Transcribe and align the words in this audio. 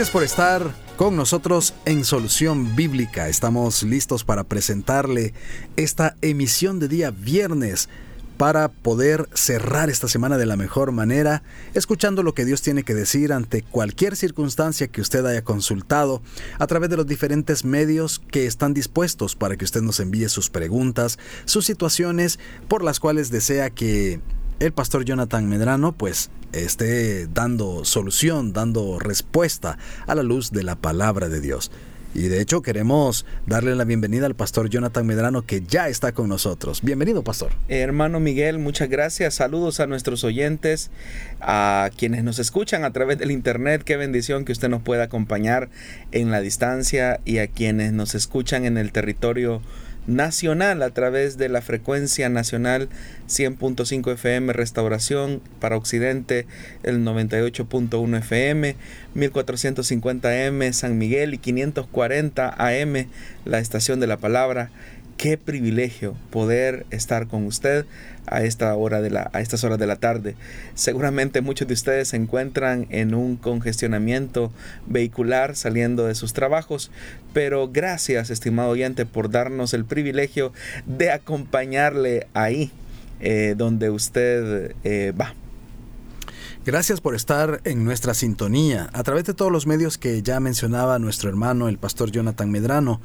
Gracias 0.00 0.14
por 0.14 0.24
estar 0.24 0.74
con 0.96 1.14
nosotros 1.14 1.74
en 1.84 2.06
Solución 2.06 2.74
Bíblica. 2.74 3.28
Estamos 3.28 3.82
listos 3.82 4.24
para 4.24 4.44
presentarle 4.44 5.34
esta 5.76 6.16
emisión 6.22 6.78
de 6.78 6.88
día 6.88 7.10
viernes 7.10 7.90
para 8.38 8.68
poder 8.68 9.28
cerrar 9.34 9.90
esta 9.90 10.08
semana 10.08 10.38
de 10.38 10.46
la 10.46 10.56
mejor 10.56 10.90
manera, 10.92 11.42
escuchando 11.74 12.22
lo 12.22 12.32
que 12.32 12.46
Dios 12.46 12.62
tiene 12.62 12.82
que 12.82 12.94
decir 12.94 13.30
ante 13.30 13.60
cualquier 13.60 14.16
circunstancia 14.16 14.88
que 14.88 15.02
usted 15.02 15.26
haya 15.26 15.44
consultado 15.44 16.22
a 16.58 16.66
través 16.66 16.88
de 16.88 16.96
los 16.96 17.06
diferentes 17.06 17.66
medios 17.66 18.22
que 18.30 18.46
están 18.46 18.72
dispuestos 18.72 19.36
para 19.36 19.58
que 19.58 19.66
usted 19.66 19.82
nos 19.82 20.00
envíe 20.00 20.30
sus 20.30 20.48
preguntas, 20.48 21.18
sus 21.44 21.66
situaciones 21.66 22.38
por 22.68 22.82
las 22.82 23.00
cuales 23.00 23.30
desea 23.30 23.68
que 23.68 24.22
el 24.60 24.72
pastor 24.72 25.04
Jonathan 25.06 25.48
Medrano 25.48 25.92
pues 25.92 26.30
esté 26.52 27.26
dando 27.26 27.84
solución, 27.86 28.52
dando 28.52 28.98
respuesta 28.98 29.78
a 30.06 30.14
la 30.14 30.22
luz 30.22 30.52
de 30.52 30.62
la 30.62 30.76
palabra 30.76 31.28
de 31.30 31.40
Dios. 31.40 31.70
Y 32.12 32.22
de 32.22 32.40
hecho 32.40 32.60
queremos 32.60 33.24
darle 33.46 33.74
la 33.74 33.84
bienvenida 33.84 34.26
al 34.26 34.34
pastor 34.34 34.68
Jonathan 34.68 35.06
Medrano 35.06 35.46
que 35.46 35.62
ya 35.62 35.88
está 35.88 36.12
con 36.12 36.28
nosotros. 36.28 36.82
Bienvenido, 36.82 37.22
pastor. 37.22 37.52
Hermano 37.68 38.20
Miguel, 38.20 38.58
muchas 38.58 38.90
gracias. 38.90 39.34
Saludos 39.34 39.80
a 39.80 39.86
nuestros 39.86 40.24
oyentes, 40.24 40.90
a 41.40 41.88
quienes 41.96 42.22
nos 42.24 42.38
escuchan 42.38 42.84
a 42.84 42.92
través 42.92 43.16
del 43.18 43.30
internet. 43.30 43.82
Qué 43.84 43.96
bendición 43.96 44.44
que 44.44 44.52
usted 44.52 44.68
nos 44.68 44.82
pueda 44.82 45.04
acompañar 45.04 45.70
en 46.12 46.30
la 46.32 46.40
distancia 46.40 47.20
y 47.24 47.38
a 47.38 47.46
quienes 47.46 47.92
nos 47.92 48.14
escuchan 48.14 48.64
en 48.66 48.76
el 48.76 48.92
territorio 48.92 49.62
nacional 50.06 50.82
a 50.82 50.90
través 50.90 51.38
de 51.38 51.48
la 51.48 51.62
frecuencia 51.62 52.28
nacional 52.28 52.88
100.5 53.28 54.12
FM 54.12 54.52
Restauración 54.52 55.40
para 55.60 55.76
Occidente 55.76 56.46
el 56.82 57.04
98.1 57.04 58.18
FM 58.18 58.76
1450 59.14 60.46
M 60.46 60.72
San 60.72 60.98
Miguel 60.98 61.34
y 61.34 61.38
540 61.38 62.54
AM 62.58 63.06
la 63.44 63.58
estación 63.58 64.00
de 64.00 64.06
la 64.06 64.16
palabra 64.16 64.70
qué 65.20 65.36
privilegio 65.36 66.16
poder 66.30 66.86
estar 66.88 67.26
con 67.26 67.44
usted 67.44 67.84
a, 68.24 68.40
esta 68.40 68.74
hora 68.74 69.02
de 69.02 69.10
la, 69.10 69.28
a 69.34 69.42
estas 69.42 69.64
horas 69.64 69.78
de 69.78 69.86
la 69.86 69.96
tarde. 69.96 70.34
Seguramente 70.74 71.42
muchos 71.42 71.68
de 71.68 71.74
ustedes 71.74 72.08
se 72.08 72.16
encuentran 72.16 72.86
en 72.88 73.14
un 73.14 73.36
congestionamiento 73.36 74.50
vehicular 74.86 75.56
saliendo 75.56 76.06
de 76.06 76.14
sus 76.14 76.32
trabajos, 76.32 76.90
pero 77.34 77.68
gracias, 77.68 78.30
estimado 78.30 78.70
oyente, 78.70 79.04
por 79.04 79.28
darnos 79.28 79.74
el 79.74 79.84
privilegio 79.84 80.54
de 80.86 81.10
acompañarle 81.10 82.26
ahí 82.32 82.70
eh, 83.20 83.54
donde 83.58 83.90
usted 83.90 84.74
eh, 84.84 85.12
va. 85.20 85.34
Gracias 86.64 87.02
por 87.02 87.14
estar 87.14 87.60
en 87.64 87.84
nuestra 87.84 88.14
sintonía 88.14 88.88
a 88.94 89.02
través 89.02 89.24
de 89.24 89.34
todos 89.34 89.52
los 89.52 89.66
medios 89.66 89.98
que 89.98 90.22
ya 90.22 90.40
mencionaba 90.40 90.98
nuestro 90.98 91.28
hermano 91.28 91.68
el 91.68 91.76
pastor 91.76 92.10
Jonathan 92.10 92.50
Medrano 92.50 93.02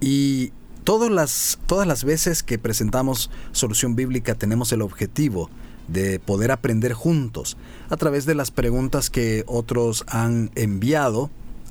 y 0.00 0.52
Todas 0.86 1.10
las, 1.10 1.58
todas 1.66 1.84
las 1.84 2.04
veces 2.04 2.44
que 2.44 2.60
presentamos 2.60 3.28
solución 3.50 3.96
bíblica 3.96 4.36
tenemos 4.36 4.70
el 4.70 4.82
objetivo 4.82 5.50
de 5.88 6.20
poder 6.20 6.52
aprender 6.52 6.92
juntos 6.92 7.56
a 7.90 7.96
través 7.96 8.24
de 8.24 8.36
las 8.36 8.52
preguntas 8.52 9.10
que 9.10 9.42
otros 9.48 10.04
han 10.06 10.52
enviado 10.54 11.28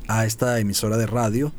a 0.09 0.25
esta 0.25 0.59
emisora 0.59 0.97
de 0.97 1.05
radio 1.05 1.53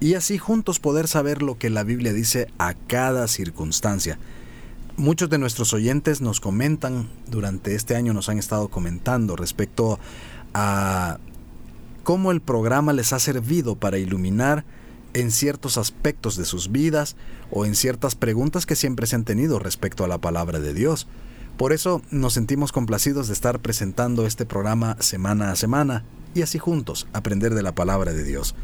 y 0.00 0.14
así 0.14 0.38
juntos 0.38 0.80
poder 0.80 1.06
saber 1.06 1.42
lo 1.42 1.58
que 1.58 1.68
la 1.68 1.82
Biblia 1.82 2.14
dice 2.14 2.48
a 2.56 2.72
cada 2.72 3.28
circunstancia. 3.28 4.18
Muchos 4.96 5.28
de 5.28 5.36
nuestros 5.36 5.74
oyentes 5.74 6.22
nos 6.22 6.40
comentan, 6.40 7.10
durante 7.26 7.74
este 7.74 7.94
año 7.94 8.14
nos 8.14 8.30
han 8.30 8.38
estado 8.38 8.68
comentando 8.68 9.36
respecto 9.36 10.00
a 10.54 11.18
cómo 12.04 12.32
el 12.32 12.40
programa 12.40 12.94
les 12.94 13.12
ha 13.12 13.18
servido 13.18 13.76
para 13.76 13.98
iluminar 13.98 14.64
en 15.14 15.30
ciertos 15.30 15.78
aspectos 15.78 16.36
de 16.36 16.44
sus 16.44 16.70
vidas 16.70 17.16
o 17.50 17.66
en 17.66 17.74
ciertas 17.74 18.14
preguntas 18.14 18.66
que 18.66 18.76
siempre 18.76 19.06
se 19.06 19.16
han 19.16 19.24
tenido 19.24 19.58
respecto 19.58 20.04
a 20.04 20.08
la 20.08 20.18
palabra 20.18 20.60
de 20.60 20.74
Dios. 20.74 21.06
Por 21.56 21.72
eso 21.72 22.02
nos 22.10 22.32
sentimos 22.32 22.72
complacidos 22.72 23.28
de 23.28 23.34
estar 23.34 23.60
presentando 23.60 24.26
este 24.26 24.46
programa 24.46 24.96
semana 25.00 25.52
a 25.52 25.56
semana 25.56 26.04
y 26.34 26.42
así 26.42 26.58
juntos 26.58 27.06
aprender 27.12 27.54
de 27.54 27.62
la 27.62 27.74
palabra 27.74 28.12
de 28.12 28.24
Dios. 28.24 28.54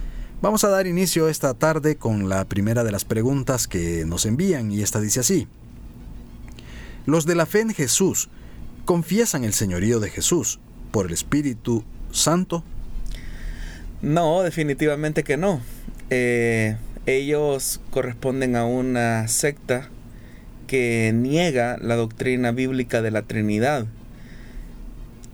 Vamos 0.40 0.64
a 0.64 0.68
dar 0.68 0.86
inicio 0.86 1.28
esta 1.28 1.52
tarde 1.54 1.96
con 1.96 2.28
la 2.28 2.44
primera 2.44 2.84
de 2.84 2.92
las 2.92 3.04
preguntas 3.04 3.66
que 3.68 4.04
nos 4.06 4.24
envían 4.24 4.70
y 4.70 4.82
esta 4.82 5.00
dice 5.00 5.20
así. 5.20 5.48
Los 7.06 7.26
de 7.26 7.34
la 7.34 7.46
fe 7.46 7.60
en 7.60 7.74
Jesús 7.74 8.28
confiesan 8.84 9.44
el 9.44 9.52
señorío 9.52 10.00
de 10.00 10.10
Jesús 10.10 10.60
por 10.92 11.06
el 11.06 11.12
Espíritu 11.12 11.84
Santo. 12.10 12.64
No, 14.00 14.42
definitivamente 14.42 15.24
que 15.24 15.36
no. 15.36 15.60
Eh, 16.10 16.76
ellos 17.04 17.80
corresponden 17.90 18.56
a 18.56 18.64
una 18.64 19.28
secta 19.28 19.88
que 20.66 21.12
niega 21.14 21.78
la 21.80 21.96
doctrina 21.96 22.52
bíblica 22.52 23.02
de 23.02 23.10
la 23.10 23.22
Trinidad. 23.22 23.86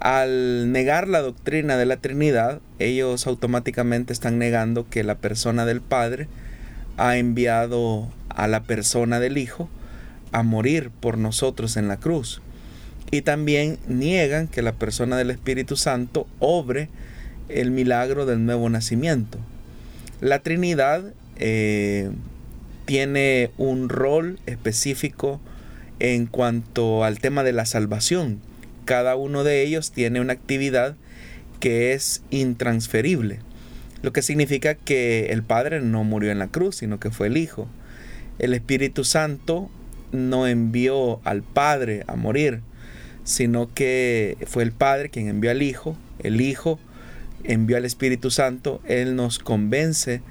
Al 0.01 0.73
negar 0.73 1.09
la 1.09 1.21
doctrina 1.21 1.77
de 1.77 1.87
la 1.87 1.97
Trinidad, 1.97 2.61
ellos 2.79 3.27
automáticamente 3.27 4.13
están 4.13 4.39
negando 4.39 4.89
que 4.89 5.05
la 5.05 5.15
persona 5.17 5.65
del 5.65 5.81
Padre 5.81 6.29
ha 6.97 7.17
enviado 7.17 8.09
a 8.29 8.49
la 8.49 8.65
persona 8.65 9.21
del 9.21 9.39
Hijo 9.39 9.69
a 10.33 10.43
morir 10.43 10.91
por 10.91 11.19
nosotros 11.19 11.77
en 11.77 11.89
la 11.89 11.99
cruz. 11.99 12.43
Y 13.11 13.23
también 13.23 13.79
niegan 13.87 14.49
que 14.49 14.63
la 14.63 14.73
persona 14.73 15.17
del 15.17 15.31
Espíritu 15.31 15.77
Santo 15.77 16.27
obre 16.41 16.89
el 17.49 17.71
milagro 17.71 18.27
del 18.27 18.45
nuevo 18.45 18.69
nacimiento. 18.69 19.39
La 20.21 20.39
Trinidad 20.39 21.13
eh, 21.37 22.11
tiene 22.87 23.51
un 23.59 23.89
rol 23.89 24.39
específico 24.47 25.41
en 25.99 26.27
cuanto 26.27 27.05
al 27.05 27.19
tema 27.19 27.43
de 27.43 27.53
la 27.53 27.67
salvación. 27.67 28.41
Cada 28.85 29.17
uno 29.17 29.45
de 29.45 29.63
ellos 29.63 29.91
tiene 29.91 30.21
una 30.21 30.35
actividad 30.35 30.97
que 31.61 31.93
es 31.93 32.23
intransferible, 32.31 33.41
lo 34.03 34.13
que 34.13 34.23
significa 34.23 34.75
que 34.75 35.27
el 35.31 35.43
Padre 35.43 35.81
no 35.81 36.05
murió 36.05 36.31
en 36.31 36.39
la 36.39 36.49
cruz, 36.49 36.77
sino 36.77 37.01
que 37.01 37.11
fue 37.11 37.29
el 37.29 37.37
Hijo. 37.37 37.69
El 38.39 38.53
Espíritu 38.53 39.05
Santo 39.05 39.71
no 40.13 40.47
envió 40.47 41.21
al 41.25 41.43
Padre 41.43 42.05
a 42.07 42.17
morir, 42.17 42.61
sino 43.25 43.73
que 43.73 44.37
fue 44.47 44.63
el 44.63 44.73
Padre 44.73 45.09
quien 45.09 45.29
envió 45.29 45.51
al 45.51 45.63
Hijo, 45.63 45.97
el 46.23 46.41
Hijo 46.41 46.79
envió 47.45 47.77
al 47.77 47.85
Espíritu 47.85 48.31
Santo, 48.31 48.81
Él 48.85 49.17
nos 49.17 49.39
convence 49.39 50.23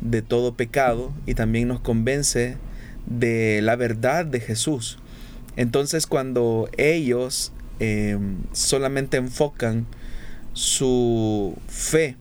de 0.00 0.22
todo 0.22 0.54
pecado 0.54 1.12
y 1.26 1.34
también 1.34 1.68
nos 1.68 1.80
convence 1.80 2.56
de 3.06 3.60
la 3.62 3.76
verdad 3.76 4.24
de 4.24 4.40
Jesús. 4.40 4.98
Entonces 5.56 6.06
cuando 6.06 6.68
ellos 6.78 7.52
em, 7.80 8.38
solamente 8.52 9.16
enfocan 9.16 9.86
su 10.52 11.56
fe 11.68 12.16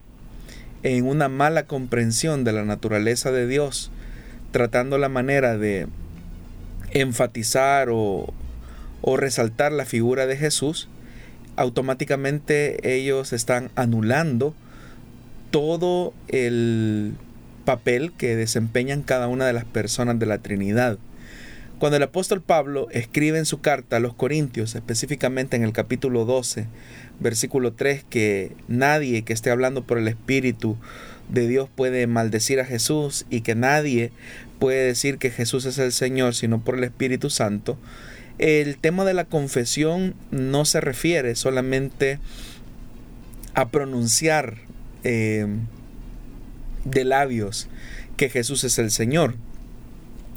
en 0.84 1.06
una 1.06 1.30
mala 1.30 1.66
comprensión 1.66 2.44
de 2.44 2.54
la 2.54 2.66
naturaleza 2.66 3.32
de 3.32 3.48
Dios, 3.48 3.92
tratando 4.52 4.98
la 4.98 5.10
manera 5.10 5.58
de 5.58 5.88
enfatizar 6.92 7.90
o, 7.92 8.34
o 9.02 9.18
resaltar 9.18 9.72
la 9.72 9.86
figura 9.86 10.26
de 10.26 10.38
Jesús, 10.38 10.88
automáticamente 11.60 12.96
ellos 12.96 13.34
están 13.34 13.70
anulando 13.76 14.56
todo 15.52 16.14
el 16.30 17.16
papel 17.66 18.14
que 18.18 18.38
desempeñan 18.38 19.04
cada 19.04 19.28
una 19.28 19.46
de 19.46 19.52
las 19.52 19.66
personas 19.66 20.18
de 20.20 20.26
la 20.26 20.38
Trinidad. 20.38 20.98
Cuando 21.78 21.98
el 21.98 22.04
apóstol 22.04 22.42
Pablo 22.42 22.88
escribe 22.92 23.40
en 23.40 23.46
su 23.46 23.60
carta 23.60 23.98
a 23.98 24.00
los 24.00 24.14
Corintios, 24.14 24.76
específicamente 24.76 25.58
en 25.58 25.64
el 25.64 25.74
capítulo 25.74 26.24
12, 26.24 26.68
versículo 27.20 27.74
3, 27.74 28.06
que 28.10 28.56
nadie 28.70 29.24
que 29.24 29.34
esté 29.34 29.52
hablando 29.52 29.84
por 29.84 29.98
el 29.98 30.08
Espíritu 30.08 30.78
de 31.28 31.46
Dios 31.48 31.70
puede 31.74 32.08
maldecir 32.08 32.62
a 32.62 32.66
Jesús 32.66 33.26
y 33.30 33.42
que 33.42 33.56
nadie 33.56 34.12
puede 34.60 34.86
decir 34.86 35.18
que 35.18 35.30
Jesús 35.30 35.66
es 35.66 35.78
el 35.78 35.92
Señor 35.92 36.36
sino 36.36 36.62
por 36.62 36.78
el 36.78 36.86
Espíritu 36.86 37.30
Santo, 37.30 37.78
el 38.40 38.78
tema 38.78 39.06
de 39.06 39.14
la 39.14 39.26
confesión 39.26 40.16
no 40.32 40.66
se 40.66 40.82
refiere 40.82 41.36
solamente 41.36 42.20
a 43.54 43.70
pronunciar 43.70 44.56
eh, 45.04 45.46
de 46.86 47.04
labios 47.04 47.68
que 48.16 48.30
Jesús 48.30 48.64
es 48.64 48.80
el 48.80 48.92
Señor. 48.92 49.36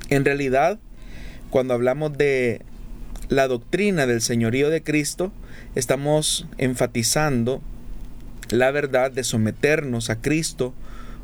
En 0.08 0.24
realidad, 0.24 0.78
cuando 1.50 1.74
hablamos 1.74 2.16
de 2.18 2.62
la 3.28 3.46
doctrina 3.48 4.06
del 4.06 4.20
señorío 4.20 4.68
de 4.68 4.82
Cristo, 4.82 5.32
estamos 5.74 6.46
enfatizando 6.58 7.62
la 8.50 8.70
verdad 8.72 9.10
de 9.10 9.24
someternos 9.24 10.10
a 10.10 10.20
Cristo 10.20 10.74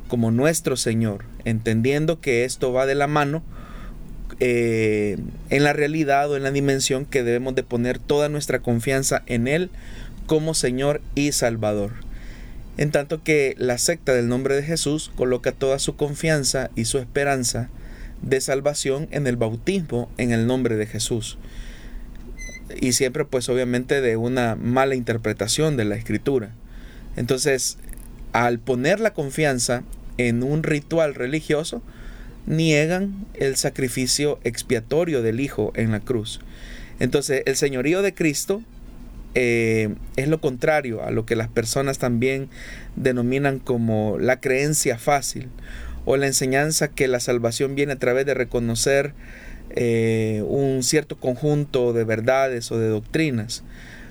como 0.07 0.31
nuestro 0.31 0.77
Señor, 0.77 1.25
entendiendo 1.45 2.21
que 2.21 2.45
esto 2.45 2.73
va 2.73 2.87
de 2.87 2.95
la 2.95 3.09
mano 3.09 3.43
eh, 4.41 5.19
en 5.51 5.65
la 5.65 5.73
realidad 5.73 6.31
o 6.31 6.37
en 6.37 6.45
la 6.45 6.51
dimensión 6.51 7.05
que 7.05 7.23
debemos 7.23 7.55
de 7.55 7.63
poner 7.63 7.99
toda 7.99 8.29
nuestra 8.29 8.61
confianza 8.61 9.23
en 9.27 9.49
Él 9.49 9.71
como 10.27 10.55
Señor 10.55 11.01
y 11.15 11.33
Salvador. 11.33 11.93
En 12.77 12.93
tanto 12.93 13.25
que 13.25 13.57
la 13.59 13.79
secta 13.79 14.13
del 14.13 14.29
nombre 14.29 14.55
de 14.55 14.63
Jesús 14.63 15.11
coloca 15.17 15.51
toda 15.51 15.81
su 15.81 15.97
confianza 15.97 16.71
y 16.77 16.85
su 16.85 16.99
esperanza 16.99 17.69
de 18.23 18.41
salvación 18.41 19.09
en 19.11 19.27
el 19.27 19.37
bautismo 19.37 20.11
en 20.17 20.33
el 20.33 20.47
nombre 20.47 20.77
de 20.77 20.87
Jesús. 20.87 21.39
Y 22.81 22.93
siempre 22.93 23.25
pues 23.25 23.49
obviamente 23.49 24.01
de 24.01 24.17
una 24.17 24.55
mala 24.55 24.95
interpretación 24.95 25.77
de 25.77 25.87
la 25.87 25.97
escritura. 25.97 26.51
Entonces, 27.17 27.79
al 28.33 28.61
poner 28.61 29.01
la 29.01 29.13
confianza 29.13 29.83
en 30.19 30.45
un 30.45 30.63
ritual 30.63 31.17
religioso, 31.17 31.83
niegan 32.49 33.27
el 33.35 33.57
sacrificio 33.57 34.41
expiatorio 34.43 35.23
del 35.23 35.41
Hijo 35.41 35.73
en 35.77 35.93
la 35.93 36.01
cruz. 36.01 36.41
Entonces, 36.99 37.43
el 37.47 37.57
señorío 37.57 38.03
de 38.03 38.15
Cristo 38.15 38.63
eh, 39.35 39.95
es 40.17 40.29
lo 40.29 40.41
contrario 40.41 41.05
a 41.05 41.11
lo 41.11 41.27
que 41.27 41.37
las 41.37 41.49
personas 41.49 41.99
también 41.99 42.49
denominan 42.97 43.59
como 43.59 44.19
la 44.19 44.41
creencia 44.41 44.99
fácil 44.99 45.49
o 46.07 46.17
la 46.17 46.27
enseñanza 46.27 46.89
que 46.89 47.07
la 47.07 47.21
salvación 47.21 47.75
viene 47.75 47.93
a 47.93 47.99
través 47.99 48.25
de 48.25 48.35
reconocer 48.35 49.13
eh, 49.71 50.43
un 50.47 50.83
cierto 50.83 51.17
conjunto 51.21 51.93
de 51.93 52.05
verdades 52.05 52.73
o 52.73 52.79
de 52.79 52.89
doctrinas. 52.89 53.63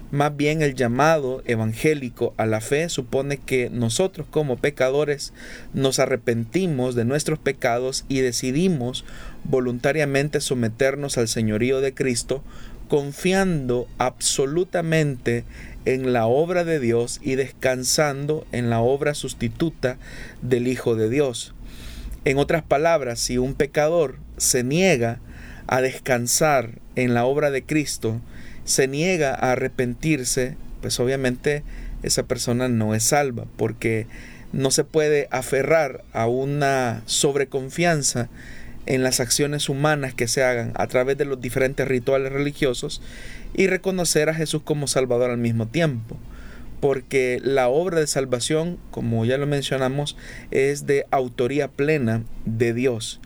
Más 0.09 0.37
bien 0.37 0.61
el 0.61 0.73
llamado 0.73 1.41
evangélico 1.45 2.33
a 2.37 2.45
la 2.45 2.61
fe 2.61 2.87
supone 2.87 3.37
que 3.37 3.69
nosotros 3.69 4.25
como 4.29 4.55
pecadores 4.55 5.33
nos 5.73 5.99
arrepentimos 5.99 6.95
de 6.95 7.03
nuestros 7.03 7.39
pecados 7.39 8.05
y 8.07 8.21
decidimos 8.21 9.03
voluntariamente 9.43 10.39
someternos 10.39 11.17
al 11.17 11.27
señorío 11.27 11.81
de 11.81 11.93
Cristo 11.93 12.41
confiando 12.87 13.87
absolutamente 13.97 15.43
en 15.83 16.13
la 16.13 16.25
obra 16.25 16.63
de 16.63 16.79
Dios 16.79 17.19
y 17.21 17.35
descansando 17.35 18.47
en 18.53 18.69
la 18.69 18.79
obra 18.79 19.13
sustituta 19.13 19.97
del 20.41 20.67
Hijo 20.67 20.95
de 20.95 21.09
Dios. 21.09 21.53
En 22.23 22.37
otras 22.37 22.63
palabras, 22.63 23.19
si 23.19 23.37
un 23.37 23.55
pecador 23.55 24.19
se 24.37 24.63
niega 24.63 25.19
a 25.67 25.81
descansar 25.81 26.79
en 26.95 27.13
la 27.13 27.25
obra 27.25 27.51
de 27.51 27.63
Cristo, 27.63 28.21
se 28.67 28.89
niega 28.89 29.33
a 29.33 29.53
arrepentirse, 29.53 30.57
pues 30.81 30.99
obviamente 30.99 31.63
esa 32.03 32.23
persona 32.23 32.67
no 32.67 32.93
es 32.93 33.03
salva, 33.03 33.45
porque 33.55 34.07
no 34.51 34.71
se 34.71 34.83
puede 34.83 35.29
aferrar 35.31 36.03
a 36.11 36.27
una 36.27 37.01
sobreconfianza 37.05 38.29
en 38.85 39.03
las 39.03 39.21
acciones 39.21 39.69
humanas 39.69 40.13
que 40.13 40.27
se 40.27 40.43
hagan 40.43 40.73
a 40.75 40.87
través 40.87 41.17
de 41.17 41.23
los 41.23 41.39
diferentes 41.39 41.87
rituales 41.87 42.33
religiosos 42.33 43.01
y 43.53 43.67
reconocer 43.67 44.29
a 44.29 44.33
Jesús 44.33 44.61
como 44.63 44.87
Salvador 44.87 45.31
al 45.31 45.37
mismo 45.37 45.67
tiempo. 45.67 46.17
Porque 46.81 47.39
la 47.41 47.69
obra 47.69 48.01
de 48.01 48.07
salvación, 48.07 48.77
como 48.91 49.23
ya 49.23 49.37
lo 49.37 49.47
mencionamos, 49.47 50.17
es 50.51 50.85
de 50.85 51.05
autoría 51.09 51.69
plena 51.69 52.23
de 52.45 52.73
Dios. 52.73 53.21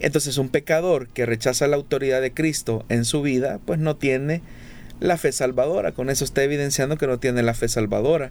Entonces 0.00 0.38
un 0.38 0.48
pecador 0.48 1.08
que 1.08 1.26
rechaza 1.26 1.68
la 1.68 1.76
autoridad 1.76 2.22
de 2.22 2.32
Cristo 2.32 2.86
en 2.88 3.04
su 3.04 3.20
vida, 3.20 3.60
pues 3.66 3.78
no 3.78 3.96
tiene 3.96 4.42
la 5.02 5.18
fe 5.18 5.32
salvadora. 5.32 5.92
Con 5.92 6.10
eso 6.10 6.24
está 6.24 6.42
evidenciando 6.42 6.96
que 6.96 7.06
no 7.06 7.18
tiene 7.18 7.42
la 7.42 7.54
fe 7.54 7.68
salvadora 7.68 8.30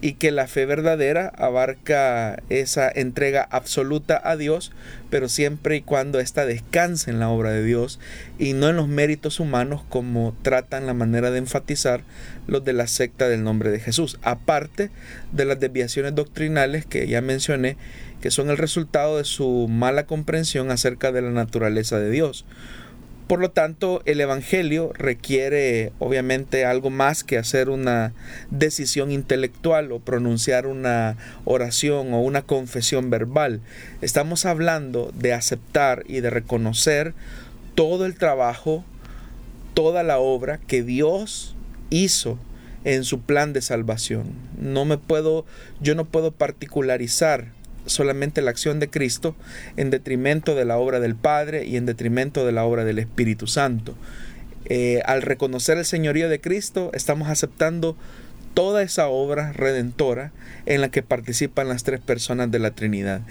y 0.00 0.14
que 0.14 0.30
la 0.30 0.46
fe 0.46 0.66
verdadera 0.66 1.32
abarca 1.36 2.42
esa 2.50 2.90
entrega 2.90 3.46
absoluta 3.50 4.20
a 4.22 4.36
Dios, 4.36 4.70
pero 5.08 5.28
siempre 5.28 5.76
y 5.76 5.82
cuando 5.82 6.20
ésta 6.20 6.44
descanse 6.44 7.10
en 7.10 7.20
la 7.20 7.30
obra 7.30 7.50
de 7.50 7.64
Dios 7.64 7.98
y 8.38 8.52
no 8.52 8.68
en 8.68 8.76
los 8.76 8.88
méritos 8.88 9.40
humanos 9.40 9.82
como 9.88 10.34
tratan 10.42 10.86
la 10.86 10.94
manera 10.94 11.30
de 11.30 11.38
enfatizar 11.38 12.02
los 12.46 12.64
de 12.64 12.74
la 12.74 12.86
secta 12.86 13.28
del 13.28 13.42
nombre 13.42 13.70
de 13.70 13.80
Jesús, 13.80 14.18
aparte 14.22 14.90
de 15.32 15.44
las 15.46 15.58
desviaciones 15.58 16.14
doctrinales 16.14 16.84
que 16.84 17.06
ya 17.08 17.22
mencioné, 17.22 17.76
que 18.20 18.30
son 18.30 18.50
el 18.50 18.58
resultado 18.58 19.16
de 19.16 19.24
su 19.24 19.68
mala 19.68 20.04
comprensión 20.04 20.70
acerca 20.70 21.12
de 21.12 21.22
la 21.22 21.30
naturaleza 21.30 21.98
de 21.98 22.10
Dios. 22.10 22.44
Por 23.30 23.38
lo 23.38 23.52
tanto, 23.52 24.02
el 24.06 24.20
Evangelio 24.20 24.92
requiere 24.92 25.92
obviamente 26.00 26.64
algo 26.64 26.90
más 26.90 27.22
que 27.22 27.38
hacer 27.38 27.68
una 27.68 28.12
decisión 28.50 29.12
intelectual 29.12 29.92
o 29.92 30.00
pronunciar 30.00 30.66
una 30.66 31.16
oración 31.44 32.12
o 32.12 32.22
una 32.22 32.42
confesión 32.42 33.08
verbal. 33.08 33.60
Estamos 34.02 34.46
hablando 34.46 35.12
de 35.14 35.32
aceptar 35.32 36.02
y 36.08 36.22
de 36.22 36.30
reconocer 36.30 37.14
todo 37.76 38.04
el 38.04 38.16
trabajo, 38.16 38.84
toda 39.74 40.02
la 40.02 40.18
obra 40.18 40.58
que 40.58 40.82
Dios 40.82 41.54
hizo 41.88 42.36
en 42.82 43.04
su 43.04 43.20
plan 43.20 43.52
de 43.52 43.62
salvación. 43.62 44.24
No 44.58 44.84
me 44.84 44.98
puedo, 44.98 45.46
yo 45.80 45.94
no 45.94 46.04
puedo 46.04 46.32
particularizar 46.32 47.52
solamente 47.90 48.42
la 48.42 48.50
acción 48.50 48.80
de 48.80 48.88
Cristo 48.88 49.34
en 49.76 49.90
detrimento 49.90 50.54
de 50.54 50.64
la 50.64 50.78
obra 50.78 51.00
del 51.00 51.16
Padre 51.16 51.64
y 51.64 51.76
en 51.76 51.86
detrimento 51.86 52.46
de 52.46 52.52
la 52.52 52.64
obra 52.64 52.84
del 52.84 52.98
Espíritu 52.98 53.46
Santo. 53.46 53.94
Eh, 54.66 55.02
al 55.04 55.22
reconocer 55.22 55.78
el 55.78 55.84
señorío 55.84 56.28
de 56.28 56.40
Cristo, 56.40 56.90
estamos 56.94 57.28
aceptando 57.28 57.96
toda 58.54 58.82
esa 58.82 59.08
obra 59.08 59.52
redentora 59.52 60.32
en 60.66 60.80
la 60.80 60.90
que 60.90 61.02
participan 61.02 61.68
las 61.68 61.82
tres 61.82 62.00
personas 62.00 62.50
de 62.50 62.58
la 62.58 62.72
Trinidad. 62.72 63.22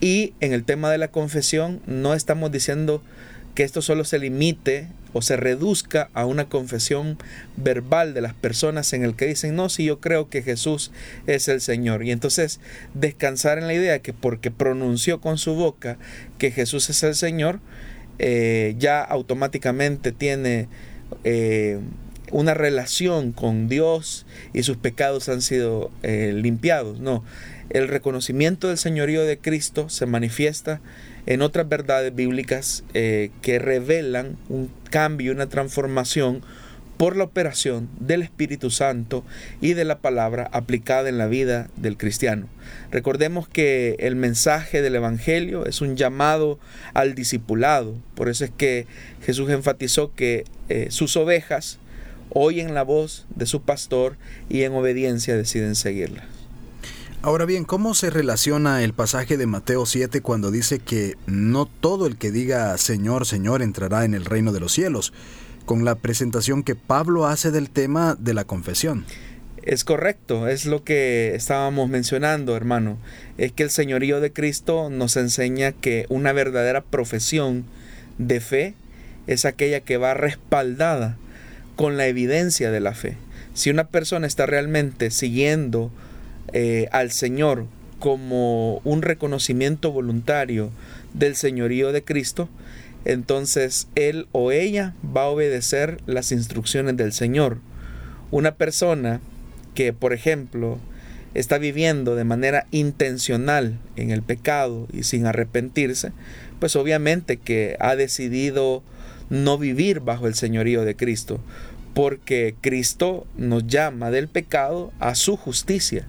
Y 0.00 0.34
en 0.40 0.52
el 0.52 0.64
tema 0.64 0.90
de 0.90 0.98
la 0.98 1.08
confesión, 1.08 1.80
no 1.86 2.14
estamos 2.14 2.52
diciendo 2.52 3.02
que 3.56 3.64
esto 3.64 3.82
solo 3.82 4.04
se 4.04 4.18
limite 4.18 4.86
o 5.14 5.22
se 5.22 5.36
reduzca 5.36 6.10
a 6.12 6.26
una 6.26 6.48
confesión 6.48 7.16
verbal 7.56 8.12
de 8.12 8.20
las 8.20 8.34
personas 8.34 8.92
en 8.92 9.02
el 9.02 9.16
que 9.16 9.26
dicen, 9.26 9.56
no, 9.56 9.70
si 9.70 9.84
yo 9.86 9.98
creo 9.98 10.28
que 10.28 10.42
Jesús 10.42 10.92
es 11.26 11.48
el 11.48 11.62
Señor. 11.62 12.04
Y 12.04 12.10
entonces 12.10 12.60
descansar 12.92 13.58
en 13.58 13.66
la 13.66 13.72
idea 13.72 14.00
que 14.00 14.12
porque 14.12 14.50
pronunció 14.50 15.22
con 15.22 15.38
su 15.38 15.54
boca 15.54 15.96
que 16.36 16.50
Jesús 16.50 16.90
es 16.90 17.02
el 17.02 17.14
Señor, 17.14 17.60
eh, 18.18 18.74
ya 18.78 19.00
automáticamente 19.02 20.12
tiene 20.12 20.68
eh, 21.24 21.80
una 22.30 22.52
relación 22.52 23.32
con 23.32 23.68
Dios 23.68 24.26
y 24.52 24.64
sus 24.64 24.76
pecados 24.76 25.30
han 25.30 25.40
sido 25.40 25.90
eh, 26.02 26.32
limpiados. 26.34 27.00
No, 27.00 27.24
el 27.70 27.88
reconocimiento 27.88 28.68
del 28.68 28.76
señorío 28.76 29.24
de 29.24 29.38
Cristo 29.38 29.88
se 29.88 30.04
manifiesta 30.04 30.82
en 31.26 31.42
otras 31.42 31.68
verdades 31.68 32.14
bíblicas 32.14 32.84
eh, 32.94 33.30
que 33.42 33.58
revelan 33.58 34.36
un 34.48 34.70
cambio, 34.90 35.32
una 35.32 35.48
transformación 35.48 36.42
por 36.96 37.16
la 37.16 37.24
operación 37.24 37.88
del 38.00 38.22
Espíritu 38.22 38.70
Santo 38.70 39.24
y 39.60 39.74
de 39.74 39.84
la 39.84 39.98
palabra 39.98 40.48
aplicada 40.52 41.08
en 41.08 41.18
la 41.18 41.26
vida 41.26 41.68
del 41.76 41.96
cristiano. 41.96 42.48
Recordemos 42.90 43.48
que 43.48 43.96
el 43.98 44.16
mensaje 44.16 44.80
del 44.82 44.94
Evangelio 44.94 45.66
es 45.66 45.80
un 45.80 45.96
llamado 45.96 46.58
al 46.94 47.14
discipulado, 47.14 47.96
por 48.14 48.28
eso 48.28 48.44
es 48.44 48.50
que 48.50 48.86
Jesús 49.22 49.50
enfatizó 49.50 50.14
que 50.14 50.44
eh, 50.68 50.86
sus 50.90 51.16
ovejas 51.16 51.78
oyen 52.30 52.74
la 52.74 52.82
voz 52.82 53.26
de 53.34 53.46
su 53.46 53.62
pastor 53.62 54.16
y 54.48 54.62
en 54.62 54.72
obediencia 54.72 55.36
deciden 55.36 55.74
seguirla. 55.74 56.24
Ahora 57.22 57.44
bien, 57.44 57.64
¿cómo 57.64 57.94
se 57.94 58.10
relaciona 58.10 58.84
el 58.84 58.92
pasaje 58.92 59.36
de 59.36 59.46
Mateo 59.46 59.84
7 59.84 60.20
cuando 60.20 60.50
dice 60.50 60.78
que 60.78 61.16
no 61.26 61.66
todo 61.66 62.06
el 62.06 62.16
que 62.18 62.30
diga 62.30 62.76
Señor, 62.78 63.26
Señor 63.26 63.62
entrará 63.62 64.04
en 64.04 64.14
el 64.14 64.24
reino 64.24 64.52
de 64.52 64.60
los 64.60 64.72
cielos, 64.72 65.12
con 65.64 65.84
la 65.84 65.96
presentación 65.96 66.62
que 66.62 66.76
Pablo 66.76 67.26
hace 67.26 67.50
del 67.50 67.70
tema 67.70 68.16
de 68.18 68.34
la 68.34 68.44
confesión? 68.44 69.04
Es 69.64 69.82
correcto, 69.82 70.46
es 70.46 70.66
lo 70.66 70.84
que 70.84 71.34
estábamos 71.34 71.88
mencionando, 71.88 72.54
hermano. 72.54 72.98
Es 73.36 73.50
que 73.50 73.64
el 73.64 73.70
señorío 73.70 74.20
de 74.20 74.32
Cristo 74.32 74.90
nos 74.90 75.16
enseña 75.16 75.72
que 75.72 76.06
una 76.08 76.32
verdadera 76.32 76.82
profesión 76.82 77.64
de 78.18 78.38
fe 78.40 78.74
es 79.26 79.44
aquella 79.44 79.80
que 79.80 79.96
va 79.96 80.14
respaldada 80.14 81.16
con 81.74 81.96
la 81.96 82.06
evidencia 82.06 82.70
de 82.70 82.78
la 82.78 82.94
fe. 82.94 83.16
Si 83.54 83.70
una 83.70 83.88
persona 83.88 84.28
está 84.28 84.46
realmente 84.46 85.10
siguiendo 85.10 85.90
eh, 86.52 86.88
al 86.92 87.10
Señor 87.10 87.66
como 87.98 88.78
un 88.84 89.02
reconocimiento 89.02 89.90
voluntario 89.90 90.70
del 91.14 91.34
señorío 91.34 91.92
de 91.92 92.04
Cristo, 92.04 92.48
entonces 93.04 93.88
él 93.94 94.26
o 94.32 94.52
ella 94.52 94.94
va 95.16 95.22
a 95.22 95.28
obedecer 95.28 95.98
las 96.06 96.32
instrucciones 96.32 96.96
del 96.96 97.12
Señor. 97.12 97.58
Una 98.30 98.56
persona 98.56 99.20
que, 99.74 99.92
por 99.92 100.12
ejemplo, 100.12 100.78
está 101.34 101.58
viviendo 101.58 102.16
de 102.16 102.24
manera 102.24 102.66
intencional 102.70 103.78
en 103.96 104.10
el 104.10 104.22
pecado 104.22 104.88
y 104.92 105.04
sin 105.04 105.26
arrepentirse, 105.26 106.12
pues 106.58 106.76
obviamente 106.76 107.36
que 107.36 107.76
ha 107.78 107.94
decidido 107.94 108.82
no 109.28 109.58
vivir 109.58 110.00
bajo 110.00 110.26
el 110.26 110.34
señorío 110.34 110.84
de 110.84 110.96
Cristo, 110.96 111.40
porque 111.94 112.54
Cristo 112.60 113.26
nos 113.36 113.66
llama 113.66 114.10
del 114.10 114.28
pecado 114.28 114.92
a 114.98 115.14
su 115.14 115.36
justicia. 115.36 116.06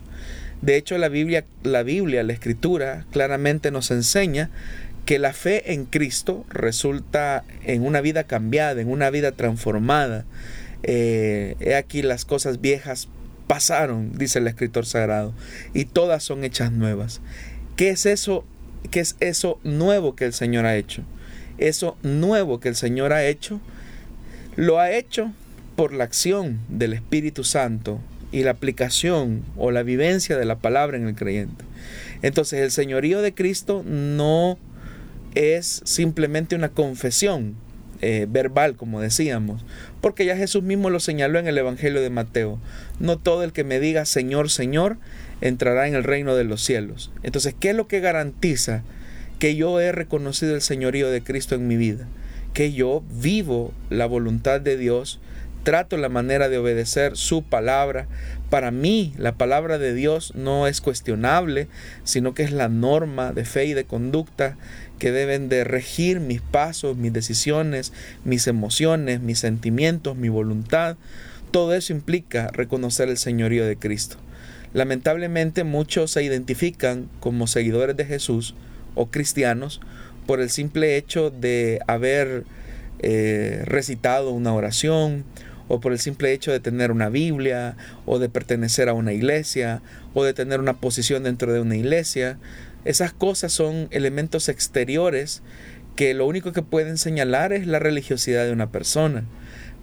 De 0.61 0.75
hecho, 0.75 0.97
la 0.97 1.09
Biblia, 1.09 1.45
la 1.63 1.83
Biblia, 1.83 2.23
la 2.23 2.33
Escritura, 2.33 3.05
claramente 3.11 3.71
nos 3.71 3.91
enseña 3.91 4.49
que 5.05 5.19
la 5.19 5.33
fe 5.33 5.73
en 5.73 5.85
Cristo 5.85 6.45
resulta 6.49 7.45
en 7.63 7.85
una 7.85 8.01
vida 8.01 8.25
cambiada, 8.25 8.81
en 8.81 8.89
una 8.89 9.09
vida 9.09 9.31
transformada. 9.31 10.25
Eh, 10.83 11.55
he 11.59 11.75
aquí 11.75 12.01
las 12.01 12.25
cosas 12.25 12.59
viejas 12.59 13.07
pasaron, 13.47 14.17
dice 14.17 14.39
el 14.39 14.47
escritor 14.47 14.85
sagrado, 14.85 15.33
y 15.73 15.85
todas 15.85 16.23
son 16.23 16.43
hechas 16.43 16.71
nuevas. 16.71 17.21
¿Qué 17.77 17.89
es 17.89 18.05
eso? 18.05 18.45
¿Qué 18.91 18.99
es 18.99 19.15
eso 19.19 19.59
nuevo 19.63 20.15
que 20.15 20.25
el 20.25 20.33
Señor 20.33 20.65
ha 20.65 20.75
hecho? 20.75 21.03
Eso 21.57 21.97
nuevo 22.03 22.59
que 22.59 22.69
el 22.69 22.75
Señor 22.75 23.13
ha 23.13 23.25
hecho, 23.25 23.61
lo 24.55 24.79
ha 24.79 24.91
hecho 24.91 25.31
por 25.77 25.93
la 25.93 26.03
acción 26.03 26.59
del 26.67 26.93
Espíritu 26.93 27.43
Santo 27.43 28.01
y 28.31 28.43
la 28.43 28.51
aplicación 28.51 29.43
o 29.55 29.71
la 29.71 29.83
vivencia 29.83 30.37
de 30.37 30.45
la 30.45 30.57
palabra 30.59 30.97
en 30.97 31.07
el 31.07 31.15
creyente. 31.15 31.63
Entonces 32.21 32.61
el 32.61 32.71
señorío 32.71 33.21
de 33.21 33.33
Cristo 33.33 33.83
no 33.85 34.57
es 35.35 35.81
simplemente 35.85 36.55
una 36.55 36.69
confesión 36.69 37.55
eh, 38.01 38.27
verbal, 38.29 38.75
como 38.75 39.01
decíamos, 39.01 39.65
porque 40.01 40.25
ya 40.25 40.37
Jesús 40.37 40.61
mismo 40.61 40.89
lo 40.89 40.99
señaló 40.99 41.39
en 41.39 41.47
el 41.47 41.57
Evangelio 41.57 42.01
de 42.01 42.09
Mateo. 42.09 42.59
No 42.99 43.17
todo 43.17 43.43
el 43.43 43.53
que 43.53 43.63
me 43.63 43.79
diga 43.79 44.05
Señor, 44.05 44.51
Señor, 44.51 44.97
entrará 45.41 45.87
en 45.87 45.95
el 45.95 46.03
reino 46.03 46.35
de 46.35 46.43
los 46.43 46.63
cielos. 46.63 47.11
Entonces, 47.23 47.55
¿qué 47.59 47.71
es 47.71 47.75
lo 47.75 47.87
que 47.87 47.99
garantiza 47.99 48.83
que 49.39 49.55
yo 49.55 49.79
he 49.79 49.91
reconocido 49.91 50.53
el 50.55 50.61
señorío 50.61 51.09
de 51.09 51.21
Cristo 51.23 51.55
en 51.55 51.67
mi 51.67 51.75
vida? 51.75 52.07
Que 52.53 52.71
yo 52.71 53.03
vivo 53.09 53.73
la 53.89 54.05
voluntad 54.05 54.61
de 54.61 54.77
Dios 54.77 55.19
trato 55.67 55.97
la 55.97 56.07
manera 56.07 56.47
de 56.47 56.57
obedecer 56.57 57.17
su 57.17 57.43
palabra. 57.43 58.07
Para 58.49 58.71
mí 58.71 59.13
la 59.17 59.33
palabra 59.33 59.77
de 59.77 59.93
Dios 59.93 60.31
no 60.33 60.65
es 60.65 60.79
cuestionable, 60.79 61.67
sino 62.05 62.33
que 62.33 62.43
es 62.43 62.53
la 62.53 62.69
norma 62.69 63.33
de 63.33 63.43
fe 63.43 63.65
y 63.65 63.73
de 63.73 63.83
conducta 63.83 64.55
que 64.97 65.11
deben 65.11 65.49
de 65.49 65.65
regir 65.65 66.21
mis 66.21 66.39
pasos, 66.39 66.95
mis 66.95 67.11
decisiones, 67.11 67.91
mis 68.23 68.47
emociones, 68.47 69.19
mis 69.19 69.39
sentimientos, 69.39 70.15
mi 70.15 70.29
voluntad. 70.29 70.95
Todo 71.51 71.73
eso 71.73 71.91
implica 71.91 72.47
reconocer 72.53 73.09
el 73.09 73.17
señorío 73.17 73.65
de 73.65 73.75
Cristo. 73.75 74.15
Lamentablemente 74.71 75.65
muchos 75.65 76.11
se 76.11 76.23
identifican 76.23 77.09
como 77.19 77.45
seguidores 77.45 77.97
de 77.97 78.05
Jesús 78.05 78.55
o 78.95 79.07
cristianos 79.07 79.81
por 80.27 80.39
el 80.39 80.49
simple 80.49 80.95
hecho 80.95 81.29
de 81.29 81.81
haber 81.87 82.45
eh, 82.99 83.63
recitado 83.65 84.31
una 84.31 84.53
oración 84.53 85.25
o 85.67 85.79
por 85.79 85.91
el 85.91 85.99
simple 85.99 86.31
hecho 86.33 86.51
de 86.51 86.59
tener 86.59 86.91
una 86.91 87.09
Biblia, 87.09 87.75
o 88.05 88.19
de 88.19 88.29
pertenecer 88.29 88.89
a 88.89 88.93
una 88.93 89.13
iglesia, 89.13 89.81
o 90.13 90.23
de 90.23 90.33
tener 90.33 90.59
una 90.59 90.77
posición 90.77 91.23
dentro 91.23 91.53
de 91.53 91.61
una 91.61 91.75
iglesia. 91.75 92.37
Esas 92.85 93.13
cosas 93.13 93.51
son 93.51 93.87
elementos 93.91 94.49
exteriores 94.49 95.41
que 95.95 96.13
lo 96.13 96.25
único 96.27 96.53
que 96.53 96.61
pueden 96.61 96.97
señalar 96.97 97.53
es 97.53 97.67
la 97.67 97.79
religiosidad 97.79 98.45
de 98.45 98.51
una 98.51 98.71
persona. 98.71 99.25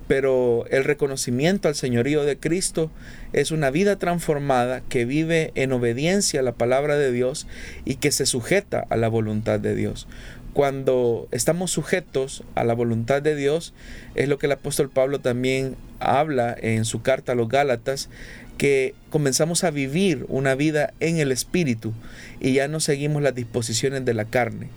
Pero 0.06 0.66
el 0.70 0.84
reconocimiento 0.84 1.66
al 1.66 1.74
señorío 1.74 2.24
de 2.24 2.36
Cristo 2.36 2.90
es 3.32 3.50
una 3.50 3.70
vida 3.70 3.98
transformada 3.98 4.82
que 4.82 5.06
vive 5.06 5.50
en 5.54 5.72
obediencia 5.72 6.40
a 6.40 6.42
la 6.42 6.52
palabra 6.52 6.96
de 6.96 7.10
Dios 7.10 7.46
y 7.86 7.96
que 7.96 8.12
se 8.12 8.26
sujeta 8.26 8.84
a 8.90 8.96
la 8.96 9.08
voluntad 9.08 9.60
de 9.60 9.74
Dios 9.74 10.06
cuando 10.54 11.26
estamos 11.32 11.72
sujetos 11.72 12.44
a 12.54 12.62
la 12.62 12.74
voluntad 12.74 13.20
de 13.20 13.34
Dios, 13.34 13.74
es 14.14 14.28
lo 14.28 14.38
que 14.38 14.46
el 14.46 14.52
apóstol 14.52 14.88
Pablo 14.88 15.18
también 15.18 15.76
habla 15.98 16.56
en 16.58 16.84
su 16.84 17.02
carta 17.02 17.32
a 17.32 17.34
los 17.34 17.48
Gálatas, 17.48 18.08
que 18.56 18.94
comenzamos 19.10 19.64
a 19.64 19.72
vivir 19.72 20.24
una 20.28 20.54
vida 20.54 20.94
en 21.00 21.18
el 21.18 21.32
Espíritu 21.32 21.92
y 22.40 22.52
ya 22.52 22.68
no 22.68 22.78
seguimos 22.78 23.20
las 23.20 23.34
disposiciones 23.34 24.04
de 24.04 24.14
la 24.14 24.26
carne. 24.26 24.68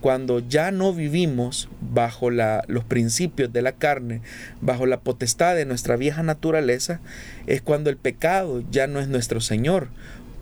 Cuando 0.00 0.38
ya 0.38 0.70
no 0.70 0.92
vivimos 0.92 1.68
bajo 1.80 2.30
los 2.30 2.84
principios 2.84 3.52
de 3.52 3.62
la 3.62 3.72
carne, 3.72 4.20
bajo 4.60 4.86
la 4.86 5.00
potestad 5.00 5.56
de 5.56 5.64
nuestra 5.64 5.96
vieja 5.96 6.22
naturaleza, 6.22 7.00
es 7.46 7.60
cuando 7.60 7.90
el 7.90 7.96
pecado 7.96 8.62
ya 8.70 8.86
no 8.86 9.00
es 9.00 9.08
nuestro 9.08 9.40
Señor, 9.40 9.88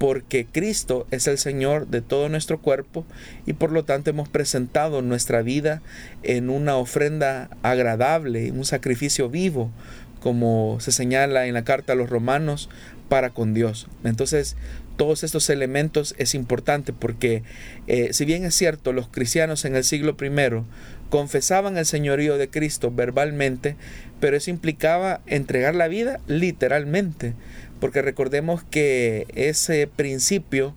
porque 0.02 0.46
Cristo 0.50 1.06
es 1.12 1.28
el 1.28 1.38
Señor 1.38 1.86
de 1.86 2.00
todo 2.00 2.28
nuestro 2.28 2.60
cuerpo 2.60 3.06
y 3.46 3.52
por 3.52 3.70
lo 3.70 3.84
tanto 3.84 4.10
hemos 4.10 4.28
presentado 4.28 5.00
nuestra 5.00 5.42
vida 5.42 5.80
en 6.24 6.50
una 6.50 6.74
ofrenda 6.74 7.50
agradable, 7.62 8.50
un 8.50 8.64
sacrificio 8.64 9.28
vivo, 9.28 9.70
como 10.18 10.78
se 10.80 10.90
señala 10.90 11.46
en 11.46 11.54
la 11.54 11.62
carta 11.62 11.92
a 11.92 11.96
los 11.96 12.10
romanos, 12.10 12.68
para 13.08 13.30
con 13.30 13.54
Dios. 13.54 13.86
Entonces, 14.02 14.56
todos 14.96 15.22
estos 15.22 15.48
elementos 15.50 16.16
es 16.18 16.34
importante 16.34 16.92
porque 16.92 17.44
eh, 17.86 18.08
si 18.12 18.24
bien 18.24 18.44
es 18.44 18.56
cierto, 18.56 18.92
los 18.92 19.06
cristianos 19.06 19.64
en 19.64 19.76
el 19.76 19.84
siglo 19.84 20.16
I 20.20 20.64
confesaban 21.10 21.78
el 21.78 21.86
señorío 21.86 22.38
de 22.38 22.50
Cristo 22.50 22.90
verbalmente, 22.90 23.76
pero 24.18 24.36
eso 24.36 24.50
implicaba 24.50 25.20
entregar 25.26 25.76
la 25.76 25.86
vida 25.86 26.18
literalmente 26.26 27.34
porque 27.82 28.00
recordemos 28.00 28.62
que 28.62 29.26
ese 29.34 29.88
principio 29.88 30.72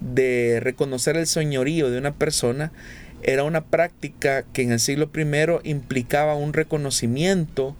de 0.00 0.60
reconocer 0.62 1.16
el 1.16 1.26
señorío 1.26 1.90
de 1.90 1.98
una 1.98 2.14
persona 2.14 2.70
era 3.24 3.42
una 3.42 3.64
práctica 3.64 4.44
que 4.52 4.62
en 4.62 4.70
el 4.70 4.78
siglo 4.78 5.10
I 5.12 5.68
implicaba 5.68 6.36
un 6.36 6.52
reconocimiento 6.52 7.74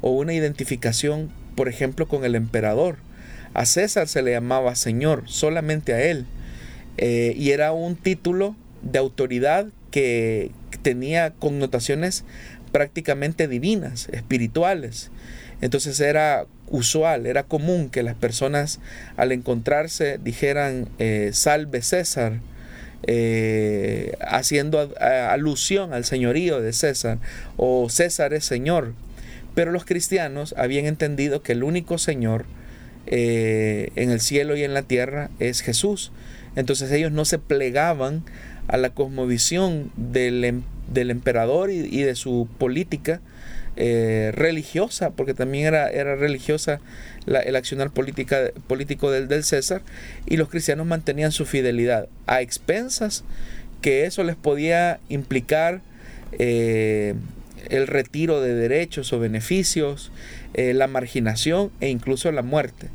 o 0.00 0.12
una 0.12 0.32
identificación, 0.32 1.32
por 1.56 1.68
ejemplo, 1.68 2.06
con 2.06 2.24
el 2.24 2.36
emperador. 2.36 2.98
A 3.52 3.66
César 3.66 4.06
se 4.06 4.22
le 4.22 4.30
llamaba 4.30 4.76
Señor, 4.76 5.24
solamente 5.26 5.92
a 5.92 6.00
él. 6.00 6.24
Eh, 6.98 7.34
y 7.36 7.50
era 7.50 7.72
un 7.72 7.96
título 7.96 8.54
de 8.82 9.00
autoridad 9.00 9.66
que 9.90 10.52
tenía 10.82 11.32
connotaciones 11.32 12.24
prácticamente 12.70 13.48
divinas, 13.48 14.08
espirituales. 14.12 15.10
Entonces 15.60 15.98
era 15.98 16.46
usual, 16.70 17.26
era 17.26 17.42
común 17.42 17.90
que 17.90 18.02
las 18.02 18.14
personas 18.14 18.80
al 19.16 19.32
encontrarse 19.32 20.18
dijeran 20.22 20.88
eh, 20.98 21.30
salve 21.32 21.82
César, 21.82 22.40
eh, 23.02 24.16
haciendo 24.20 24.92
alusión 25.00 25.92
al 25.92 26.04
señorío 26.04 26.60
de 26.60 26.72
César, 26.72 27.18
o 27.56 27.88
César 27.90 28.32
es 28.32 28.44
Señor. 28.44 28.94
Pero 29.54 29.72
los 29.72 29.84
cristianos 29.84 30.54
habían 30.56 30.86
entendido 30.86 31.42
que 31.42 31.52
el 31.52 31.64
único 31.64 31.98
Señor 31.98 32.44
eh, 33.06 33.90
en 33.96 34.10
el 34.10 34.20
cielo 34.20 34.56
y 34.56 34.62
en 34.62 34.74
la 34.74 34.82
tierra 34.82 35.30
es 35.38 35.60
Jesús. 35.62 36.12
Entonces 36.56 36.92
ellos 36.92 37.12
no 37.12 37.24
se 37.24 37.38
plegaban 37.38 38.22
a 38.68 38.76
la 38.76 38.90
cosmovisión 38.90 39.90
del, 39.96 40.44
em, 40.44 40.62
emperador 40.94 41.70
y 41.70 42.02
de 42.02 42.14
su 42.14 42.48
política, 42.58 43.20
eh, 43.76 44.32
religiosa, 44.34 45.10
porque 45.10 45.34
también 45.34 45.66
era, 45.66 45.90
era 45.90 46.16
religiosa 46.16 46.80
el 47.26 47.56
accionar 47.56 47.90
política, 47.90 48.50
político 48.66 49.10
del, 49.10 49.28
del 49.28 49.44
César, 49.44 49.82
y 50.26 50.36
los 50.36 50.48
cristianos 50.48 50.86
mantenían 50.86 51.32
su 51.32 51.44
fidelidad 51.44 52.08
a 52.26 52.40
expensas 52.40 53.24
que 53.80 54.04
eso 54.04 54.24
les 54.24 54.36
podía 54.36 55.00
implicar 55.08 55.80
eh, 56.38 57.14
el 57.68 57.86
retiro 57.86 58.40
de 58.40 58.54
derechos 58.54 59.12
o 59.12 59.18
beneficios, 59.18 60.10
eh, 60.54 60.74
la 60.74 60.86
marginación 60.86 61.70
e 61.80 61.88
incluso 61.88 62.30
la 62.32 62.42
muerte. 62.42 62.88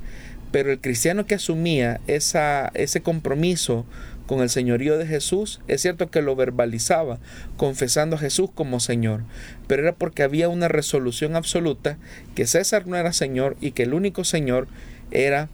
Pero 0.52 0.72
el 0.72 0.80
cristiano 0.80 1.26
que 1.26 1.36
asumía 1.36 2.00
esa, 2.08 2.72
ese 2.74 3.02
compromiso 3.02 3.86
con 4.28 4.42
el 4.42 4.50
señorío 4.50 4.98
de 4.98 5.08
Jesús, 5.08 5.62
es 5.68 5.82
cierto 5.82 6.10
que 6.10 6.22
lo 6.22 6.36
verbalizaba, 6.36 7.20
confesando 7.58 8.16
a 8.16 8.20
Jesús 8.20 8.50
como 8.54 8.80
Señor, 8.80 9.24
pero 9.68 9.84
era 9.84 9.94
porque 9.94 10.24
había 10.24 10.50
una 10.50 10.68
resolución 10.68 11.36
absoluta 11.36 11.98
que 12.36 12.48
César 12.48 12.88
no 12.88 12.96
era 12.96 13.14
Señor 13.14 13.56
y 13.62 13.72
que 13.72 13.84
el 13.84 13.94
único 13.94 14.24
Señor 14.24 14.68
era 15.12 15.50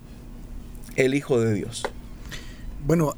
el 0.95 1.13
Hijo 1.13 1.39
de 1.39 1.53
Dios. 1.53 1.83
Bueno, 2.85 3.15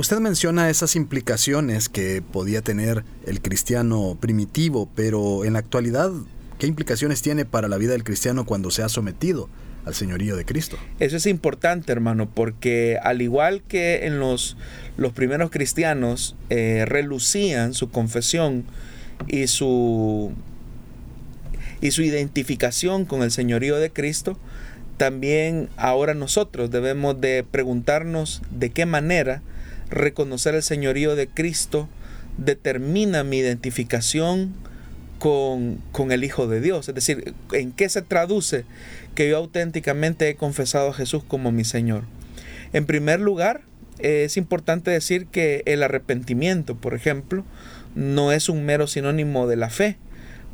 Usted 0.00 0.18
menciona 0.18 0.70
esas 0.70 0.96
implicaciones 0.96 1.90
que 1.90 2.22
podía 2.22 2.62
tener 2.62 3.04
el 3.26 3.42
cristiano 3.42 4.16
primitivo, 4.18 4.88
pero 4.94 5.44
en 5.44 5.52
la 5.52 5.58
actualidad, 5.58 6.10
¿qué 6.58 6.66
implicaciones 6.66 7.20
tiene 7.20 7.44
para 7.44 7.68
la 7.68 7.76
vida 7.76 7.92
del 7.92 8.02
cristiano 8.02 8.46
cuando 8.46 8.70
se 8.70 8.82
ha 8.82 8.88
sometido 8.88 9.50
al 9.84 9.94
señorío 9.94 10.36
de 10.36 10.44
Cristo? 10.44 10.76
Eso 10.98 11.16
es 11.16 11.26
importante, 11.26 11.92
hermano, 11.92 12.30
porque 12.30 12.98
al 13.02 13.22
igual 13.22 13.62
que 13.62 14.06
en 14.06 14.18
los, 14.18 14.56
los 14.96 15.12
primeros 15.12 15.50
cristianos 15.50 16.36
eh, 16.48 16.84
relucían 16.86 17.74
su 17.74 17.90
confesión 17.90 18.64
y 19.26 19.46
su, 19.46 20.32
y 21.80 21.90
su 21.90 22.02
identificación 22.02 23.04
con 23.04 23.22
el 23.22 23.30
señorío 23.30 23.76
de 23.76 23.90
Cristo, 23.90 24.38
también 24.96 25.70
ahora 25.76 26.12
nosotros 26.14 26.70
debemos 26.70 27.20
de 27.20 27.44
preguntarnos 27.50 28.42
de 28.50 28.70
qué 28.70 28.84
manera 28.84 29.42
reconocer 29.88 30.54
el 30.54 30.62
señorío 30.62 31.16
de 31.16 31.26
Cristo 31.26 31.88
determina 32.36 33.24
mi 33.24 33.38
identificación 33.38 34.54
con, 35.18 35.82
con, 35.92 36.12
el 36.12 36.24
Hijo 36.24 36.46
de 36.46 36.60
Dios. 36.60 36.88
Es 36.88 36.94
decir, 36.94 37.34
¿en 37.52 37.72
qué 37.72 37.88
se 37.88 38.02
traduce 38.02 38.64
que 39.14 39.28
yo 39.28 39.36
auténticamente 39.36 40.28
he 40.28 40.34
confesado 40.36 40.90
a 40.90 40.94
Jesús 40.94 41.22
como 41.26 41.52
mi 41.52 41.64
Señor? 41.64 42.04
En 42.72 42.86
primer 42.86 43.20
lugar, 43.20 43.62
es 43.98 44.36
importante 44.36 44.90
decir 44.90 45.26
que 45.26 45.62
el 45.66 45.82
arrepentimiento, 45.82 46.76
por 46.76 46.94
ejemplo, 46.94 47.44
no 47.94 48.32
es 48.32 48.48
un 48.48 48.64
mero 48.64 48.86
sinónimo 48.86 49.46
de 49.46 49.56
la 49.56 49.70
fe, 49.70 49.96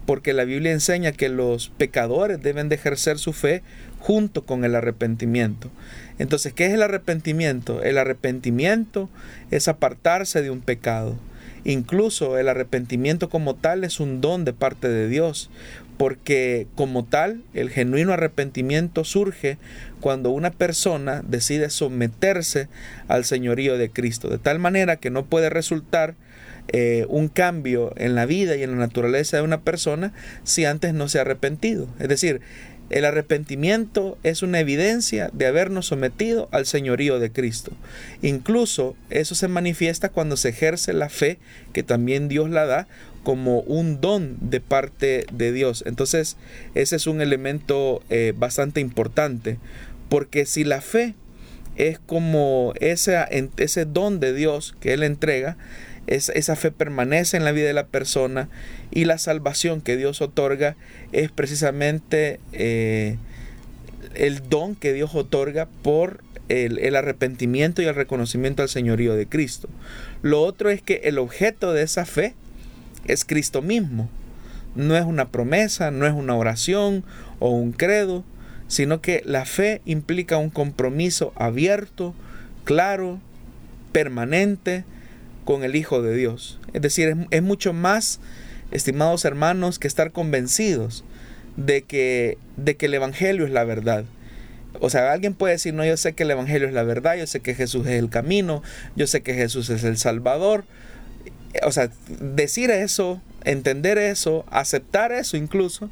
porque 0.06 0.32
la 0.32 0.44
Biblia 0.44 0.72
enseña 0.72 1.12
que 1.12 1.28
los 1.28 1.68
pecadores 1.70 2.40
deben 2.40 2.68
de 2.68 2.76
ejercer 2.76 3.18
su 3.18 3.32
fe 3.32 3.62
junto 3.98 4.46
con 4.46 4.64
el 4.64 4.74
arrepentimiento. 4.74 5.70
Entonces, 6.18 6.52
¿qué 6.52 6.66
es 6.66 6.72
el 6.72 6.82
arrepentimiento? 6.82 7.82
El 7.82 7.98
arrepentimiento 7.98 9.10
es 9.50 9.68
apartarse 9.68 10.42
de 10.42 10.50
un 10.50 10.60
pecado. 10.60 11.18
Incluso 11.64 12.38
el 12.38 12.48
arrepentimiento 12.48 13.28
como 13.28 13.56
tal 13.56 13.82
es 13.82 13.98
un 13.98 14.20
don 14.20 14.44
de 14.44 14.52
parte 14.52 14.88
de 14.88 15.08
Dios, 15.08 15.50
porque 15.96 16.66
como 16.74 17.04
tal 17.04 17.42
el 17.54 17.70
genuino 17.70 18.12
arrepentimiento 18.12 19.04
surge 19.04 19.58
cuando 20.00 20.30
una 20.30 20.50
persona 20.50 21.22
decide 21.26 21.70
someterse 21.70 22.68
al 23.08 23.24
señorío 23.24 23.78
de 23.78 23.90
Cristo, 23.90 24.28
de 24.28 24.38
tal 24.38 24.58
manera 24.58 24.96
que 24.96 25.10
no 25.10 25.24
puede 25.24 25.50
resultar 25.50 26.14
eh, 26.68 27.06
un 27.08 27.28
cambio 27.28 27.92
en 27.96 28.14
la 28.14 28.26
vida 28.26 28.56
y 28.56 28.62
en 28.62 28.72
la 28.72 28.78
naturaleza 28.78 29.36
de 29.36 29.42
una 29.42 29.60
persona 29.60 30.12
si 30.44 30.64
antes 30.64 30.94
no 30.94 31.08
se 31.08 31.18
ha 31.18 31.22
arrepentido. 31.22 31.88
Es 31.98 32.08
decir, 32.08 32.40
el 32.90 33.04
arrepentimiento 33.04 34.16
es 34.22 34.42
una 34.42 34.60
evidencia 34.60 35.30
de 35.32 35.46
habernos 35.46 35.86
sometido 35.86 36.48
al 36.52 36.66
señorío 36.66 37.18
de 37.18 37.32
Cristo. 37.32 37.72
Incluso 38.22 38.96
eso 39.10 39.34
se 39.34 39.48
manifiesta 39.48 40.08
cuando 40.08 40.36
se 40.36 40.50
ejerce 40.50 40.92
la 40.92 41.08
fe 41.08 41.38
que 41.72 41.82
también 41.82 42.28
Dios 42.28 42.48
la 42.48 42.66
da 42.66 42.86
como 43.26 43.62
un 43.62 44.00
don 44.00 44.36
de 44.38 44.60
parte 44.60 45.26
de 45.32 45.50
Dios. 45.50 45.82
Entonces 45.84 46.36
ese 46.76 46.94
es 46.94 47.08
un 47.08 47.20
elemento 47.20 48.00
eh, 48.08 48.32
bastante 48.36 48.78
importante 48.80 49.58
porque 50.08 50.46
si 50.46 50.62
la 50.62 50.80
fe 50.80 51.16
es 51.74 51.98
como 51.98 52.72
ese, 52.78 53.18
ese 53.56 53.84
don 53.84 54.20
de 54.20 54.32
Dios 54.32 54.76
que 54.78 54.92
Él 54.92 55.02
entrega, 55.02 55.56
esa 56.06 56.54
fe 56.54 56.70
permanece 56.70 57.36
en 57.36 57.44
la 57.44 57.50
vida 57.50 57.66
de 57.66 57.72
la 57.72 57.88
persona 57.88 58.48
y 58.92 59.06
la 59.06 59.18
salvación 59.18 59.80
que 59.80 59.96
Dios 59.96 60.22
otorga 60.22 60.76
es 61.10 61.32
precisamente 61.32 62.38
eh, 62.52 63.16
el 64.14 64.48
don 64.48 64.76
que 64.76 64.92
Dios 64.92 65.16
otorga 65.16 65.66
por 65.82 66.20
el, 66.48 66.78
el, 66.78 66.94
arrepentimiento 66.94 67.82
y 67.82 67.86
el 67.86 67.96
reconocimiento 67.96 68.62
al 68.62 68.68
señorío 68.68 69.16
de 69.16 69.26
Cristo. 69.26 69.68
Lo 70.22 70.42
otro 70.42 70.70
es 70.70 70.80
que 70.80 71.00
el 71.02 71.18
objeto 71.18 71.72
de 71.72 71.82
esa 71.82 72.06
fe 72.06 72.36
es 73.08 73.24
Cristo 73.24 73.62
mismo. 73.62 74.08
No 74.74 74.96
es 74.96 75.04
una 75.04 75.28
promesa, 75.28 75.90
no 75.90 76.06
es 76.06 76.12
una 76.12 76.34
oración 76.34 77.04
o 77.38 77.50
un 77.50 77.72
credo, 77.72 78.24
sino 78.68 79.00
que 79.00 79.22
la 79.24 79.44
fe 79.44 79.80
implica 79.84 80.38
un 80.38 80.50
compromiso 80.50 81.32
abierto, 81.36 82.14
claro, 82.64 83.20
permanente, 83.92 84.84
con 85.44 85.64
el 85.64 85.76
Hijo 85.76 86.02
de 86.02 86.14
Dios. 86.14 86.60
Es 86.74 86.82
decir, 86.82 87.16
es, 87.30 87.42
mucho 87.42 87.72
más, 87.72 88.20
estimados 88.70 89.24
hermanos, 89.24 89.78
que 89.78 89.88
estar 89.88 90.12
convencidos 90.12 91.04
de 91.56 91.82
que, 91.82 92.36
de 92.56 92.76
que 92.76 92.86
el 92.86 92.94
Evangelio 92.94 93.46
es 93.46 93.52
la 93.52 93.64
verdad. 93.64 94.04
O 94.80 94.90
sea, 94.90 95.12
alguien 95.12 95.32
puede 95.32 95.54
decir, 95.54 95.72
no, 95.72 95.84
yo 95.84 95.96
sé 95.96 96.12
que 96.12 96.24
el 96.24 96.30
Evangelio 96.30 96.68
es 96.68 96.74
la 96.74 96.82
verdad, 96.82 97.16
yo 97.16 97.26
sé 97.26 97.40
que 97.40 97.54
Jesús 97.54 97.86
es 97.86 97.94
el 97.94 98.10
camino, 98.10 98.62
yo 98.94 99.06
sé 99.06 99.22
que 99.22 99.32
Jesús 99.32 99.70
es 99.70 99.84
el 99.84 99.96
Salvador. 99.96 100.64
O 101.64 101.72
sea, 101.72 101.90
decir 102.20 102.70
eso, 102.70 103.20
entender 103.44 103.98
eso, 103.98 104.44
aceptar 104.50 105.12
eso 105.12 105.36
incluso, 105.36 105.90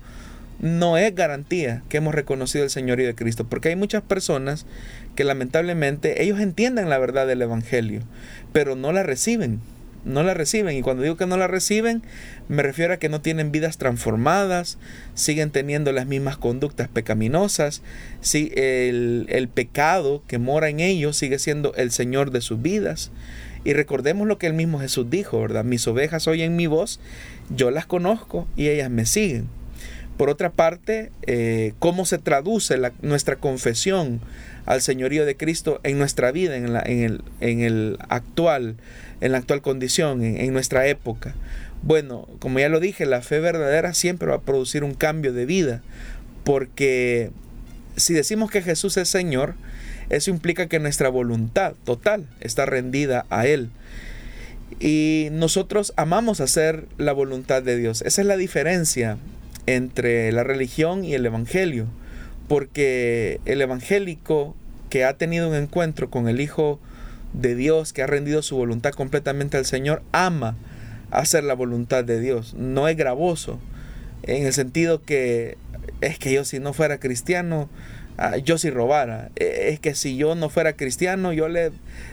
no 0.61 0.97
es 0.97 1.15
garantía 1.15 1.83
que 1.89 1.99
hemos 1.99 2.15
reconocido 2.15 2.65
el 2.65 2.71
Señorío 2.71 3.07
de 3.07 3.15
Cristo, 3.15 3.45
porque 3.45 3.71
hay 3.71 3.77
muchas 3.77 4.03
personas 4.03 4.67
que 5.15 5.25
lamentablemente 5.25 6.23
ellos 6.23 6.41
entienden 6.41 6.89
la 6.89 6.99
verdad 6.99 7.27
del 7.27 7.43
Evangelio, 7.43 8.03
pero 8.53 8.77
no 8.77 8.93
la 8.93 9.03
reciben, 9.03 9.61
no 10.05 10.23
la 10.23 10.35
reciben. 10.35 10.77
Y 10.77 10.83
cuando 10.83 11.03
digo 11.03 11.17
que 11.17 11.27
no 11.27 11.37
la 11.37 11.47
reciben, 11.47 12.03
me 12.49 12.63
refiero 12.63 12.95
a 12.95 12.97
que 12.99 13.09
no 13.09 13.21
tienen 13.21 13.53
vidas 13.53 13.79
transformadas, 13.79 14.79
siguen 15.15 15.51
teniendo 15.51 15.93
las 15.93 16.07
mismas 16.07 16.37
conductas 16.37 16.89
pecaminosas, 16.89 17.83
si 18.21 18.53
el, 18.55 19.27
el 19.29 19.49
pecado 19.49 20.23
que 20.27 20.39
mora 20.39 20.69
en 20.69 20.81
ellos 20.81 21.17
sigue 21.17 21.39
siendo 21.39 21.75
el 21.75 21.91
Señor 21.91 22.31
de 22.31 22.41
sus 22.41 22.61
vidas. 22.61 23.11
Y 23.65 23.73
recordemos 23.73 24.29
lo 24.29 24.39
que 24.39 24.47
el 24.47 24.53
mismo 24.53 24.79
Jesús 24.79 25.09
dijo, 25.09 25.41
¿verdad? 25.41 25.65
Mis 25.65 25.87
ovejas 25.89 26.29
oyen 26.29 26.55
mi 26.55 26.67
voz, 26.67 27.01
yo 27.49 27.71
las 27.71 27.87
conozco 27.87 28.47
y 28.57 28.69
ellas 28.69 28.91
me 28.91 29.07
siguen. 29.07 29.49
Por 30.17 30.31
otra 30.31 30.51
parte, 30.51 31.11
eh, 31.27 31.73
cómo 31.81 32.07
se 32.07 32.19
traduce 32.19 32.79
nuestra 33.03 33.37
confesión 33.37 34.21
al 34.65 34.81
señorío 34.81 35.27
de 35.27 35.37
Cristo 35.37 35.81
en 35.83 35.99
nuestra 35.99 36.31
vida, 36.31 36.57
en, 36.57 36.73
la, 36.73 36.81
el, 36.81 37.99
actual, 38.09 38.77
en 39.21 39.33
la 39.33 39.39
actual 39.39 39.61
condición, 39.61 40.23
en, 40.23 40.53
nuestra 40.53 40.87
época. 40.87 41.35
Bueno, 41.83 42.29
como 42.39 42.61
ya 42.61 42.69
lo 42.69 42.79
dije, 42.79 43.07
la 43.07 43.23
fe 43.23 43.41
verdadera 43.41 43.93
siempre 43.93 44.29
va 44.29 44.37
a 44.37 44.41
producir 44.43 44.85
un 44.85 44.95
cambio 44.95 45.33
de 45.33 45.47
vida, 45.47 45.83
porque 46.45 47.31
si 47.97 48.15
decimos 48.15 48.51
que 48.51 48.63
Jesús 48.63 48.97
es 48.97 49.09
Señor, 49.09 49.55
eso 50.11 50.31
implica 50.31 50.69
que 50.69 50.79
nuestra 50.79 51.09
voluntad 51.09 51.75
total 51.85 52.27
está 52.41 52.67
rendida 52.67 53.27
a 53.31 53.47
Él. 53.47 53.71
Y 54.81 55.29
nosotros 55.33 55.93
amamos 55.97 56.41
hacer 56.41 56.87
la 56.99 57.13
voluntad 57.13 57.63
de 57.63 57.77
Dios. 57.77 58.03
Esa 58.03 58.23
es 58.23 58.27
la 58.27 58.37
diferencia 58.37 59.19
entre 59.67 60.31
la 60.33 60.45
religión 60.45 61.05
y 61.05 61.15
el 61.15 61.27
evangelio, 61.27 61.87
porque 62.49 63.41
el 63.45 63.63
evangélico 63.63 64.55
que 64.91 65.05
ha 65.05 65.17
tenido 65.17 65.49
un 65.49 65.55
encuentro 65.55 66.11
con 66.11 66.29
el 66.29 66.41
Hijo 66.41 66.79
de 67.33 67.55
Dios, 67.55 67.93
que 67.93 68.03
ha 68.03 68.07
rendido 68.07 68.43
su 68.43 68.57
voluntad 68.57 68.93
completamente 68.93 69.57
al 69.57 69.65
Señor, 69.65 70.03
ama 70.13 70.57
hacer 71.11 71.45
la 71.45 71.55
voluntad 71.55 72.05
de 72.05 72.21
Dios, 72.21 72.55
no 72.55 72.89
es 72.89 72.97
gravoso, 72.97 73.59
en 74.23 74.47
el 74.47 74.53
sentido 74.53 75.03
que 75.03 75.57
es 76.01 76.19
que 76.19 76.33
yo 76.33 76.45
si 76.45 76.59
no 76.61 76.73
fuera 76.73 76.99
cristiano, 76.99 77.69
ah, 78.17 78.37
yo 78.37 78.59
si 78.59 78.71
robara, 78.71 79.31
e, 79.37 79.69
es 79.73 79.81
que 79.81 79.95
si 79.95 80.17
yo 80.17 80.35
no 80.35 80.49
fuera 80.49 80.75
cristiano, 80.75 81.33
yo 81.33 81.49
le 81.49 81.73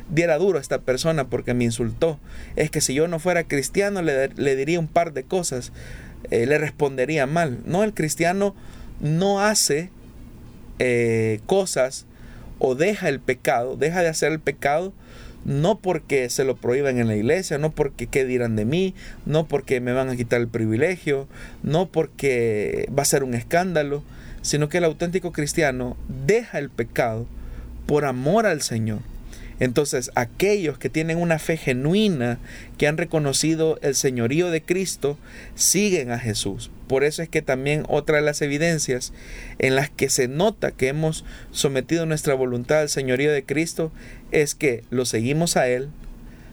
diera 0.10 0.38
duro 0.38 0.58
a 0.58 0.62
esta 0.62 0.80
persona 0.80 1.30
porque 1.30 1.54
me 1.54 1.64
insultó, 1.64 2.20
es 2.56 2.70
que 2.70 2.82
si 2.82 2.94
yo 2.94 3.08
no 3.08 3.20
fuera 3.20 3.44
cristiano, 3.44 4.02
le, 4.02 4.30
le 4.30 4.56
diría 4.56 4.80
un 4.80 4.88
par 4.88 5.14
de 5.14 5.24
cosas, 5.24 5.72
eh, 6.30 6.46
le 6.46 6.58
respondería 6.58 7.26
mal. 7.26 7.60
No, 7.66 7.84
el 7.84 7.94
cristiano 7.94 8.56
no 9.00 9.42
hace 9.42 9.90
eh, 10.80 11.40
cosas 11.46 12.06
o 12.60 12.76
deja 12.76 13.10
el 13.10 13.20
pecado, 13.20 13.76
deja 13.76 14.02
de 14.02 14.10
hacer 14.10 14.32
el 14.32 14.40
pecado, 14.40 14.94
no 15.46 15.80
porque 15.80 16.30
se 16.30 16.44
lo 16.44 16.56
prohíban 16.56 17.00
en 17.00 17.08
la 17.08 17.16
iglesia, 17.16 17.58
no 17.58 17.72
porque 17.72 18.06
qué 18.06 18.26
dirán 18.26 18.56
de 18.56 18.66
mí, 18.66 18.94
no 19.26 19.48
porque 19.48 19.82
me 19.82 19.94
van 19.94 20.10
a 20.10 20.16
quitar 20.16 20.40
el 20.40 20.48
privilegio, 20.48 21.28
no 21.64 21.88
porque 21.88 22.88
va 22.98 23.02
a 23.02 23.06
ser 23.06 23.24
un 23.24 23.34
escándalo, 23.34 24.04
sino 24.44 24.70
que 24.70 24.78
el 24.78 24.84
auténtico 24.84 25.32
cristiano 25.32 25.98
deja 26.28 26.60
el 26.60 26.70
pecado 26.70 27.26
por 27.88 28.06
amor 28.06 28.46
al 28.46 28.62
Señor. 28.62 29.00
Entonces, 29.62 30.10
aquellos 30.16 30.80
que 30.80 30.90
tienen 30.90 31.20
una 31.20 31.38
fe 31.38 31.56
genuina, 31.56 32.40
que 32.80 32.88
han 32.88 32.98
reconocido 32.98 33.78
el 33.84 33.94
señorío 33.94 34.50
de 34.50 34.64
Cristo, 34.64 35.20
siguen 35.54 36.10
a 36.10 36.18
Jesús. 36.18 36.72
Por 36.88 37.04
eso 37.04 37.22
es 37.22 37.30
que 37.30 37.44
también 37.44 37.86
otra 37.88 38.16
de 38.16 38.24
las 38.24 38.42
evidencias 38.42 39.14
en 39.60 39.76
las 39.76 39.92
que 39.92 40.10
se 40.10 40.28
nota 40.28 40.72
que 40.72 40.88
hemos 40.88 41.26
sometido 41.52 42.08
nuestra 42.08 42.34
voluntad 42.34 42.80
al 42.80 42.90
señorío 42.90 43.32
de 43.32 43.44
Cristo 43.44 43.92
es 44.32 44.56
que 44.56 44.84
lo 44.90 45.06
seguimos 45.06 45.56
a 45.56 45.68
Él, 45.68 45.90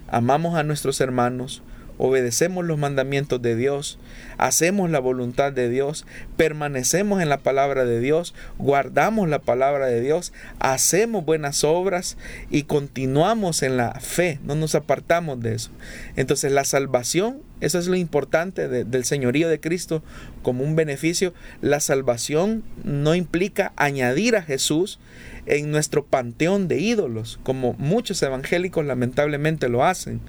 amamos 0.09 0.59
a 0.59 0.63
nuestros 0.63 1.01
hermanos, 1.01 1.63
obedecemos 1.99 2.65
los 2.65 2.79
mandamientos 2.79 3.43
de 3.43 3.57
Dios, 3.57 3.99
hacemos 4.39 4.91
la 4.91 5.01
voluntad 5.01 5.53
de 5.53 5.69
Dios, 5.69 6.07
permanecemos 6.37 7.21
en 7.21 7.29
la 7.29 7.39
palabra 7.39 7.85
de 7.85 8.01
Dios, 8.01 8.35
guardamos 8.57 9.29
la 9.29 9.41
palabra 9.41 9.87
de 9.87 10.01
Dios, 10.01 10.33
hacemos 10.61 11.25
buenas 11.25 11.65
obras 11.65 12.17
y 12.51 12.63
continuamos 12.63 13.63
en 13.63 13.77
la 13.77 13.99
fe, 14.01 14.39
no 14.45 14.55
nos 14.55 14.75
apartamos 14.75 15.41
de 15.41 15.55
eso. 15.55 15.71
Entonces 16.17 16.53
la 16.53 16.65
salvación, 16.65 17.43
eso 17.61 17.79
es 17.79 17.89
lo 17.89 17.97
importante 17.97 18.69
del 18.69 19.05
señorío 19.05 19.49
de 19.49 19.61
Cristo 19.61 20.03
como 20.43 20.63
un 20.63 20.77
beneficio. 20.77 21.35
La 21.61 21.81
salvación 21.81 22.63
no 22.85 23.17
implica 23.17 23.73
añadir 23.77 24.37
a 24.37 24.43
Jesús 24.43 25.01
en 25.47 25.73
nuestro 25.73 26.05
panteón 26.05 26.69
de 26.69 26.79
ídolos, 26.79 27.41
como 27.43 27.75
muchos 27.79 28.23
evangélicos 28.23 28.87
lamentablemente 28.87 29.69
lo 29.69 29.85
hacen 29.85 30.21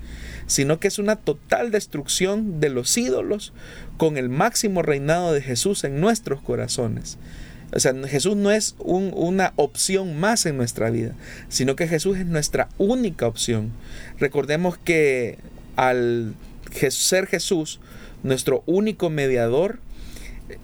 sino 0.49 0.79
que 0.79 0.87
es 0.87 0.97
una 0.97 1.15
total 1.15 1.69
destrucción 1.69 2.59
de 2.59 2.69
los 2.69 2.97
ídolos 2.97 3.53
con 3.97 4.17
el 4.17 4.29
máximo 4.29 4.81
reinado 4.81 5.31
de 5.31 5.43
Jesús 5.43 5.83
en 5.83 6.01
nuestros 6.01 6.41
corazones. 6.41 7.19
O 7.71 7.79
sea, 7.79 7.93
Jesús 8.07 8.35
no 8.35 8.49
es 8.49 8.75
una 8.79 9.53
opción 9.55 10.19
más 10.19 10.47
en 10.47 10.57
nuestra 10.57 10.89
vida, 10.89 11.13
sino 11.49 11.75
que 11.75 11.87
Jesús 11.87 12.17
es 12.17 12.25
nuestra 12.25 12.67
única 12.79 13.27
opción. 13.27 13.71
Recordemos 14.17 14.79
que 14.79 15.37
al 15.75 16.33
ser 16.89 17.27
Jesús 17.27 17.79
nuestro 18.23 18.63
único 18.65 19.11
mediador, 19.11 19.79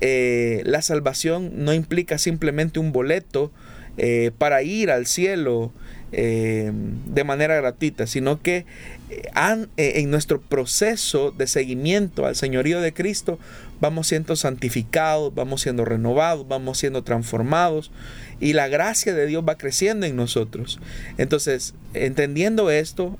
eh, 0.01 0.63
la 0.65 0.81
salvación 0.81 1.63
no 1.63 1.75
implica 1.75 2.17
simplemente 2.17 2.79
un 2.79 2.91
boleto 2.91 3.51
eh, 3.97 4.31
para 4.39 4.63
ir 4.63 4.89
al 4.89 5.05
cielo 5.05 5.71
eh, 6.11 6.71
de 6.73 7.23
manera 7.23 7.55
gratuita, 7.55 8.07
sino 8.07 8.41
que 8.41 8.65
eh, 9.09 9.31
en 9.75 10.11
nuestro 10.11 10.41
proceso 10.41 11.31
de 11.31 11.47
seguimiento 11.47 12.25
al 12.25 12.35
señorío 12.35 12.81
de 12.81 12.93
Cristo 12.93 13.39
vamos 13.81 14.07
siendo 14.07 14.35
santificados, 14.35 15.33
vamos 15.35 15.61
siendo 15.61 15.85
renovados, 15.85 16.47
vamos 16.47 16.77
siendo 16.77 17.03
transformados 17.03 17.91
y 18.39 18.53
la 18.53 18.67
gracia 18.67 19.13
de 19.13 19.25
Dios 19.27 19.43
va 19.47 19.57
creciendo 19.57 20.05
en 20.05 20.15
nosotros. 20.15 20.79
Entonces, 21.17 21.73
entendiendo 21.93 22.71
esto, 22.71 23.17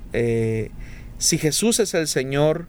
si 1.17 1.37
Jesús 1.37 1.79
es 1.79 1.93
el 1.93 2.07
Señor 2.07 2.67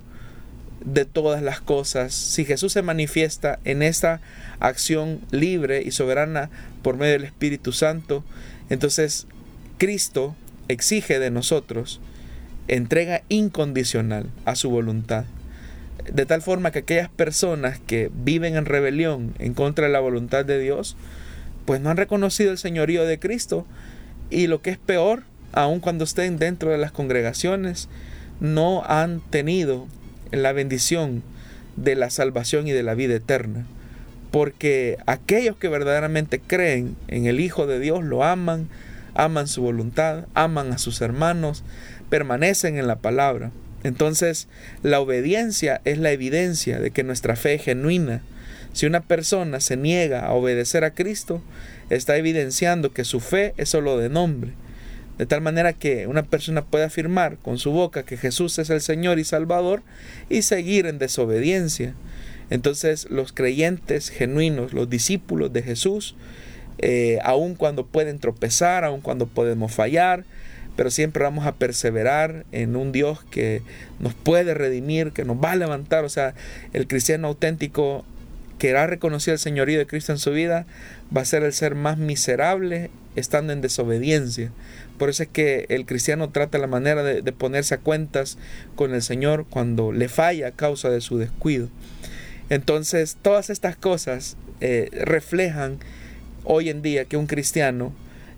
de 0.84 1.04
todas 1.04 1.42
las 1.42 1.60
cosas, 1.60 2.14
si 2.14 2.44
Jesús 2.44 2.72
se 2.72 2.82
manifiesta 2.82 3.58
en 3.64 3.82
esta 3.82 4.20
acción 4.60 5.20
libre 5.30 5.82
y 5.82 5.90
soberana 5.90 6.50
por 6.82 6.96
medio 6.96 7.14
del 7.14 7.24
Espíritu 7.24 7.72
Santo, 7.72 8.24
entonces 8.70 9.26
Cristo 9.78 10.34
exige 10.68 11.18
de 11.18 11.30
nosotros 11.30 12.00
entrega 12.68 13.22
incondicional 13.28 14.30
a 14.44 14.56
su 14.56 14.70
voluntad. 14.70 15.24
De 16.12 16.26
tal 16.26 16.42
forma 16.42 16.70
que 16.70 16.80
aquellas 16.80 17.08
personas 17.08 17.80
que 17.80 18.10
viven 18.14 18.56
en 18.56 18.64
rebelión 18.64 19.34
en 19.38 19.54
contra 19.54 19.86
de 19.86 19.92
la 19.92 20.00
voluntad 20.00 20.44
de 20.44 20.58
Dios, 20.58 20.96
pues 21.64 21.80
no 21.80 21.90
han 21.90 21.96
reconocido 21.96 22.52
el 22.52 22.58
señorío 22.58 23.04
de 23.04 23.18
Cristo. 23.18 23.66
Y 24.30 24.46
lo 24.46 24.62
que 24.62 24.70
es 24.70 24.78
peor, 24.78 25.24
aun 25.52 25.80
cuando 25.80 26.04
estén 26.04 26.38
dentro 26.38 26.70
de 26.70 26.78
las 26.78 26.92
congregaciones, 26.92 27.88
no 28.40 28.84
han 28.86 29.20
tenido 29.20 29.86
la 30.30 30.52
bendición 30.52 31.22
de 31.76 31.94
la 31.96 32.10
salvación 32.10 32.66
y 32.66 32.72
de 32.72 32.82
la 32.82 32.94
vida 32.94 33.14
eterna. 33.14 33.66
Porque 34.30 34.98
aquellos 35.06 35.56
que 35.56 35.68
verdaderamente 35.68 36.40
creen 36.40 36.96
en 37.08 37.26
el 37.26 37.40
Hijo 37.40 37.66
de 37.66 37.80
Dios 37.80 38.04
lo 38.04 38.24
aman, 38.24 38.68
aman 39.16 39.48
su 39.48 39.62
voluntad, 39.62 40.26
aman 40.34 40.72
a 40.72 40.78
sus 40.78 41.00
hermanos, 41.00 41.64
permanecen 42.10 42.78
en 42.78 42.86
la 42.86 42.96
palabra. 42.96 43.50
Entonces, 43.82 44.48
la 44.82 45.00
obediencia 45.00 45.80
es 45.84 45.98
la 45.98 46.10
evidencia 46.10 46.80
de 46.80 46.90
que 46.90 47.04
nuestra 47.04 47.36
fe 47.36 47.54
es 47.54 47.62
genuina. 47.62 48.22
Si 48.72 48.86
una 48.86 49.00
persona 49.00 49.60
se 49.60 49.76
niega 49.76 50.26
a 50.26 50.32
obedecer 50.32 50.84
a 50.84 50.92
Cristo, 50.92 51.42
está 51.88 52.16
evidenciando 52.16 52.92
que 52.92 53.04
su 53.04 53.20
fe 53.20 53.54
es 53.56 53.68
solo 53.68 53.96
de 53.98 54.08
nombre. 54.08 54.52
De 55.18 55.24
tal 55.24 55.40
manera 55.40 55.72
que 55.72 56.06
una 56.06 56.24
persona 56.24 56.64
puede 56.64 56.84
afirmar 56.84 57.38
con 57.38 57.58
su 57.58 57.70
boca 57.70 58.02
que 58.02 58.18
Jesús 58.18 58.58
es 58.58 58.68
el 58.68 58.82
Señor 58.82 59.18
y 59.18 59.24
Salvador 59.24 59.82
y 60.28 60.42
seguir 60.42 60.86
en 60.86 60.98
desobediencia. 60.98 61.94
Entonces 62.50 63.08
los 63.10 63.32
creyentes 63.32 64.10
genuinos, 64.10 64.72
los 64.72 64.90
discípulos 64.90 65.52
de 65.52 65.62
Jesús, 65.62 66.16
eh, 66.78 67.18
aun 67.22 67.54
cuando 67.54 67.86
pueden 67.86 68.18
tropezar, 68.18 68.84
aun 68.84 69.00
cuando 69.00 69.26
podemos 69.26 69.72
fallar, 69.72 70.24
pero 70.76 70.90
siempre 70.90 71.24
vamos 71.24 71.46
a 71.46 71.54
perseverar 71.54 72.44
en 72.52 72.76
un 72.76 72.92
Dios 72.92 73.24
que 73.30 73.62
nos 73.98 74.14
puede 74.14 74.54
redimir, 74.54 75.12
que 75.12 75.24
nos 75.24 75.36
va 75.42 75.52
a 75.52 75.56
levantar. 75.56 76.04
O 76.04 76.08
sea, 76.08 76.34
el 76.74 76.86
cristiano 76.86 77.28
auténtico 77.28 78.04
que 78.58 78.76
ha 78.76 78.86
reconocido 78.86 79.34
el 79.34 79.38
señorío 79.38 79.78
de 79.78 79.86
Cristo 79.86 80.12
en 80.12 80.18
su 80.18 80.30
vida 80.32 80.66
va 81.14 81.22
a 81.22 81.26
ser 81.26 81.42
el 81.42 81.52
ser 81.52 81.74
más 81.74 81.98
miserable 81.98 82.90
estando 83.16 83.52
en 83.52 83.62
desobediencia. 83.62 84.50
Por 84.98 85.08
eso 85.08 85.22
es 85.22 85.28
que 85.28 85.66
el 85.68 85.86
cristiano 85.86 86.30
trata 86.30 86.58
la 86.58 86.66
manera 86.66 87.02
de, 87.02 87.32
ponerse 87.32 87.74
a 87.74 87.78
cuentas 87.78 88.38
con 88.76 88.94
el 88.94 89.02
Señor 89.02 89.46
cuando 89.48 89.92
le 89.92 90.08
falla 90.08 90.48
a 90.48 90.52
causa 90.52 90.90
de 90.90 91.00
su 91.00 91.18
descuido. 91.18 91.68
Entonces, 92.48 93.16
todas 93.20 93.50
estas 93.50 93.76
cosas 93.76 94.36
eh, 94.60 94.88
reflejan 94.92 95.78
hoy 96.46 96.70
en 96.70 96.80
día 96.80 97.04
que 97.04 97.16
un 97.16 97.26
cristiano 97.26 97.92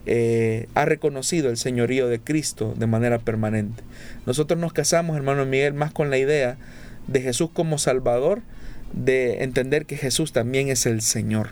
eh, 0.07 0.69
ha 0.75 0.85
reconocido 0.85 1.51
el 1.51 1.57
señorío 1.57 2.09
de 2.09 2.19
Cristo 2.19 2.75
de 2.77 2.87
manera 2.87 3.19
permanente. 3.19 3.83
Nosotros 4.27 4.59
nos 4.59 4.73
casamos, 4.73 5.17
hermano 5.17 5.45
Miguel, 5.45 5.75
más 5.75 5.93
con 5.93 6.11
la 6.11 6.19
idea 6.19 6.57
de 7.07 7.21
Jesús 7.21 7.51
como 7.53 7.79
Salvador, 7.79 8.41
de 8.93 9.45
entender 9.45 9.87
que 9.87 9.97
Jesús 9.97 10.33
también 10.33 10.69
es 10.69 10.87
el 10.87 11.03
Señor. 11.03 11.49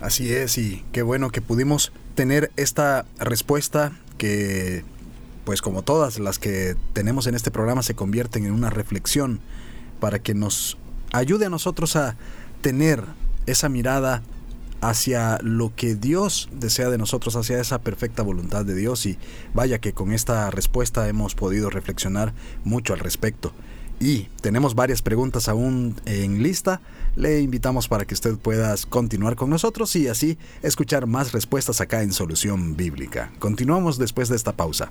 Así 0.00 0.32
es, 0.32 0.58
y 0.58 0.84
qué 0.92 1.02
bueno 1.02 1.30
que 1.30 1.40
pudimos 1.40 1.92
tener 2.14 2.50
esta 2.56 3.06
respuesta 3.18 3.92
que, 4.18 4.84
pues 5.44 5.62
como 5.62 5.82
todas 5.82 6.18
las 6.18 6.38
que 6.38 6.76
tenemos 6.92 7.26
en 7.26 7.34
este 7.34 7.50
programa, 7.50 7.82
se 7.82 7.94
convierten 7.94 8.44
en 8.44 8.52
una 8.52 8.68
reflexión 8.68 9.40
para 10.00 10.18
que 10.18 10.34
nos 10.34 10.76
ayude 11.12 11.46
a 11.46 11.50
nosotros 11.50 11.96
a 11.96 12.16
tener 12.60 13.04
esa 13.46 13.68
mirada 13.68 14.22
hacia 14.82 15.38
lo 15.42 15.74
que 15.74 15.94
Dios 15.94 16.48
desea 16.52 16.90
de 16.90 16.98
nosotros, 16.98 17.36
hacia 17.36 17.60
esa 17.60 17.80
perfecta 17.80 18.22
voluntad 18.22 18.64
de 18.64 18.74
Dios. 18.74 19.06
Y 19.06 19.16
vaya 19.54 19.78
que 19.78 19.94
con 19.94 20.12
esta 20.12 20.50
respuesta 20.50 21.08
hemos 21.08 21.34
podido 21.34 21.70
reflexionar 21.70 22.34
mucho 22.64 22.92
al 22.92 22.98
respecto. 22.98 23.54
Y 24.00 24.28
tenemos 24.40 24.74
varias 24.74 25.00
preguntas 25.00 25.48
aún 25.48 25.94
en 26.04 26.42
lista. 26.42 26.80
Le 27.14 27.40
invitamos 27.40 27.86
para 27.86 28.04
que 28.04 28.14
usted 28.14 28.36
pueda 28.36 28.74
continuar 28.88 29.36
con 29.36 29.48
nosotros 29.48 29.94
y 29.94 30.08
así 30.08 30.36
escuchar 30.62 31.06
más 31.06 31.30
respuestas 31.30 31.80
acá 31.80 32.02
en 32.02 32.12
Solución 32.12 32.76
Bíblica. 32.76 33.30
Continuamos 33.38 33.98
después 33.98 34.28
de 34.28 34.34
esta 34.34 34.52
pausa. 34.52 34.90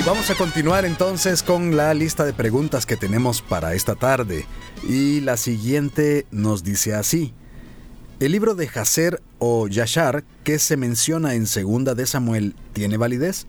Y 0.00 0.02
vamos 0.02 0.30
a 0.30 0.34
continuar 0.34 0.86
entonces 0.86 1.42
con 1.42 1.76
la 1.76 1.92
lista 1.92 2.24
de 2.24 2.32
preguntas 2.32 2.86
que 2.86 2.96
tenemos 2.96 3.42
para 3.42 3.74
esta 3.74 3.96
tarde. 3.96 4.46
Y 4.88 5.20
la 5.20 5.36
siguiente 5.36 6.24
nos 6.30 6.64
dice 6.64 6.94
así. 6.94 7.34
¿El 8.18 8.32
libro 8.32 8.54
de 8.54 8.66
Hazer 8.74 9.20
o 9.38 9.68
Yashar 9.68 10.24
que 10.42 10.58
se 10.58 10.78
menciona 10.78 11.34
en 11.34 11.46
Segunda 11.46 11.94
de 11.94 12.06
Samuel 12.06 12.54
tiene 12.72 12.96
validez? 12.96 13.46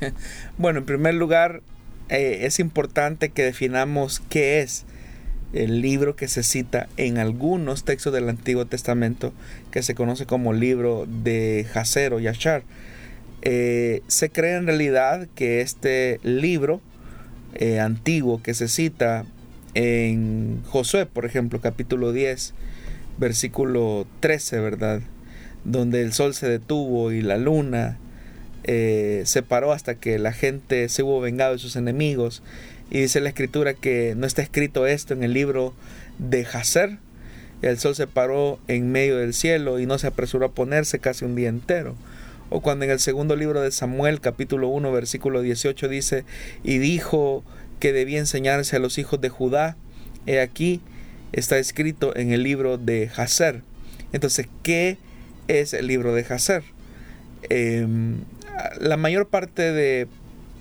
Bueno, 0.58 0.78
en 0.78 0.86
primer 0.86 1.14
lugar, 1.14 1.60
eh, 2.08 2.42
es 2.42 2.60
importante 2.60 3.30
que 3.30 3.42
definamos 3.42 4.22
qué 4.28 4.60
es 4.60 4.84
el 5.52 5.80
libro 5.80 6.14
que 6.14 6.28
se 6.28 6.44
cita 6.44 6.88
en 6.98 7.18
algunos 7.18 7.82
textos 7.82 8.12
del 8.12 8.28
Antiguo 8.28 8.64
Testamento, 8.64 9.32
que 9.72 9.82
se 9.82 9.96
conoce 9.96 10.24
como 10.24 10.52
libro 10.52 11.08
de 11.08 11.66
Hazer 11.74 12.14
o 12.14 12.20
Yashar. 12.20 12.62
Eh, 13.42 14.02
se 14.06 14.30
cree 14.30 14.56
en 14.56 14.66
realidad 14.66 15.26
que 15.34 15.60
este 15.60 16.20
libro 16.22 16.80
eh, 17.54 17.80
antiguo 17.80 18.42
que 18.42 18.54
se 18.54 18.68
cita 18.68 19.24
en 19.74 20.62
Josué, 20.66 21.06
por 21.06 21.24
ejemplo, 21.24 21.60
capítulo 21.60 22.12
10, 22.12 22.54
versículo 23.18 24.06
13, 24.20 24.60
¿verdad? 24.60 25.00
Donde 25.64 26.02
el 26.02 26.12
sol 26.12 26.34
se 26.34 26.48
detuvo 26.48 27.12
y 27.12 27.22
la 27.22 27.38
luna 27.38 27.98
eh, 28.64 29.22
se 29.24 29.42
paró 29.42 29.72
hasta 29.72 29.94
que 29.94 30.18
la 30.18 30.32
gente 30.32 30.88
se 30.88 31.02
hubo 31.02 31.20
vengado 31.20 31.52
de 31.52 31.58
sus 31.58 31.76
enemigos. 31.76 32.42
Y 32.90 33.00
dice 33.00 33.20
la 33.20 33.28
escritura 33.28 33.74
que 33.74 34.14
no 34.16 34.26
está 34.26 34.42
escrito 34.42 34.86
esto 34.86 35.14
en 35.14 35.22
el 35.22 35.32
libro 35.32 35.74
de 36.18 36.44
Hazer. 36.44 36.98
El 37.62 37.78
sol 37.78 37.94
se 37.94 38.06
paró 38.06 38.58
en 38.68 38.90
medio 38.90 39.16
del 39.16 39.34
cielo 39.34 39.78
y 39.78 39.86
no 39.86 39.98
se 39.98 40.06
apresuró 40.08 40.46
a 40.46 40.52
ponerse 40.52 40.98
casi 40.98 41.24
un 41.24 41.36
día 41.36 41.48
entero. 41.48 41.94
O 42.50 42.60
cuando 42.60 42.84
en 42.84 42.90
el 42.90 42.98
segundo 42.98 43.36
libro 43.36 43.60
de 43.60 43.70
Samuel, 43.70 44.20
capítulo 44.20 44.68
1, 44.68 44.90
versículo 44.90 45.40
18 45.40 45.88
dice, 45.88 46.24
y 46.64 46.78
dijo 46.78 47.44
que 47.78 47.92
debía 47.92 48.18
enseñarse 48.18 48.76
a 48.76 48.80
los 48.80 48.98
hijos 48.98 49.20
de 49.20 49.28
Judá. 49.28 49.76
He 50.26 50.40
aquí, 50.40 50.80
está 51.32 51.58
escrito 51.58 52.14
en 52.16 52.32
el 52.32 52.42
libro 52.42 52.76
de 52.76 53.08
Hazer. 53.16 53.62
Entonces, 54.12 54.48
¿qué 54.64 54.98
es 55.46 55.74
el 55.74 55.86
libro 55.86 56.12
de 56.12 56.26
Hazer? 56.28 56.64
Em, 57.48 58.18
la 58.80 58.96
mayor 58.96 59.28
parte 59.28 59.72
de 59.72 60.08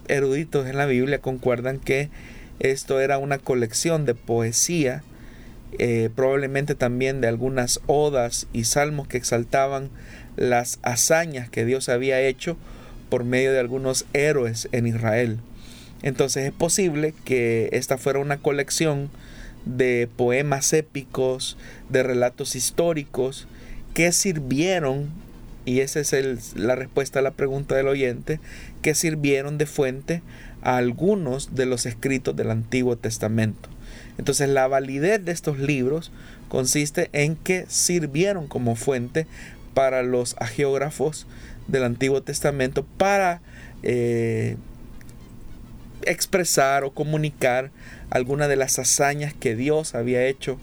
eruditos 0.07 0.67
en 0.67 0.77
la 0.77 0.85
Biblia 0.85 1.19
concuerdan 1.19 1.79
que 1.79 2.09
esto 2.59 2.99
era 2.99 3.17
una 3.17 3.39
colección 3.39 4.05
de 4.05 4.13
poesía, 4.13 5.03
eh, 5.77 6.09
probablemente 6.15 6.75
también 6.75 7.21
de 7.21 7.27
algunas 7.27 7.79
odas 7.87 8.47
y 8.53 8.65
salmos 8.65 9.07
que 9.07 9.17
exaltaban 9.17 9.89
las 10.39 10.79
hazañas 10.83 11.49
que 11.49 11.65
Dios 11.65 11.89
había 11.89 12.21
hecho 12.21 12.57
por 13.09 13.25
medio 13.25 13.51
de 13.51 13.59
algunos 13.59 14.05
héroes 14.13 14.69
en 14.71 14.87
Israel. 14.87 15.39
Entonces 16.01 16.45
es 16.45 16.53
posible 16.53 17.13
que 17.25 17.69
esta 17.73 17.97
fuera 17.97 18.19
una 18.19 18.37
colección 18.37 19.09
de 19.65 20.07
poemas 20.15 20.71
épicos, 20.71 21.57
de 21.89 22.03
relatos 22.03 22.55
históricos, 22.55 23.47
que 23.93 24.13
sirvieron, 24.13 25.09
y 25.65 25.81
esa 25.81 25.99
es 25.99 26.55
la 26.55 26.75
respuesta 26.75 27.19
a 27.19 27.23
la 27.23 27.31
pregunta 27.31 27.75
del 27.75 27.89
oyente, 27.89 28.39
que 28.81 28.95
sirvieron 28.95 29.57
de 29.57 29.65
fuente 29.65 30.21
a 30.61 30.77
algunos 30.77 31.53
de 31.53 31.65
los 31.65 31.85
escritos 31.85 32.35
del 32.37 32.51
Antiguo 32.51 32.95
Testamento. 32.95 33.67
Entonces 34.17 34.47
la 34.47 34.67
validez 34.67 35.23
de 35.25 35.33
estos 35.33 35.59
libros 35.59 36.11
consiste 36.47 37.09
en 37.11 37.35
que 37.35 37.65
sirvieron 37.67 38.47
como 38.47 38.75
fuente 38.75 39.27
para 39.73 40.03
los 40.03 40.35
agiógrafos 40.39 41.27
del 41.67 41.83
Antiguo 41.83 42.21
Testamento 42.23 42.85
para 42.97 43.41
eh, 43.83 44.57
expresar 46.03 46.83
o 46.83 46.91
comunicar 46.91 47.71
alguna 48.09 48.47
de 48.47 48.55
las 48.55 48.79
hazañas 48.79 49.33
que 49.33 49.55
Dios 49.55 49.95
había 49.95 50.25
hecho 50.25 50.59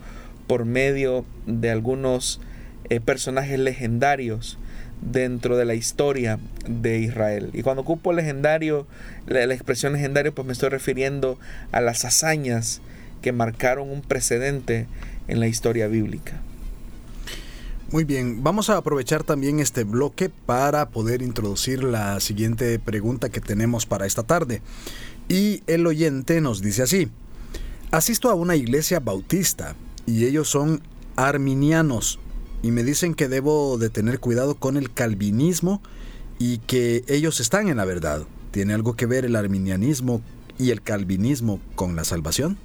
por 0.47 0.65
medio 0.65 1.25
de 1.47 1.71
algunos 1.71 2.41
eh, 2.89 3.01
personajes 3.01 3.59
legendarios 3.59 4.59
dentro 5.01 5.57
de 5.57 5.65
la 5.65 5.75
historia 5.75 6.39
de 6.69 6.99
Israel. 6.99 7.51
Y 7.53 7.63
cuando 7.63 7.83
ocupo 7.83 8.13
legendario, 8.13 8.87
la, 9.27 9.43
expresión 9.45 9.93
legendario, 9.93 10.35
pues 10.35 10.47
me 10.47 10.53
estoy 10.53 10.71
refiriendo 10.71 11.39
a 11.73 11.81
las 11.81 12.05
hazañas 12.05 12.81
que 13.23 13.33
marcaron 13.33 13.91
un 13.91 14.03
precedente 14.03 14.87
en 15.29 15.41
la 15.41 15.49
historia 15.49 15.89
bíblica. 15.89 16.41
Muy 17.93 18.03
bien, 18.03 18.43
vamos 18.43 18.69
a 18.69 18.79
aprovechar 18.79 19.23
también 19.23 19.61
este 19.61 19.85
bloque 19.85 20.29
para 20.29 20.89
poder 20.89 21.23
introducir 21.23 21.85
la 21.85 22.19
siguiente 22.19 22.81
pregunta 22.81 23.29
que 23.29 23.41
tenemos 23.41 23.87
para 23.87 24.07
esta 24.07 24.25
tarde. 24.25 24.61
Y 25.29 25.63
el 25.69 25.87
oyente 25.87 26.41
nos 26.41 26.61
dice 26.63 26.83
así, 26.83 27.09
asisto 27.93 28.29
a 28.29 28.35
una 28.35 28.57
iglesia 28.57 28.99
bautista 28.99 29.77
y 30.05 30.25
ellos 30.25 30.49
son 30.49 30.83
arminianos 31.15 32.19
y 32.61 32.73
me 32.73 32.83
dicen 32.83 33.15
que 33.15 33.29
debo 33.29 33.79
de 33.79 33.89
tener 33.89 34.19
cuidado 34.19 34.57
con 34.57 34.77
el 34.77 34.93
calvinismo 34.93 35.81
y 36.41 36.59
que 36.59 37.05
ellos 37.07 37.39
están 37.39 37.69
en 37.69 37.77
la 37.77 37.85
verdad. 37.85 38.23
¿Tiene 38.51 38.75
algo 38.75 38.97
que 38.97 39.07
ver 39.07 39.25
el 39.25 39.37
arminianismo 39.37 40.23
y 40.59 40.71
el 40.71 40.83
calvinismo 40.83 41.61
con 41.77 41.95
la 41.95 42.03
salvación? 42.03 42.59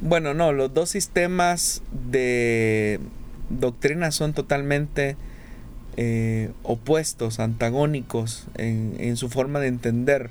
Bueno, 0.00 0.32
no, 0.32 0.52
los 0.52 0.72
dos 0.72 0.90
sistemas 0.90 1.82
de 1.90 3.00
doctrina 3.50 4.10
son 4.10 4.32
totalmente 4.32 5.16
eh, 5.96 6.50
opuestos, 6.62 7.40
antagónicos 7.40 8.46
en, 8.54 8.96
en 8.98 9.16
su 9.16 9.28
forma 9.28 9.60
de 9.60 9.68
entender 9.68 10.30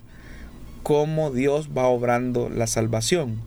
cómo 0.83 1.31
Dios 1.31 1.69
va 1.75 1.87
obrando 1.87 2.49
la 2.49 2.67
salvación 2.67 3.41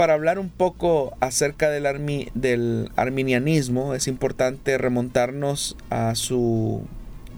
para 0.00 0.14
hablar 0.14 0.38
un 0.38 0.48
poco 0.48 1.14
acerca 1.20 1.68
del, 1.68 2.30
del 2.32 2.90
arminianismo, 2.96 3.94
es 3.94 4.08
importante 4.08 4.78
remontarnos 4.78 5.76
a 5.90 6.14
su 6.14 6.86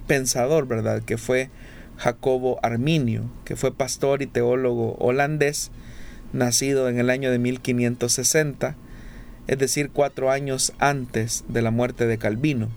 pensador, 0.06 0.68
¿verdad? 0.68 1.02
Que 1.02 1.18
fue 1.18 1.50
Jacobo 1.96 2.60
Arminio, 2.62 3.24
que 3.44 3.56
fue 3.56 3.74
pastor 3.74 4.22
y 4.22 4.28
teólogo 4.28 4.94
holandés, 5.00 5.72
nacido 6.32 6.88
en 6.88 7.00
el 7.00 7.10
año 7.10 7.32
de 7.32 7.40
1560, 7.40 8.76
es 9.46 9.58
decir, 9.58 9.90
cuatro 9.92 10.30
años 10.30 10.72
antes 10.78 11.44
de 11.48 11.62
la 11.62 11.70
muerte 11.70 12.06
de 12.06 12.18
Calvino. 12.18 12.68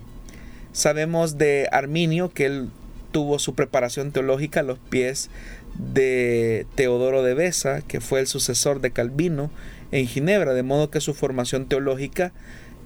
Sabemos 0.72 1.38
de 1.38 1.68
Arminio 1.72 2.30
que 2.30 2.46
él 2.46 2.70
tuvo 3.12 3.38
su 3.38 3.54
preparación 3.54 4.12
teológica 4.12 4.60
a 4.60 4.64
los 4.64 4.78
pies 4.78 5.30
de 5.78 6.66
Teodoro 6.74 7.22
de 7.22 7.34
Besa, 7.34 7.82
que 7.82 8.00
fue 8.00 8.20
el 8.20 8.26
sucesor 8.26 8.80
de 8.80 8.90
Calvino 8.90 9.50
en 9.92 10.06
Ginebra, 10.06 10.52
de 10.54 10.62
modo 10.62 10.90
que 10.90 11.00
su 11.00 11.14
formación 11.14 11.66
teológica 11.66 12.32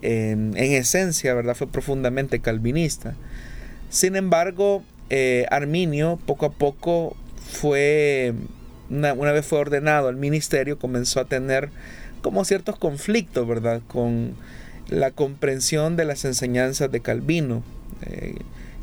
en, 0.02 0.56
esencia 0.56 1.34
¿verdad? 1.34 1.54
fue 1.54 1.66
profundamente 1.66 2.40
calvinista. 2.40 3.14
Sin 3.88 4.16
embargo, 4.16 4.82
eh, 5.10 5.46
Arminio 5.50 6.18
poco 6.26 6.46
a 6.46 6.52
poco 6.52 7.16
fue, 7.36 8.34
una, 8.88 9.14
vez 9.14 9.44
fue 9.44 9.58
ordenado 9.58 10.08
al 10.08 10.16
ministerio, 10.16 10.78
comenzó 10.78 11.20
a 11.20 11.24
tener 11.24 11.70
como 12.22 12.44
ciertos 12.44 12.78
conflictos, 12.78 13.46
¿verdad? 13.46 13.82
Con 13.88 14.34
la 14.88 15.10
comprensión 15.10 15.96
de 15.96 16.04
las 16.04 16.24
enseñanzas 16.24 16.90
de 16.90 17.00
Calvino 17.00 17.62
eh, 18.02 18.36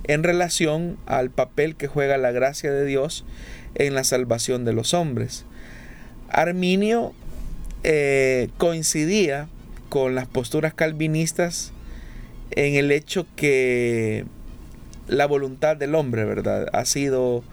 en 0.05 0.23
relación 0.23 0.97
al 1.05 1.29
papel 1.29 1.75
que 1.75 1.87
juega 1.87 2.17
la 2.17 2.31
gracia 2.31 2.71
de 2.71 2.85
Dios 2.85 3.25
en 3.75 3.93
la 3.93 4.03
salvación 4.03 4.65
de 4.65 4.73
los 4.73 4.93
hombres. 4.93 5.45
Arminio 6.29 7.13
eh, 7.83 8.49
coincidía 8.57 9.47
con 9.89 10.15
las 10.15 10.27
posturas 10.27 10.73
calvinistas 10.73 11.71
en 12.51 12.75
el 12.75 12.91
hecho 12.91 13.25
que 13.35 14.25
la 15.07 15.25
voluntad 15.25 15.77
del 15.77 15.95
hombre, 15.95 16.25
¿verdad? 16.25 16.67
Ha 16.73 16.85
sido 16.85 17.43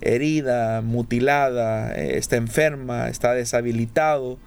herida, 0.00 0.82
mutilada, 0.82 1.94
eh, 1.94 2.18
está 2.18 2.36
enferma, 2.36 3.08
está 3.08 3.34
deshabilitado, 3.34 4.38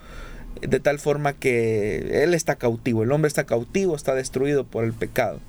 de 0.62 0.80
tal 0.80 1.00
forma 1.00 1.34
que 1.34 2.24
él 2.24 2.34
está 2.34 2.56
cautivo, 2.56 3.04
el 3.04 3.12
hombre 3.12 3.28
está 3.28 3.46
cautivo, 3.46 3.96
está 3.96 4.16
destruido 4.16 4.66
por 4.66 4.84
el 4.84 4.94
pecado. 4.94 5.40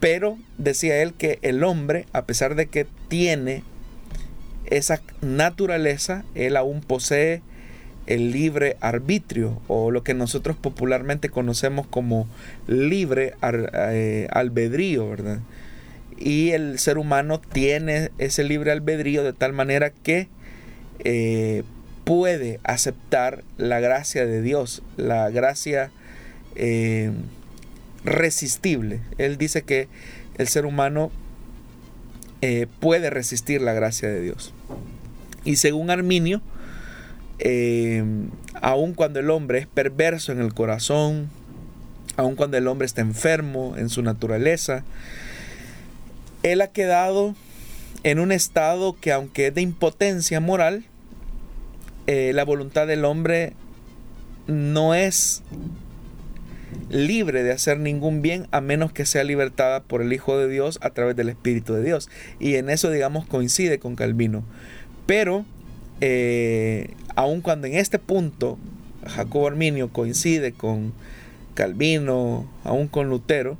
Pero 0.00 0.38
decía 0.58 1.02
él 1.02 1.14
que 1.14 1.38
el 1.42 1.64
hombre, 1.64 2.06
a 2.12 2.24
pesar 2.24 2.54
de 2.54 2.66
que 2.66 2.86
tiene 3.08 3.64
esa 4.66 5.00
naturaleza, 5.22 6.24
él 6.34 6.56
aún 6.56 6.80
posee 6.80 7.42
el 8.06 8.32
libre 8.32 8.76
arbitrio 8.80 9.60
o 9.68 9.90
lo 9.90 10.02
que 10.02 10.14
nosotros 10.14 10.56
popularmente 10.56 11.28
conocemos 11.28 11.86
como 11.86 12.26
libre 12.66 13.34
eh, 13.42 14.28
albedrío, 14.30 15.08
¿verdad? 15.08 15.40
Y 16.16 16.50
el 16.50 16.78
ser 16.78 16.96
humano 16.98 17.38
tiene 17.40 18.10
ese 18.18 18.44
libre 18.44 18.72
albedrío 18.72 19.22
de 19.22 19.34
tal 19.34 19.52
manera 19.52 19.90
que 19.90 20.28
eh, 21.04 21.64
puede 22.08 22.58
aceptar 22.64 23.44
la 23.58 23.80
gracia 23.80 24.24
de 24.24 24.40
Dios, 24.40 24.82
la 24.96 25.28
gracia 25.28 25.90
eh, 26.54 27.12
resistible. 28.02 29.00
Él 29.18 29.36
dice 29.36 29.60
que 29.60 29.88
el 30.38 30.48
ser 30.48 30.64
humano 30.64 31.12
puede 32.80 33.10
resistir 33.10 33.60
la 33.60 33.74
gracia 33.74 34.08
de 34.08 34.22
Dios. 34.22 34.54
Y 35.44 35.56
según 35.56 35.90
Arminio, 35.90 36.40
eh, 37.40 38.02
aun 38.54 38.94
cuando 38.94 39.20
el 39.20 39.28
hombre 39.28 39.58
es 39.58 39.66
perverso 39.66 40.32
en 40.32 40.40
el 40.40 40.54
corazón, 40.54 41.28
aun 42.16 42.36
cuando 42.36 42.56
el 42.56 42.68
hombre 42.68 42.86
está 42.86 43.02
enfermo 43.02 43.74
en 43.76 43.90
su 43.90 44.02
naturaleza, 44.02 44.82
él 46.42 46.62
ha 46.62 46.68
quedado 46.68 47.34
en 48.02 48.18
un 48.18 48.32
estado 48.32 48.96
que 48.98 49.12
aunque 49.12 49.48
es 49.48 49.54
de 49.54 49.60
impotencia 49.60 50.40
moral, 50.40 50.86
eh, 52.08 52.32
la 52.32 52.46
voluntad 52.46 52.86
del 52.86 53.04
hombre 53.04 53.52
no 54.46 54.94
es 54.94 55.42
libre 56.88 57.42
de 57.42 57.52
hacer 57.52 57.78
ningún 57.78 58.22
bien 58.22 58.46
a 58.50 58.62
menos 58.62 58.92
que 58.92 59.04
sea 59.04 59.24
libertada 59.24 59.80
por 59.80 60.00
el 60.00 60.10
Hijo 60.10 60.38
de 60.38 60.48
Dios 60.48 60.78
a 60.80 60.88
través 60.88 61.16
del 61.16 61.28
Espíritu 61.28 61.74
de 61.74 61.82
Dios. 61.82 62.08
Y 62.40 62.54
en 62.54 62.70
eso, 62.70 62.90
digamos, 62.90 63.26
coincide 63.26 63.78
con 63.78 63.94
Calvino. 63.94 64.42
Pero 65.04 65.44
eh, 66.00 66.94
aun 67.14 67.42
cuando 67.42 67.66
en 67.66 67.74
este 67.74 67.98
punto 67.98 68.56
Jacobo 69.06 69.46
Arminio 69.46 69.92
coincide 69.92 70.52
con 70.52 70.94
Calvino, 71.52 72.50
aún 72.64 72.88
con 72.88 73.10
Lutero, 73.10 73.58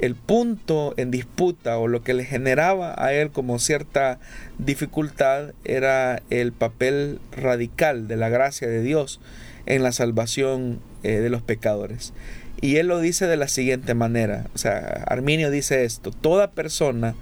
el 0.00 0.14
punto 0.14 0.94
en 0.96 1.10
disputa 1.10 1.76
o 1.76 1.86
lo 1.86 2.02
que 2.02 2.14
le 2.14 2.24
generaba 2.24 2.94
a 2.96 3.12
él 3.12 3.30
como 3.30 3.58
cierta 3.58 4.18
dificultad 4.56 5.52
era 5.64 6.22
el 6.30 6.52
papel 6.52 7.20
radical 7.32 8.08
de 8.08 8.16
la 8.16 8.30
gracia 8.30 8.66
de 8.66 8.80
Dios 8.80 9.20
en 9.66 9.82
la 9.82 9.92
salvación 9.92 10.80
eh, 11.02 11.18
de 11.18 11.28
los 11.28 11.42
pecadores. 11.42 12.14
Y 12.62 12.76
él 12.76 12.86
lo 12.86 12.98
dice 12.98 13.26
de 13.26 13.36
la 13.36 13.46
siguiente 13.46 13.92
manera, 13.92 14.46
o 14.54 14.58
sea, 14.58 15.04
Arminio 15.06 15.50
dice 15.50 15.84
esto, 15.84 16.12
toda 16.12 16.52
persona 16.52 17.14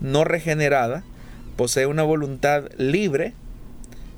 no 0.00 0.24
regenerada 0.24 1.04
posee 1.56 1.84
una 1.84 2.02
voluntad 2.02 2.64
libre 2.78 3.34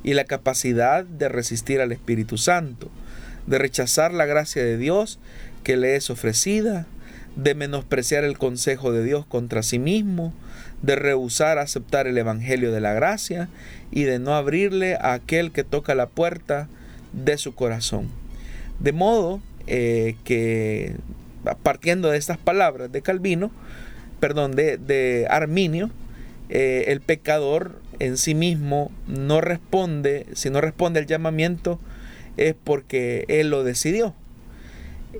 y 0.04 0.14
la 0.14 0.24
capacidad 0.24 1.04
de 1.04 1.28
resistir 1.28 1.80
al 1.80 1.90
Espíritu 1.90 2.38
Santo, 2.38 2.90
de 3.48 3.58
rechazar 3.58 4.14
la 4.14 4.24
gracia 4.24 4.62
de 4.62 4.78
Dios 4.78 5.18
que 5.64 5.76
le 5.76 5.96
es 5.96 6.10
ofrecida 6.10 6.86
de 7.36 7.54
menospreciar 7.54 8.24
el 8.24 8.38
consejo 8.38 8.92
de 8.92 9.04
Dios 9.04 9.26
contra 9.26 9.62
sí 9.62 9.78
mismo, 9.78 10.32
de 10.82 10.96
rehusar 10.96 11.58
aceptar 11.58 12.06
el 12.06 12.18
Evangelio 12.18 12.72
de 12.72 12.80
la 12.80 12.92
gracia 12.92 13.48
y 13.90 14.04
de 14.04 14.18
no 14.18 14.34
abrirle 14.34 14.94
a 14.96 15.14
aquel 15.14 15.50
que 15.50 15.64
toca 15.64 15.94
la 15.94 16.06
puerta 16.06 16.68
de 17.12 17.38
su 17.38 17.54
corazón. 17.54 18.08
De 18.80 18.92
modo 18.92 19.40
eh, 19.66 20.16
que, 20.24 20.96
partiendo 21.62 22.10
de 22.10 22.18
estas 22.18 22.38
palabras 22.38 22.92
de 22.92 23.02
Calvino, 23.02 23.50
perdón, 24.20 24.56
de, 24.56 25.26
Arminio, 25.30 25.90
eh, 26.48 26.84
el 26.88 27.00
pecador 27.00 27.80
en 27.98 28.16
sí 28.16 28.34
mismo 28.34 28.90
no 29.06 29.40
responde, 29.40 30.26
si 30.34 30.50
no 30.50 30.60
responde 30.60 31.00
al 31.00 31.06
llamamiento, 31.06 31.80
es 32.36 32.54
porque 32.62 33.24
él 33.28 33.50
lo 33.50 33.64
decidió. 33.64 34.14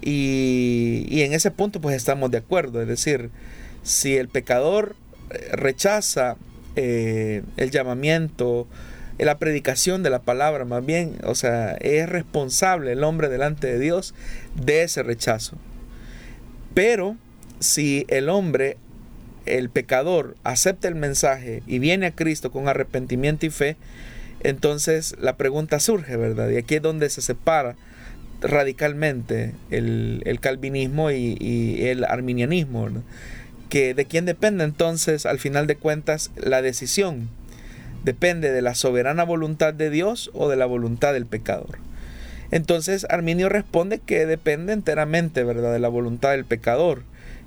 Y, 0.02 1.22
en 1.22 1.33
ese 1.33 1.50
punto 1.50 1.80
pues 1.80 1.96
estamos 1.96 2.30
de 2.30 2.38
acuerdo. 2.38 2.83
Es 2.83 2.88
decir, 2.88 3.30
si 3.83 4.16
el 4.16 4.28
pecador 4.28 4.96
eh, 5.30 5.48
rechaza 5.52 6.37
eh, 6.76 7.42
el 7.57 7.70
llamamiento, 7.70 8.66
eh, 9.18 9.24
la 9.24 9.38
predicación 9.38 10.02
de 10.02 10.11
la 10.11 10.22
palabra, 10.22 10.64
más 10.64 10.85
bien, 10.85 11.16
o 11.24 11.35
sea, 11.35 11.72
es 11.80 12.09
responsable 12.09 12.92
el 12.92 13.04
hombre 13.04 13.28
delante 13.28 13.66
de 13.66 13.78
Dios 13.78 14.14
de 14.54 14.83
ese 14.83 15.02
rechazo. 15.02 15.57
Pero 16.74 17.16
si 17.61 18.04
el 18.09 18.28
hombre, 18.28 18.76
el 19.46 19.70
pecador, 19.70 20.37
acepta 20.42 20.88
el 20.88 20.96
mensaje 20.96 21.62
y 21.66 21.78
viene 21.78 22.07
a 22.07 22.14
Cristo 22.14 22.50
con 22.50 22.68
arrepentimiento 22.68 23.46
y 23.46 23.50
fe, 23.50 23.76
entonces 24.40 25.16
la 25.18 25.37
pregunta 25.37 25.80
surge, 25.80 26.16
¿verdad? 26.16 26.50
Y 26.50 26.57
aquí 26.57 26.76
es 26.76 26.83
donde 26.83 27.09
se 27.11 27.22
separa 27.22 27.76
radicalmente 28.44 29.52
el, 29.70 30.38
calvinismo 30.40 31.11
y, 31.11 31.87
el 31.87 32.04
arminianismo. 32.04 32.88
Que 33.68 33.94
de 33.94 34.04
quién 34.04 34.24
depende 34.24 34.64
entonces, 34.64 35.26
al 35.26 35.38
final 35.38 35.66
de 35.66 35.76
cuentas, 35.76 36.30
la 36.37 36.62
decisión. 36.62 37.28
Depende 38.04 38.52
de 38.52 38.62
la 38.62 38.74
soberana 38.74 39.24
voluntad 39.24 39.74
de 39.74 39.90
Dios 39.90 40.30
o 40.35 40.48
de 40.48 40.57
la 40.57 40.66
voluntad 40.66 41.12
del 41.14 41.26
pecador. 41.26 41.78
Entonces 42.50 43.07
Arminio 43.09 43.48
responde 43.48 43.98
que 43.98 44.26
depende 44.26 44.74
enteramente, 44.74 45.42
¿verdad?, 45.42 45.72
de 45.72 45.78
la 45.78 45.88
voluntad 45.88 46.33
del 46.33 46.44
pecador, 46.44 47.02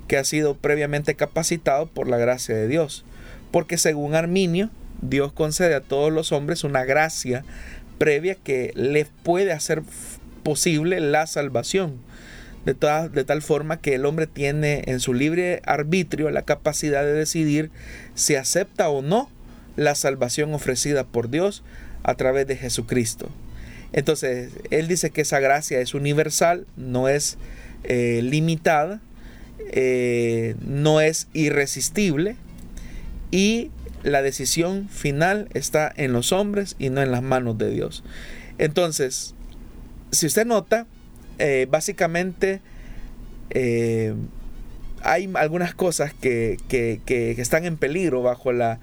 que 0.07 0.17
ha 0.17 0.23
sido 0.23 0.55
previamente 0.55 1.15
capacitado 1.15 1.85
por 1.85 2.09
la 2.09 2.17
gracia 2.17 2.55
de 2.55 2.67
Dios. 2.67 3.05
Porque 3.51 3.77
según 3.77 4.15
Arminio, 4.15 4.71
Dios 5.01 5.31
concede 5.31 5.75
a 5.75 5.81
todos 5.81 6.11
los 6.11 6.31
hombres 6.31 6.63
una 6.63 6.83
gracia 6.83 7.45
previa 7.97 8.35
que 8.35 8.71
les 8.75 9.07
puede 9.23 9.51
hacer 9.51 9.83
posible 10.47 11.01
la 11.01 11.27
salvación. 11.27 11.97
De, 12.63 12.73
de 12.73 13.23
tal 13.25 13.41
forma 13.41 13.81
que 13.81 13.95
el 13.95 14.05
hombre 14.05 14.27
tiene 14.27 14.83
en 14.85 15.01
su 15.01 15.13
libre 15.13 15.61
arbitrio 15.65 16.29
la 16.31 16.43
capacidad 16.43 17.03
de 17.03 17.11
decidir 17.11 17.69
si 18.15 18.35
acepta 18.35 18.87
o 18.87 19.01
no 19.01 19.29
la 19.75 19.93
salvación 19.93 20.53
ofrecida 20.53 21.03
por 21.03 21.29
Dios 21.29 21.63
a 22.03 22.15
través 22.15 22.47
de 22.47 22.55
Jesucristo. 22.55 23.29
Entonces, 23.91 24.51
él 24.71 24.87
dice 24.87 25.09
que 25.09 25.19
esa 25.19 25.41
gracia 25.41 25.81
es 25.81 25.93
universal, 25.93 26.65
no 26.77 27.09
es 27.09 27.37
eh, 27.83 28.21
limitada, 28.23 29.01
eh, 29.73 30.55
no 30.61 31.01
es 31.01 31.27
irresistible 31.33 32.37
y 33.31 33.69
la 34.03 34.21
decisión 34.21 34.87
final 34.87 35.49
está 35.53 35.91
en 35.97 36.13
los 36.13 36.31
hombres 36.31 36.77
y 36.79 36.89
no 36.89 37.01
en 37.01 37.11
las 37.11 37.21
manos 37.21 37.57
de 37.57 37.69
Dios. 37.69 38.05
Entonces, 38.59 39.35
si 40.11 40.25
usted 40.25 40.45
nota, 40.45 40.87
eh, 41.39 41.67
básicamente 41.69 42.61
eh, 43.49 44.13
hay 45.01 45.29
algunas 45.35 45.73
cosas 45.73 46.13
que, 46.13 46.57
están 47.37 47.65
en 47.65 47.77
peligro 47.77 48.21
bajo 48.21 48.51
la, 48.51 48.79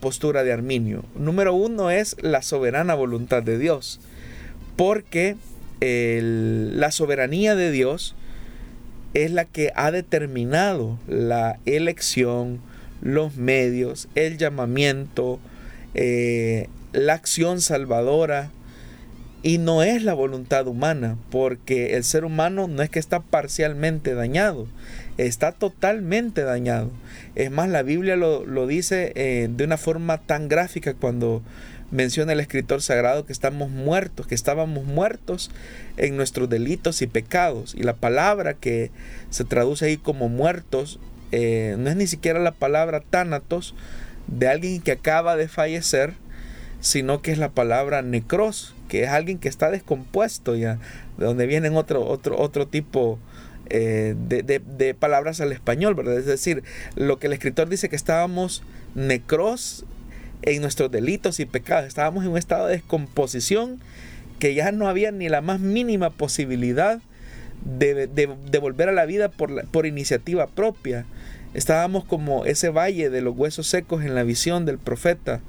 postura 0.00 0.44
de 0.44 0.52
Arminio. 0.52 1.04
Número 1.16 1.54
uno 1.54 1.90
es 1.90 2.16
la 2.20 2.42
soberana 2.42 2.94
voluntad 2.94 3.42
de 3.42 3.58
Dios, 3.58 4.00
porque 4.76 5.36
la 5.80 6.90
soberanía 6.90 7.54
de 7.54 7.70
Dios 7.70 8.14
es 9.14 9.30
la 9.32 9.44
que 9.44 9.72
ha 9.74 9.90
determinado 9.90 10.98
la 11.08 11.58
elección, 11.64 12.60
los 13.00 13.36
medios, 13.36 14.08
el 14.14 14.36
llamamiento, 14.38 15.40
eh, 15.94 16.68
la 16.92 17.14
acción 17.14 17.60
salvadora 17.60 18.50
y 19.42 19.58
no 19.58 19.82
es 19.82 20.02
la 20.02 20.14
voluntad 20.14 20.66
humana, 20.66 21.16
porque 21.30 21.96
el 21.96 22.04
ser 22.04 22.24
humano 22.24 22.68
no 22.68 22.82
es 22.82 22.90
que 22.90 22.98
está 22.98 23.20
parcialmente 23.20 24.14
dañado, 24.14 24.66
está 25.16 25.52
totalmente 25.52 26.42
dañado. 26.42 26.90
Es 27.34 27.50
más, 27.50 27.68
la 27.68 27.82
Biblia 27.82 28.16
lo, 28.16 28.66
dice 28.66 29.12
eh, 29.14 29.48
de 29.50 29.64
una 29.64 29.78
forma 29.78 30.18
tan 30.18 30.48
gráfica 30.48 30.94
cuando 30.94 31.42
menciona 31.90 32.32
el 32.32 32.40
escritor 32.40 32.82
sagrado 32.82 33.24
que 33.24 33.32
estamos 33.32 33.70
muertos, 33.70 34.26
que 34.26 34.34
estábamos 34.34 34.84
muertos 34.84 35.50
en 35.96 36.16
nuestros 36.16 36.48
delitos 36.48 37.02
y 37.02 37.06
pecados. 37.06 37.74
Y 37.74 37.82
la 37.82 37.94
palabra 37.94 38.54
que 38.54 38.90
se 39.30 39.44
traduce 39.44 39.86
ahí 39.86 39.96
como 39.96 40.28
muertos 40.28 41.00
eh, 41.32 41.76
no 41.78 41.90
es 41.90 41.96
ni 41.96 42.06
siquiera 42.06 42.40
la 42.40 42.52
palabra 42.52 43.00
tánatos 43.00 43.74
de 44.26 44.48
alguien 44.48 44.82
que 44.82 44.92
acaba 44.92 45.36
de 45.36 45.48
fallecer, 45.48 46.14
sino 46.80 47.22
que 47.22 47.32
es 47.32 47.38
la 47.38 47.50
palabra 47.50 48.02
necros, 48.02 48.74
que 48.90 49.04
es 49.04 49.08
alguien 49.08 49.38
que 49.38 49.48
está 49.48 49.70
descompuesto 49.70 50.56
ya, 50.56 50.78
de 51.16 51.24
donde 51.24 51.46
vienen 51.46 51.76
otro, 51.76 52.04
otro, 52.04 52.38
otro 52.38 52.66
tipo 52.66 53.18
eh, 53.70 54.16
de, 54.18 54.94
palabras 54.94 55.40
al 55.40 55.52
español, 55.52 55.94
¿verdad? 55.94 56.18
Es 56.18 56.26
decir, 56.26 56.64
lo 56.96 57.20
que 57.20 57.28
el 57.28 57.32
escritor 57.32 57.68
dice 57.68 57.88
que 57.88 57.94
estábamos 57.94 58.64
necros 58.96 59.86
en 60.42 60.60
nuestros 60.60 60.90
delitos 60.90 61.38
y 61.38 61.46
pecados, 61.46 61.86
estábamos 61.86 62.24
en 62.24 62.32
un 62.32 62.38
estado 62.38 62.66
de 62.66 62.72
descomposición 62.72 63.80
que 64.40 64.54
ya 64.54 64.72
no 64.72 64.88
había 64.88 65.12
ni 65.12 65.28
la 65.28 65.40
más 65.40 65.60
mínima 65.60 66.10
posibilidad 66.10 67.00
de, 67.64 68.58
volver 68.60 68.88
a 68.88 68.92
la 68.92 69.06
vida 69.06 69.30
por, 69.30 69.66
por 69.68 69.86
iniciativa 69.86 70.48
propia. 70.48 71.06
Estábamos 71.54 72.04
como 72.04 72.44
ese 72.44 72.70
valle 72.70 73.08
de 73.08 73.20
los 73.20 73.36
huesos 73.36 73.68
secos 73.68 74.02
en 74.02 74.16
la 74.16 74.24
visión 74.24 74.66
del 74.66 74.78
profeta 74.78 75.40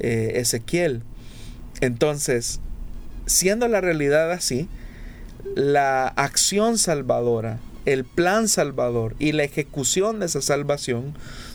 eh, 0.00 0.32
Ezequiel. 0.36 1.02
Entonces, 1.80 2.60
siendo 3.26 3.68
la 3.68 3.80
realidad 3.80 4.32
así, 4.32 4.68
la 5.54 6.08
acción 6.08 6.78
salvadora, 6.78 7.58
el 7.84 8.04
plan 8.04 8.48
salvador 8.48 9.14
y 9.18 9.32
la 9.32 9.44
ejecución 9.44 10.18
de 10.18 10.26
esa 10.26 10.42
salvación 10.42 11.14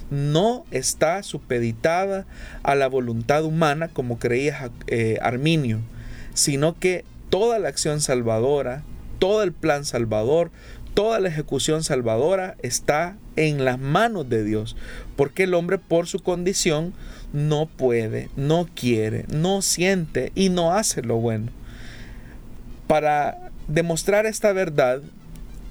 no 0.09 0.65
está 0.71 1.23
supeditada 1.23 2.25
a 2.63 2.75
la 2.75 2.87
voluntad 2.87 3.43
humana 3.43 3.87
como 3.87 4.19
creía 4.19 4.69
eh, 4.87 5.17
Arminio, 5.21 5.79
sino 6.33 6.77
que 6.77 7.05
toda 7.29 7.59
la 7.59 7.69
acción 7.69 8.01
salvadora, 8.01 8.83
todo 9.19 9.43
el 9.43 9.53
plan 9.53 9.85
salvador, 9.85 10.51
toda 10.93 11.19
la 11.19 11.29
ejecución 11.29 11.83
salvadora 11.83 12.55
está 12.61 13.17
en 13.37 13.63
las 13.63 13.79
manos 13.79 14.29
de 14.29 14.43
Dios, 14.43 14.75
porque 15.15 15.43
el 15.43 15.53
hombre 15.53 15.77
por 15.77 16.07
su 16.07 16.19
condición 16.19 16.93
no 17.31 17.67
puede, 17.67 18.29
no 18.35 18.67
quiere, 18.75 19.25
no 19.29 19.61
siente 19.61 20.31
y 20.35 20.49
no 20.49 20.73
hace 20.73 21.01
lo 21.01 21.15
bueno. 21.17 21.51
Para 22.91 23.39
demostrar 23.69 24.25
esta 24.25 24.51
verdad 24.51 24.99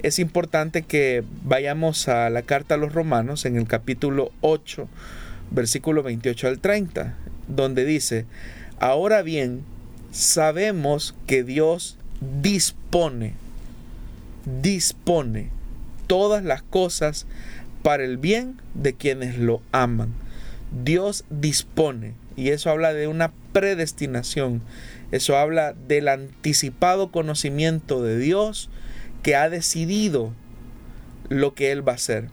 es 0.02 0.18
importante 0.18 0.80
que 0.80 1.22
vayamos 1.44 2.08
a 2.08 2.30
la 2.30 2.40
carta 2.40 2.76
a 2.76 2.78
los 2.78 2.94
romanos 2.94 3.44
en 3.44 3.58
el 3.58 3.68
capítulo 3.68 4.32
8, 4.40 4.88
versículo 5.50 6.02
28 6.02 6.48
al 6.48 6.60
30, 6.60 7.16
donde 7.46 7.84
dice, 7.84 8.24
ahora 8.78 9.20
bien, 9.20 9.60
sabemos 10.10 11.14
que 11.26 11.44
Dios 11.44 11.98
dispone, 12.40 13.34
dispone 14.62 15.50
todas 16.06 16.42
las 16.42 16.62
cosas 16.62 17.26
para 17.82 18.02
el 18.02 18.16
bien 18.16 18.56
de 18.72 18.94
quienes 18.94 19.36
lo 19.36 19.60
aman. 19.72 20.14
Dios 20.82 21.26
dispone, 21.28 22.14
y 22.34 22.48
eso 22.48 22.70
habla 22.70 22.94
de 22.94 23.08
una 23.08 23.30
predestinación, 23.52 24.62
eso 25.12 25.36
habla 25.36 25.72
del 25.72 26.08
anticipado 26.08 27.10
conocimiento 27.10 28.02
de 28.02 28.18
Dios 28.18 28.70
que 29.22 29.36
ha 29.36 29.48
decidido 29.48 30.32
lo 31.28 31.54
que 31.54 31.72
Él 31.72 31.86
va 31.86 31.92
a 31.92 31.96
hacer. 31.96 32.28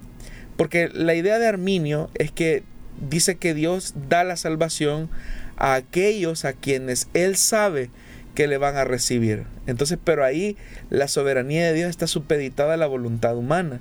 Porque 0.57 0.89
la 0.91 1.15
idea 1.15 1.39
de 1.39 1.47
Arminio 1.47 2.09
es 2.15 2.31
que 2.31 2.63
dice 3.09 3.35
que 3.35 3.53
Dios 3.53 3.93
da 4.09 4.23
la 4.23 4.35
salvación 4.35 5.09
a 5.55 5.75
aquellos 5.75 6.45
a 6.45 6.53
quienes 6.53 7.09
Él 7.13 7.35
sabe 7.35 7.89
que 8.35 8.47
le 8.47 8.57
van 8.57 8.75
a 8.75 8.83
recibir. 8.83 9.45
Entonces, 9.65 9.97
pero 10.03 10.23
ahí 10.23 10.57
la 10.89 11.07
soberanía 11.07 11.65
de 11.65 11.73
Dios 11.73 11.89
está 11.89 12.07
supeditada 12.07 12.75
a 12.75 12.77
la 12.77 12.87
voluntad 12.87 13.35
humana. 13.35 13.79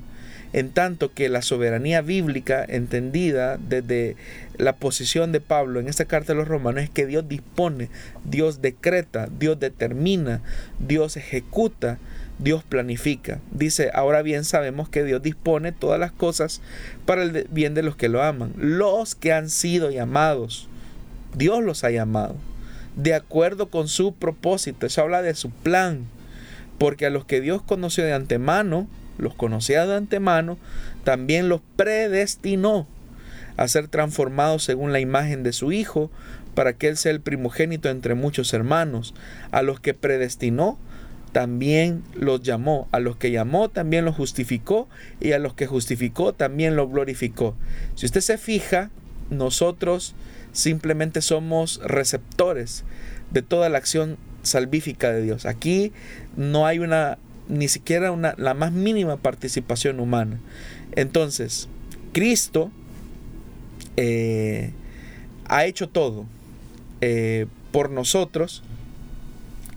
En 0.57 0.71
tanto 0.71 1.13
que 1.13 1.29
la 1.29 1.43
soberanía 1.43 2.01
bíblica, 2.01 2.65
entendida 2.67 3.59
desde 3.59 4.17
la 4.57 4.75
posición 4.75 5.31
de 5.31 5.41
Pablo 5.41 5.79
en 5.79 5.87
esta 5.87 6.07
carta 6.07 6.33
de 6.33 6.39
los 6.39 6.49
romanos, 6.49 6.83
es 6.83 6.91
que 6.91 7.07
Dios 7.07 7.29
dispone, 7.29 7.91
Dios 8.25 8.63
decreta, 8.63 9.29
Dios 9.39 9.61
determina, 9.61 10.41
Dios 10.79 11.17
ejecuta, 11.17 11.99
Dios 12.39 12.65
planifica. 12.65 13.39
Dice, 13.53 13.91
ahora 13.95 14.23
bien 14.23 14.45
sabemos 14.45 14.89
que 14.89 15.05
Dios 15.05 15.23
dispone 15.23 15.73
todas 15.73 16.01
las 16.01 16.11
cosas 16.11 16.63
para 17.05 17.23
el 17.23 17.47
bien 17.51 17.75
de 17.75 17.83
los 17.83 17.95
que 17.95 18.09
lo 18.09 18.23
aman, 18.23 18.55
los 18.57 19.15
que 19.15 19.33
han 19.33 19.51
sido 19.51 19.91
llamados. 19.91 20.69
Dios 21.37 21.63
los 21.63 21.85
ha 21.85 21.91
llamado 21.91 22.37
de 22.97 23.15
acuerdo 23.15 23.69
con 23.69 23.89
su 23.89 24.15
propósito. 24.15 24.87
Eso 24.87 25.03
habla 25.03 25.23
de 25.23 25.35
su 25.35 25.51
plan. 25.51 26.07
Porque 26.79 27.07
a 27.07 27.11
los 27.11 27.25
que 27.25 27.41
Dios 27.41 27.63
conoció 27.63 28.05
de 28.05 28.13
antemano, 28.13 28.89
los 29.19 29.35
conocía 29.35 29.87
de 29.87 29.97
antemano, 29.97 30.59
también 31.05 31.49
los 31.49 31.61
predestinó 31.77 32.87
a 33.57 33.69
ser 33.69 33.89
transformados 33.89 34.65
según 34.65 34.93
la 34.93 35.01
imagen 35.01 35.43
de 35.43 35.53
su 35.53 35.73
Hijo, 35.73 36.11
para 36.55 36.73
que 36.73 36.89
Él 36.89 36.97
sea 36.97 37.13
el 37.13 37.21
primogénito 37.21 37.89
entre 37.91 38.15
muchos 38.15 38.53
hermanos. 38.55 39.15
A 39.51 39.63
los 39.63 39.79
que 39.81 39.95
predestinó, 39.95 40.79
también 41.33 42.03
los 42.15 42.43
llamó. 42.43 42.89
A 42.93 42.99
los 42.99 43.17
que 43.17 43.31
llamó, 43.31 43.69
también 43.69 44.07
los 44.07 44.17
justificó. 44.17 44.89
Y 45.21 45.33
a 45.33 45.39
los 45.39 45.53
que 45.53 45.67
justificó, 45.67 46.33
también 46.33 46.75
los 46.75 46.91
glorificó. 46.91 47.55
Si 47.95 48.07
usted 48.07 48.23
se 48.23 48.39
fija, 48.39 48.91
nosotros 49.29 50.15
simplemente 50.53 51.21
somos 51.21 51.81
receptores 51.85 52.85
de 53.31 53.43
toda 53.43 53.69
la 53.69 53.77
acción 53.77 54.17
salvífica 54.43 55.13
de 55.13 55.21
Dios. 55.21 55.45
Aquí 55.45 55.93
no 56.37 56.67
hay 56.67 56.79
una, 56.79 57.19
ni 57.49 57.69
siquiera 57.69 58.13
una, 58.13 58.35
la 58.37 58.55
más 58.55 58.73
mínima 58.73 59.17
participación 59.17 60.01
humana. 60.01 60.39
Entonces, 60.93 61.69
Cristo 62.13 62.71
eh, 63.97 64.73
ha 65.47 65.65
hecho 65.65 65.89
todo 65.89 66.27
eh, 67.01 67.47
por 67.73 67.91
nosotros 67.91 68.63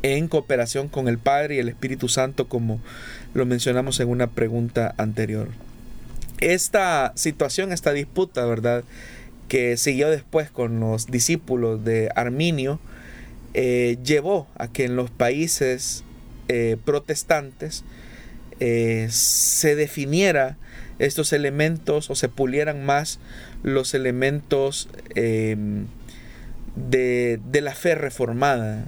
en 0.01 0.27
cooperación 0.27 0.87
con 0.87 1.07
el 1.07 1.17
Padre 1.17 1.55
y 1.55 1.59
el 1.59 1.69
Espíritu 1.69 2.07
Santo, 2.07 2.47
como 2.47 2.79
lo 3.33 3.45
mencionamos 3.45 3.99
en 3.99 4.09
una 4.09 4.27
pregunta 4.27 4.93
anterior. 4.97 5.49
Esta 6.39 7.11
situación, 7.15 7.73
esta 7.73 7.91
disputa, 7.91 8.45
¿verdad? 8.45 8.85
que 9.49 9.75
siguió 9.75 10.09
después 10.09 10.49
con 10.49 10.79
los 10.79 11.07
discípulos 11.07 11.83
de 11.83 12.09
Arminio, 12.15 12.79
eh, 13.53 13.97
llevó 14.05 14.47
a 14.55 14.69
que 14.69 14.85
en 14.85 14.95
los 14.95 15.09
países 15.09 16.05
eh, 16.49 16.77
protestantes 16.83 17.83
eh, 18.59 19.07
se 19.11 19.75
definiera 19.75 20.57
estos 20.97 21.31
elementos 21.31 22.09
o 22.09 22.15
se 22.15 22.27
pulieran 22.27 22.85
más 22.85 23.19
los 23.63 23.93
elementos 23.93 24.89
em, 25.15 25.85
de, 26.75 27.39
de, 27.51 27.61
la 27.61 27.75
fe 27.75 27.95
reformada. 27.95 28.85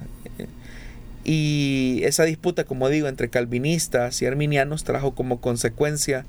Y 1.23 2.01
esa 2.03 2.23
disputa, 2.23 2.63
como 2.63 2.89
digo, 2.89 3.07
entre 3.07 3.29
calvinistas 3.29 4.21
y 4.21 4.25
arminianos 4.25 4.83
trajo 4.83 5.13
como 5.13 5.39
consecuencia 5.39 6.25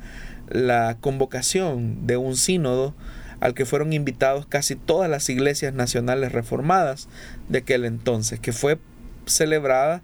la 0.51 0.99
convocación 1.01 2.07
de 2.07 2.19
un 2.19 2.37
sínodo 2.37 2.95
al 3.41 3.55
que 3.55 3.65
fueron 3.65 3.93
invitados 3.93 4.47
casi 4.47 4.77
todas 4.77 5.11
las 5.11 5.31
iglesias 5.31 5.73
nacionales 5.73 6.31
reformadas 6.31 7.09
de 7.49 7.59
aquel 7.59 7.87
entonces, 7.87 8.39
que 8.39 8.53
fue 8.53 8.79
celebrada 9.27 10.03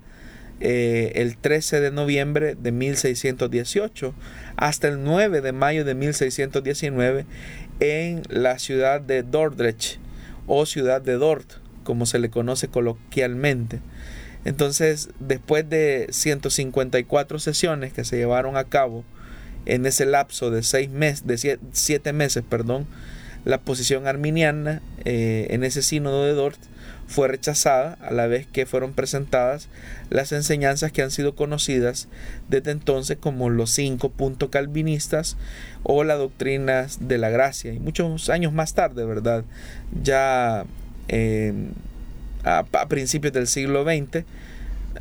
eh, 0.61 1.13
el 1.15 1.37
13 1.37 1.81
de 1.81 1.91
noviembre 1.91 2.57
de 2.57 2.73
1618 2.73 4.15
hasta 4.57 4.89
el 4.89 5.05
9 5.05 5.41
de 5.41 5.53
mayo 5.53 5.85
de 5.85 5.95
1619 5.95 7.27
en 7.81 8.23
la 8.29 8.59
ciudad 8.59 9.01
de 9.01 9.23
Dordrecht 9.23 9.99
o 10.49 10.67
ciudad 10.67 11.01
de 11.01 11.15
Dort, 11.15 11.53
como 11.85 12.07
se 12.07 12.19
le 12.19 12.31
conoce 12.31 12.69
coloquialmente. 12.69 13.81
Entonces, 14.45 15.11
después 15.21 15.69
de 15.69 16.09
154 16.11 17.39
sesiones 17.39 17.93
que 17.93 18.05
se 18.05 18.17
llevaron 18.17 18.57
a 18.57 18.65
cabo 18.65 19.05
en 19.67 19.85
ese 19.87 20.07
lapso 20.07 20.51
de 20.51 20.63
seis 20.63 20.89
meses, 20.89 21.27
de 21.27 21.59
siete 21.73 22.13
meses, 22.13 22.43
perdón, 22.49 22.87
la 23.45 23.61
posición 23.61 24.07
arminiana 24.07 24.83
eh, 25.05 25.49
en 25.51 25.65
ese 25.65 25.83
sínodo 25.83 26.25
de 26.25 26.33
Dort 26.33 26.59
fue 27.09 27.27
rechazada 27.27 27.97
a 28.03 28.13
la 28.13 28.27
vez 28.27 28.47
que 28.47 28.67
fueron 28.67 28.93
presentadas 28.93 29.69
las 30.11 30.31
enseñanzas 30.33 30.93
que 30.93 31.03
han 31.03 31.11
sido 31.11 31.35
conocidas 31.35 32.07
desde 32.49 32.71
entonces 32.71 33.17
como 33.19 33.49
los 33.49 33.71
cinco 33.71 34.11
puntos 34.11 34.51
calvinistas 34.51 35.39
o 35.83 36.05
las 36.05 36.19
doctrinas 36.19 37.09
de 37.09 37.17
la 37.17 37.31
gracia. 37.31 37.73
Y 37.73 37.81
muchos 37.81 38.29
años 38.29 38.53
más 38.53 38.75
tarde, 38.75 39.07
¿verdad? 39.07 39.45
Ya 40.03 40.67
eh, 41.09 41.55
a, 42.45 42.65
principios 42.89 43.33
del 43.33 43.47
siglo 43.47 43.85
XX, 43.85 44.25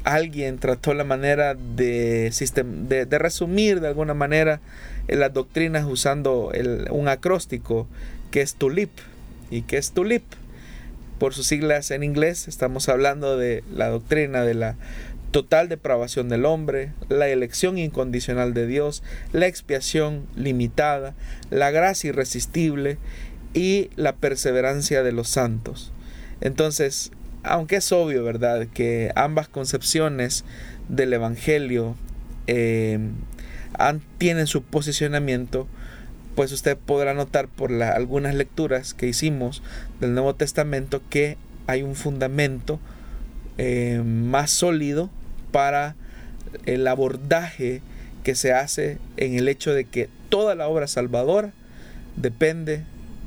alguien 0.05 0.59
trató 0.59 0.93
la 0.93 1.03
manera 1.03 1.55
de, 1.55 2.31
de, 2.87 3.05
de 3.05 3.19
resumir 3.19 3.81
de 3.81 3.89
alguna 3.89 4.13
manera 4.13 4.61
las 5.07 5.33
doctrinas 5.33 5.85
usando 5.85 6.51
un 6.89 7.07
acróstico 7.09 7.87
qué 8.31 8.41
es 8.41 8.55
tulip 8.55 8.91
y 9.49 9.63
qué 9.63 9.77
es 9.77 9.91
tulip. 9.91 10.23
Por 11.20 11.34
sus 11.34 11.47
siglas 11.47 11.91
en 11.91 12.03
inglés 12.03 12.47
estamos 12.47 12.89
hablando 12.89 13.38
de 13.38 13.63
la 13.74 13.89
doctrina 13.89 14.43
de 14.43 14.53
la 14.53 14.76
total 15.32 15.68
depravación 15.68 16.30
del 16.30 16.45
hombre, 16.45 16.93
la 17.09 17.28
elección 17.28 17.78
incondicional 17.78 18.53
de 18.53 18.68
Dios, 18.68 19.03
la 19.34 19.47
expiación 19.47 20.26
limitada, 20.36 21.15
la 21.49 21.72
gracia 21.72 22.09
irresistible 22.09 22.97
y 23.53 23.89
la 23.95 24.15
perseverancia 24.15 25.03
de 25.03 25.11
los 25.11 25.28
santos. 25.28 25.91
Entonces, 26.41 27.11
aunque 27.43 27.78
es 27.78 27.91
obvio, 27.91 28.24
¿verdad?, 28.24 28.68
que 28.74 29.11
ambas 29.15 29.47
concepciones 29.47 30.45
del 30.88 31.13
Evangelio 31.13 31.95
eh, 32.47 32.99
tienen 34.18 34.47
su 34.47 34.63
posicionamiento, 34.63 35.68
pues 36.38 36.51
usted 36.51 36.77
podrá 36.77 37.15
notar 37.15 37.47
por 37.47 37.73
algunas 37.81 38.35
lecturas 38.35 38.93
que 38.93 39.07
hicimos 39.07 39.63
del 39.99 40.13
Nuevo 40.13 40.35
Testamento 40.35 41.01
que 41.09 41.35
hay 41.65 41.81
un 41.81 41.95
fundamento 41.95 42.79
eh, 43.57 44.03
más 44.05 44.51
sólido 44.51 45.09
para 45.51 45.95
el 46.67 46.85
abordaje 46.85 47.81
que 48.23 48.35
se 48.35 48.53
hace 48.53 48.99
en 49.17 49.33
el 49.33 49.47
hecho 49.47 49.73
de 49.73 49.85
que 49.85 50.09
toda 50.29 50.53
la 50.53 50.67
obra 50.67 50.85
salvadora 50.85 51.53
depende 52.17 52.83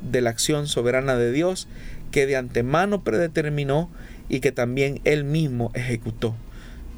de 0.09 0.21
la 0.21 0.29
acción 0.29 0.69
soberana 0.69 1.17
de 1.17 1.33
Dios 1.33 1.67
que 2.11 2.25
de 2.25 2.37
antemano 2.37 3.03
predeterminó 3.03 3.89
y 4.29 4.39
que 4.39 4.53
también 4.53 5.01
Él 5.03 5.25
mismo 5.25 5.71
ejecutó, 5.73 6.33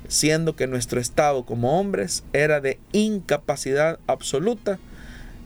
siendo 0.09 0.55
que 0.55 0.68
nuestro 0.68 0.99
estado 0.99 1.43
como 1.43 1.80
hombres 1.80 2.24
era 2.34 2.61
de 2.61 2.78
incapacidad 2.91 3.97
absoluta 4.05 4.78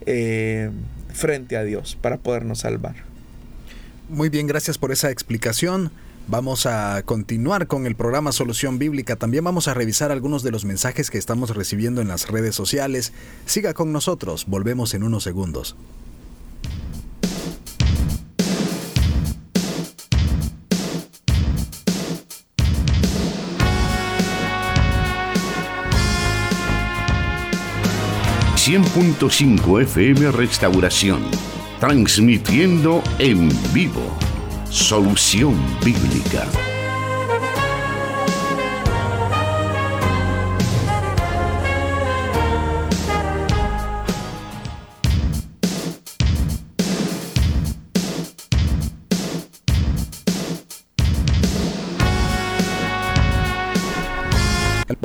eh, 0.06 0.70
frente 1.14 1.58
a 1.58 1.64
Dios 1.64 1.98
para 2.00 2.18
podernos 2.18 2.60
salvar. 2.60 2.96
Muy 4.10 4.30
bien, 4.30 4.48
gracias 4.48 4.78
por 4.78 4.92
esa 4.92 5.12
explicación. 5.12 5.92
Vamos 6.30 6.66
a 6.66 7.02
continuar 7.04 7.68
con 7.68 7.86
el 7.86 7.96
programa 7.96 8.34
Solución 8.34 8.80
Bíblica. 8.80 9.16
También 9.16 9.46
vamos 9.46 9.68
a 9.70 9.74
revisar 9.74 10.12
algunos 10.12 10.44
de 10.44 10.52
los 10.52 10.66
mensajes 10.66 11.10
que 11.10 11.18
estamos 11.18 11.56
recibiendo 11.56 12.02
en 12.02 12.10
las 12.10 12.28
redes 12.28 12.54
sociales. 12.54 13.14
Siga 13.46 13.74
con 13.74 13.94
nosotros, 13.94 14.46
volvemos 14.46 14.94
en 14.94 15.04
unos 15.04 15.24
segundos. 15.24 15.78
...100.5 28.68 29.82
FM 29.84 30.30
Restauración... 30.32 31.24
...transmitiendo 31.80 33.02
en 33.18 33.48
vivo... 33.74 34.04
...Solución 34.70 35.56
Bíblica... 35.86 36.67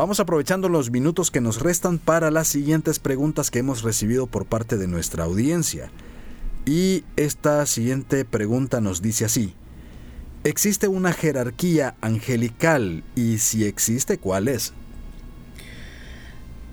Vamos 0.03 0.19
aprovechando 0.19 0.69
los 0.69 0.91
minutos 0.91 1.31
que 1.31 1.41
nos 1.41 1.61
restan 1.61 1.99
para 1.99 2.33
las 2.33 2.49
siguientes 2.49 2.99
preguntas 2.99 3.53
que 3.53 3.61
hemos 3.61 3.83
recibido 3.85 4.27
por 4.27 4.47
parte 4.47 4.77
de 4.77 4.89
nuestra 4.89 5.23
audiencia. 5.23 5.93
Y 6.67 7.05
esta 7.15 7.65
siguiente 7.67 8.25
pregunta 8.25 8.81
nos 8.81 9.01
dice 9.01 9.27
así. 9.27 9.55
¿Existe 10.43 10.89
una 10.89 11.13
jerarquía 11.13 11.95
angelical 12.01 13.05
y 13.15 13.39
si 13.39 13.65
existe, 13.65 14.19
cuál 14.19 14.49
es? 14.49 14.73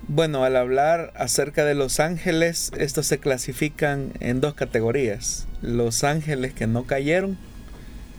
Bueno, 0.08 0.42
al 0.42 0.56
hablar 0.56 1.12
acerca 1.14 1.64
de 1.64 1.76
los 1.76 2.00
ángeles, 2.00 2.72
estos 2.78 3.06
se 3.06 3.20
clasifican 3.20 4.12
en 4.18 4.40
dos 4.40 4.54
categorías. 4.54 5.46
Los 5.62 6.02
ángeles 6.02 6.52
que 6.52 6.66
no 6.66 6.84
cayeron 6.84 7.38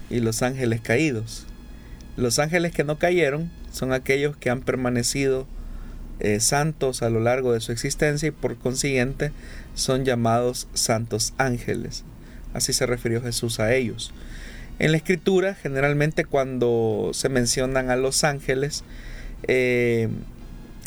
y 0.10 0.22
los 0.22 0.42
ángeles 0.42 0.80
caídos. 0.80 1.48
Los 2.16 2.40
ángeles 2.40 2.72
que 2.72 2.86
no 2.86 2.98
cayeron 2.98 3.52
son 3.72 3.94
aquellos 3.94 4.38
que 4.38 4.50
han 4.50 4.62
permanecido 4.62 5.48
eh, 6.20 6.40
santos 6.40 7.02
a 7.02 7.10
lo 7.10 7.20
largo 7.20 7.54
de 7.54 7.62
su 7.62 7.72
existencia 7.72 8.28
y 8.28 8.32
por 8.32 8.56
consiguiente 8.58 9.32
son 9.74 10.06
llamados 10.06 10.68
santos 10.74 11.34
ángeles. 11.38 12.04
Así 12.54 12.74
se 12.74 12.86
refirió 12.86 13.22
Jesús 13.22 13.60
a 13.60 13.74
ellos. 13.74 14.14
En 14.78 14.92
la 14.92 14.98
escritura, 14.98 15.56
generalmente 15.56 16.26
cuando 16.26 17.12
se 17.14 17.30
mencionan 17.30 17.90
a 17.90 17.96
los 17.96 18.24
ángeles, 18.24 18.84
eh, 19.48 20.10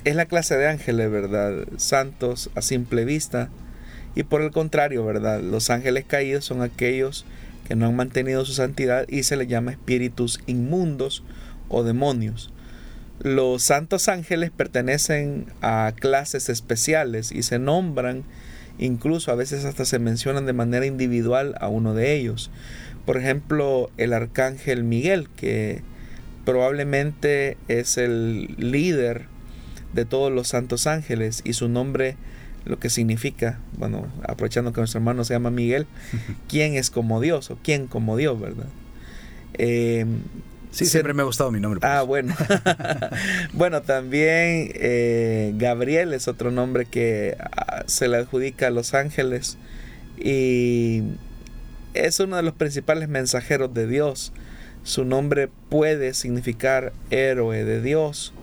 es 0.04 0.14
la 0.14 0.26
clase 0.26 0.56
de 0.56 0.68
ángeles, 0.68 1.10
¿verdad? 1.10 1.66
Santos 1.78 2.50
a 2.54 2.62
simple 2.62 3.04
vista. 3.04 3.48
Y 4.14 4.22
por 4.22 4.42
el 4.42 4.52
contrario, 4.52 5.04
¿verdad? 5.04 5.40
Los 5.40 5.70
ángeles 5.70 6.04
caídos 6.06 6.44
son 6.44 6.62
aquellos 6.62 7.24
que 7.66 7.74
no 7.74 7.86
han 7.86 7.96
mantenido 7.96 8.44
su 8.44 8.52
santidad 8.52 9.06
y 9.08 9.24
se 9.24 9.36
les 9.36 9.48
llama 9.48 9.72
espíritus 9.72 10.40
inmundos 10.46 11.24
o 11.68 11.82
demonios. 11.82 12.52
Los 13.20 13.62
santos 13.62 14.08
ángeles 14.08 14.50
pertenecen 14.50 15.46
a 15.62 15.92
clases 15.98 16.48
especiales 16.48 17.32
y 17.32 17.42
se 17.42 17.58
nombran, 17.58 18.24
incluso 18.78 19.30
a 19.30 19.36
veces 19.36 19.64
hasta 19.64 19.84
se 19.84 19.98
mencionan 19.98 20.46
de 20.46 20.52
manera 20.52 20.84
individual 20.84 21.54
a 21.60 21.68
uno 21.68 21.94
de 21.94 22.16
ellos. 22.16 22.50
Por 23.06 23.16
ejemplo, 23.16 23.90
el 23.98 24.12
arcángel 24.12 24.82
Miguel, 24.82 25.28
que 25.36 25.82
probablemente 26.44 27.56
es 27.68 27.98
el 27.98 28.54
líder 28.58 29.26
de 29.92 30.04
todos 30.04 30.32
los 30.32 30.48
santos 30.48 30.86
ángeles 30.86 31.42
y 31.44 31.52
su 31.52 31.68
nombre 31.68 32.16
lo 32.64 32.78
que 32.78 32.90
significa, 32.90 33.58
bueno, 33.76 34.06
aprovechando 34.26 34.72
que 34.72 34.80
nuestro 34.80 34.98
hermano 34.98 35.24
se 35.24 35.34
llama 35.34 35.50
Miguel, 35.50 35.86
¿quién 36.48 36.74
es 36.74 36.90
como 36.90 37.20
Dios 37.20 37.50
o 37.50 37.58
quién 37.62 37.86
como 37.86 38.16
Dios, 38.16 38.40
verdad? 38.40 38.66
Eh, 39.54 40.06
Sí, 40.74 40.86
siempre 40.86 41.14
me 41.14 41.22
ha 41.22 41.24
gustado 41.24 41.52
mi 41.52 41.60
nombre. 41.60 41.78
Ah, 41.84 42.02
bueno. 42.02 42.34
bueno, 43.52 43.82
también 43.82 44.72
eh, 44.74 45.52
Gabriel 45.56 46.12
es 46.12 46.26
otro 46.26 46.50
nombre 46.50 46.84
que 46.84 47.36
ah, 47.38 47.84
se 47.86 48.08
le 48.08 48.16
adjudica 48.16 48.66
a 48.66 48.70
los 48.70 48.92
ángeles 48.92 49.56
y 50.18 51.04
es 51.94 52.18
uno 52.18 52.34
de 52.34 52.42
los 52.42 52.54
principales 52.54 53.08
mensajeros 53.08 53.72
de 53.72 53.86
Dios. 53.86 54.32
Su 54.82 55.04
nombre 55.04 55.48
puede 55.68 56.12
significar 56.12 56.92
héroe 57.10 57.62
de 57.62 57.80
Dios 57.80 58.34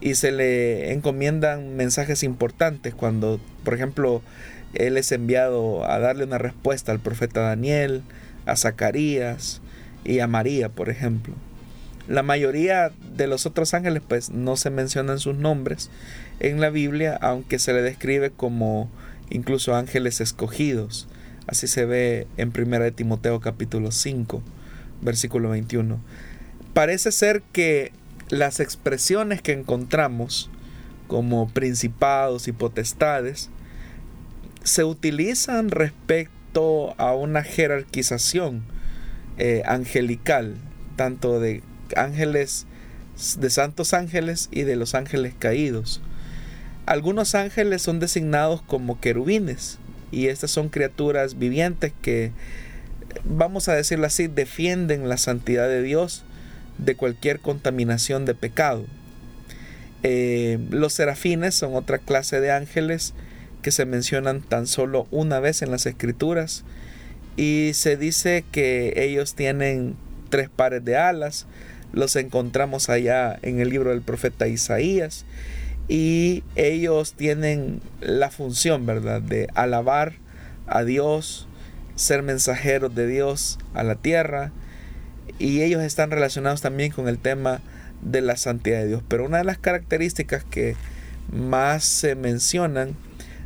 y 0.00 0.14
se 0.14 0.30
le 0.30 0.92
encomiendan 0.92 1.74
mensajes 1.74 2.22
importantes 2.22 2.94
cuando, 2.94 3.40
por 3.64 3.74
ejemplo, 3.74 4.22
él 4.74 4.96
es 4.96 5.10
enviado 5.10 5.90
a 5.90 5.98
darle 5.98 6.22
una 6.22 6.38
respuesta 6.38 6.92
al 6.92 7.00
profeta 7.00 7.40
Daniel, 7.40 8.02
a 8.46 8.54
Zacarías 8.54 9.60
y 10.04 10.20
a 10.20 10.28
María, 10.28 10.68
por 10.68 10.88
ejemplo. 10.88 11.34
La 12.08 12.22
mayoría 12.22 12.90
de 13.14 13.26
los 13.26 13.44
otros 13.44 13.74
ángeles 13.74 14.02
pues 14.06 14.30
no 14.30 14.56
se 14.56 14.70
mencionan 14.70 15.18
sus 15.18 15.36
nombres 15.36 15.90
en 16.40 16.58
la 16.58 16.70
Biblia, 16.70 17.18
aunque 17.20 17.58
se 17.58 17.74
le 17.74 17.82
describe 17.82 18.30
como 18.30 18.90
incluso 19.28 19.74
ángeles 19.74 20.22
escogidos. 20.22 21.06
Así 21.46 21.66
se 21.66 21.84
ve 21.84 22.26
en 22.38 22.52
1 22.56 22.92
Timoteo 22.92 23.40
capítulo 23.40 23.92
5, 23.92 24.42
versículo 25.02 25.50
21. 25.50 26.00
Parece 26.72 27.12
ser 27.12 27.42
que 27.52 27.92
las 28.30 28.60
expresiones 28.60 29.42
que 29.42 29.52
encontramos 29.52 30.50
como 31.08 31.48
principados 31.48 32.48
y 32.48 32.52
potestades 32.52 33.50
se 34.62 34.84
utilizan 34.84 35.70
respecto 35.70 36.94
a 36.98 37.14
una 37.14 37.42
jerarquización 37.42 38.62
eh, 39.36 39.62
angelical, 39.66 40.56
tanto 40.96 41.38
de 41.40 41.62
ángeles, 41.96 42.66
de 43.38 43.50
santos 43.50 43.94
ángeles 43.94 44.48
y 44.50 44.62
de 44.62 44.76
los 44.76 44.94
ángeles 44.94 45.34
caídos. 45.38 46.00
Algunos 46.86 47.34
ángeles 47.34 47.82
son 47.82 48.00
designados 48.00 48.62
como 48.62 49.00
querubines 49.00 49.78
y 50.10 50.28
estas 50.28 50.50
son 50.50 50.68
criaturas 50.68 51.38
vivientes 51.38 51.92
que, 52.00 52.32
vamos 53.24 53.68
a 53.68 53.74
decirlo 53.74 54.06
así, 54.06 54.26
defienden 54.26 55.08
la 55.08 55.18
santidad 55.18 55.68
de 55.68 55.82
Dios 55.82 56.24
de 56.78 56.94
cualquier 56.94 57.40
contaminación 57.40 58.24
de 58.24 58.34
pecado. 58.34 58.86
Eh, 60.02 60.58
los 60.70 60.94
serafines 60.94 61.54
son 61.54 61.74
otra 61.74 61.98
clase 61.98 62.40
de 62.40 62.52
ángeles 62.52 63.14
que 63.62 63.72
se 63.72 63.84
mencionan 63.84 64.40
tan 64.40 64.66
solo 64.66 65.08
una 65.10 65.40
vez 65.40 65.62
en 65.62 65.70
las 65.72 65.86
escrituras 65.86 66.64
y 67.36 67.72
se 67.74 67.96
dice 67.96 68.44
que 68.50 68.94
ellos 68.96 69.34
tienen 69.34 69.96
tres 70.28 70.48
pares 70.48 70.84
de 70.84 70.96
alas, 70.96 71.46
los 71.92 72.16
encontramos 72.16 72.88
allá 72.88 73.38
en 73.42 73.60
el 73.60 73.70
libro 73.70 73.90
del 73.90 74.02
profeta 74.02 74.48
Isaías 74.48 75.24
y 75.88 76.44
ellos 76.54 77.14
tienen 77.14 77.80
la 78.00 78.30
función, 78.30 78.84
¿verdad?, 78.84 79.22
de 79.22 79.48
alabar 79.54 80.14
a 80.66 80.84
Dios, 80.84 81.48
ser 81.96 82.22
mensajeros 82.22 82.94
de 82.94 83.06
Dios 83.06 83.58
a 83.74 83.82
la 83.82 83.94
tierra 83.94 84.52
y 85.38 85.62
ellos 85.62 85.82
están 85.82 86.10
relacionados 86.10 86.60
también 86.60 86.92
con 86.92 87.08
el 87.08 87.18
tema 87.18 87.60
de 88.02 88.20
la 88.20 88.36
santidad 88.36 88.80
de 88.80 88.88
Dios. 88.88 89.02
Pero 89.08 89.24
una 89.24 89.38
de 89.38 89.44
las 89.44 89.58
características 89.58 90.44
que 90.44 90.76
más 91.32 91.84
se 91.84 92.14
mencionan 92.14 92.94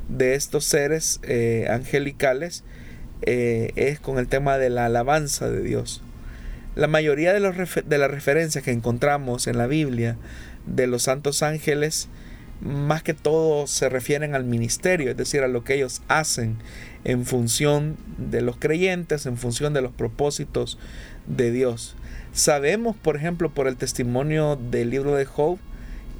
de 0.09 0.35
estos 0.35 0.65
seres 0.65 1.21
eh, 1.23 1.67
angelicales 1.71 2.65
eh, 3.23 3.73
es 3.77 4.01
con 4.01 4.19
el 4.19 4.27
tema 4.27 4.59
de 4.59 4.71
la 4.71 4.87
alabanza 4.87 5.49
de 5.49 5.63
Dios. 5.63 6.03
La 6.75 6.89
mayoría 6.89 7.33
de, 7.33 7.41
los 7.41 7.55
de 7.85 7.99
las 7.99 8.11
referencias 8.11 8.65
que 8.65 8.71
encontramos 8.71 9.47
en 9.47 9.59
la 9.59 9.67
Biblia 9.67 10.17
de 10.67 10.87
los 10.87 11.03
santos 11.03 11.43
ángeles, 11.43 12.09
más 12.63 13.03
que 13.03 13.13
todo 13.13 13.67
se 13.67 13.89
refieren 13.89 14.35
al 14.35 14.45
ministerio, 14.45 15.11
es 15.11 15.17
decir, 15.17 15.43
a 15.43 15.49
lo 15.49 15.65
que 15.65 15.75
ellos 15.75 16.01
hacen 16.09 16.57
en 17.05 17.27
función 17.27 17.97
de 18.17 18.41
los 18.41 18.57
creyentes, 18.57 19.27
en 19.27 19.37
función 19.37 19.75
de 19.75 19.83
los 19.83 19.93
propósitos 19.93 20.79
de 21.27 21.51
Dios. 21.51 21.97
Sabemos, 22.33 22.97
por 22.97 23.17
ejemplo, 23.17 23.51
por 23.51 23.67
el 23.67 23.77
testimonio 23.77 24.57
del 24.57 24.91
libro 24.91 25.15
de 25.15 25.27
Job, 25.27 25.59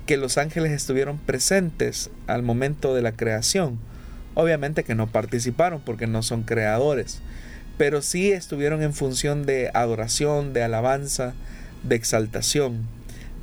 que 0.07 0.17
los 0.17 0.37
ángeles 0.37 0.73
estuvieron 0.73 1.19
presentes 1.19 2.11
al 2.27 2.43
momento 2.43 2.95
de 2.95 3.03
la 3.03 3.13
creación. 3.13 3.79
Obviamente 4.35 4.85
que 4.85 4.95
no 4.95 5.07
participaron 5.07 5.81
porque 5.81 6.07
no 6.07 6.23
son 6.23 6.43
creadores, 6.43 7.23
pero 7.83 8.01
sí 8.01 8.31
estuvieron 8.31 8.81
en 8.81 8.95
función 8.95 9.45
de 9.45 9.73
adoración, 9.75 10.53
de 10.53 10.63
alabanza, 10.63 11.35
de 11.83 11.97
exaltación. 11.97 12.87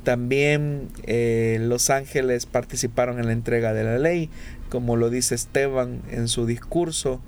También 0.02 0.88
eh, 1.06 1.58
los 1.60 1.90
ángeles 1.90 2.46
participaron 2.46 3.18
en 3.18 3.26
la 3.26 3.32
entrega 3.32 3.74
de 3.74 3.84
la 3.84 3.98
ley, 3.98 4.30
como 4.70 4.96
lo 4.96 5.10
dice 5.10 5.34
Esteban 5.34 6.00
en 6.10 6.26
su 6.26 6.46
discurso 6.46 7.20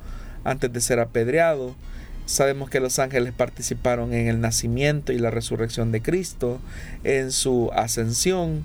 antes 0.43 0.73
de 0.73 0.81
ser 0.81 1.01
apedreado. 1.01 1.77
Sabemos 2.25 2.71
que 2.71 2.81
los 2.81 2.99
ángeles 2.99 3.35
participaron 3.35 4.15
en 4.15 4.29
el 4.29 4.41
nacimiento 4.41 5.13
y 5.13 5.19
la 5.19 5.31
resurrección 5.31 5.93
de 5.93 6.01
Cristo, 6.01 6.61
en 7.05 7.31
su 7.31 7.71
ascensión, 7.75 8.65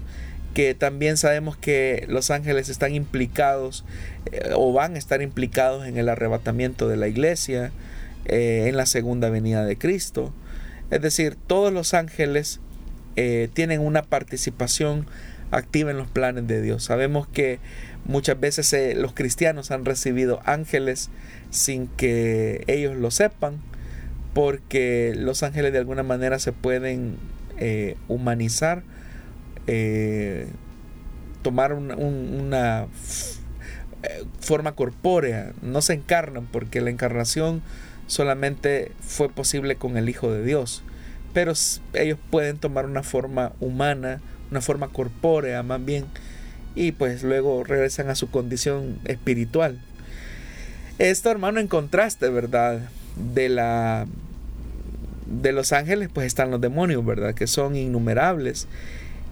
que 0.54 0.74
también 0.74 1.18
sabemos 1.18 1.58
que 1.58 2.06
los 2.08 2.32
ángeles 2.32 2.70
están 2.70 2.96
implicados 2.96 3.84
eh, 4.32 4.52
o 4.56 4.72
van 4.72 4.96
a 4.96 5.00
estar 5.00 5.22
implicados 5.22 5.86
en 5.86 5.98
el 5.98 6.08
arrebatamiento 6.08 6.88
de 6.88 6.96
la 6.96 7.10
iglesia, 7.10 7.74
eh, 8.28 8.66
en 8.68 8.76
la 8.76 8.86
segunda 8.86 9.30
venida 9.30 9.64
de 9.64 9.78
Cristo. 9.78 10.34
Es 10.92 11.02
decir, 11.02 11.38
todos 11.48 11.72
los 11.72 11.94
ángeles 11.94 12.60
eh, 13.16 13.48
tienen 13.54 13.80
una 13.80 14.04
participación 14.04 15.08
activa 15.52 15.92
en 15.92 15.98
los 15.98 16.10
planes 16.10 16.46
de 16.46 16.62
Dios. 16.62 16.84
Sabemos 16.84 17.28
que 17.28 17.60
muchas 18.04 18.38
veces 18.38 18.72
eh, 18.74 18.96
los 18.96 19.14
cristianos 19.14 19.72
han 19.72 19.86
recibido 19.86 20.42
ángeles 20.44 21.10
sin 21.52 21.88
que 21.88 22.66
ellos 22.68 22.98
lo 22.98 23.12
sepan, 23.12 23.62
porque 24.34 25.14
los 25.16 25.42
ángeles 25.42 25.72
de 25.72 25.80
alguna 25.80 26.04
manera 26.04 26.38
se 26.38 26.52
pueden 26.52 27.16
humanizar, 28.08 28.84
tomar 31.42 31.74
una 31.74 32.88
forma 34.40 34.74
corpórea, 34.74 35.54
no 35.62 35.82
se 35.82 35.94
encarnan 35.94 36.46
porque 36.46 36.82
la 36.82 36.90
encarnación 36.90 37.64
solamente 38.08 38.92
fue 39.00 39.30
posible 39.30 39.76
con 39.76 39.98
el 39.98 40.10
Hijo 40.10 40.32
de 40.32 40.44
Dios. 40.44 40.84
Pero 41.34 41.54
ellos 41.94 42.18
pueden 42.32 42.58
tomar 42.58 42.86
una 42.86 43.04
forma 43.04 43.52
humana, 43.60 44.22
una 44.50 44.62
forma 44.62 44.88
corpórea 44.88 45.62
más 45.62 45.84
bien, 45.84 46.06
y 46.74 46.94
pues 46.94 47.24
luego 47.24 47.64
regresan 47.64 48.10
a 48.10 48.16
su 48.16 48.30
condición 48.30 49.00
espiritual. 49.06 49.80
Esto, 51.00 51.30
hermano, 51.30 51.60
en 51.60 51.68
contraste, 51.68 52.30
¿verdad? 52.30 52.90
De 53.16 53.50
la 53.50 54.08
de 55.28 55.52
los 55.52 55.74
ángeles, 55.74 56.10
pues 56.12 56.26
están 56.26 56.52
los 56.52 56.62
demonios, 56.62 57.06
¿verdad? 57.06 57.36
Que 57.36 57.48
son 57.48 57.76
innumerables. 57.76 58.68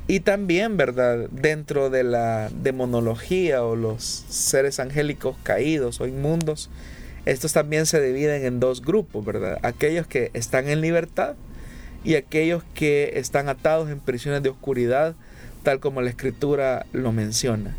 Y 0.08 0.20
también, 0.20 0.78
¿verdad? 0.78 1.30
Dentro 1.32 1.90
de 1.90 2.04
la 2.04 2.50
demonología 2.50 3.64
o 3.64 3.76
los 3.76 4.04
seres 4.04 4.80
angélicos 4.80 5.36
caídos 5.42 6.02
o 6.02 6.08
inmundos, 6.08 6.70
estos 7.26 7.54
también 7.54 7.86
se 7.86 8.02
dividen 8.02 8.46
en 8.46 8.60
dos 8.60 8.82
grupos, 8.82 9.26
¿verdad? 9.26 9.60
Aquellos 9.64 10.08
que 10.08 10.30
están 10.34 10.70
en 10.70 10.82
libertad 10.82 11.36
y 12.04 12.16
aquellos 12.16 12.64
que 12.76 13.14
están 13.16 13.50
atados 13.50 13.90
en 13.90 14.00
prisiones 14.00 14.44
de 14.44 14.50
oscuridad, 14.50 15.16
tal 15.64 15.80
como 15.80 16.02
la 16.02 16.10
escritura 16.10 16.86
lo 16.94 17.12
menciona. 17.12 17.76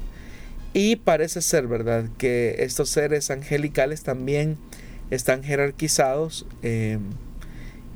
Y 0.73 0.97
parece 0.97 1.41
ser, 1.41 1.69
¿verdad?, 1.69 2.07
que 2.19 2.57
estos 2.59 2.91
seres 2.91 3.31
angelicales 3.31 4.03
también 4.03 4.59
están 5.11 5.43
jerarquizados 5.43 6.47
eh, 6.63 6.99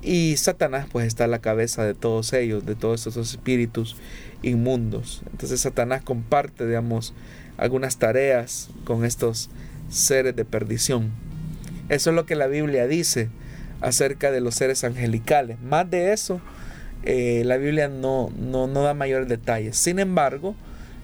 y 0.03 0.37
Satanás 0.37 0.87
pues 0.91 1.07
está 1.07 1.25
a 1.25 1.29
la 1.29 1.41
cabeza 1.41 1.85
de 1.85 1.95
todos 1.95 2.33
ellos, 2.33 2.65
de 2.65 2.75
todos 2.75 3.07
estos 3.07 3.31
espíritus 3.31 3.97
inmundos. 4.43 5.23
Entonces 5.31 5.61
Satanás 5.61 6.03
comparte, 6.03 6.67
digamos, 6.67 7.13
algunas 7.59 7.99
tareas 7.99 8.71
con 8.85 9.05
estos 9.05 9.51
seres 9.91 10.35
de 10.35 10.45
perdición. 10.45 11.11
Eso 11.91 12.11
es 12.11 12.17
lo 12.17 12.25
que 12.25 12.37
la 12.37 12.47
Biblia 12.47 12.87
dice 12.87 13.29
acerca 13.81 14.31
de 14.31 14.41
los 14.41 14.55
seres 14.55 14.85
angelicales. 14.85 15.61
Más 15.61 15.91
de 15.91 16.13
eso, 16.13 16.41
eh, 17.03 17.43
la 17.45 17.57
Biblia 17.57 17.89
no, 17.89 18.31
no, 18.39 18.69
no, 18.69 18.83
da 18.83 18.95
mayores 18.95 19.29
detalles. 19.29 19.77
Sin 19.77 19.99
embargo, 19.99 20.55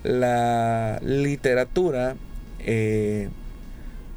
la 0.05 1.01
literatura 1.03 2.14
eh, 2.61 3.28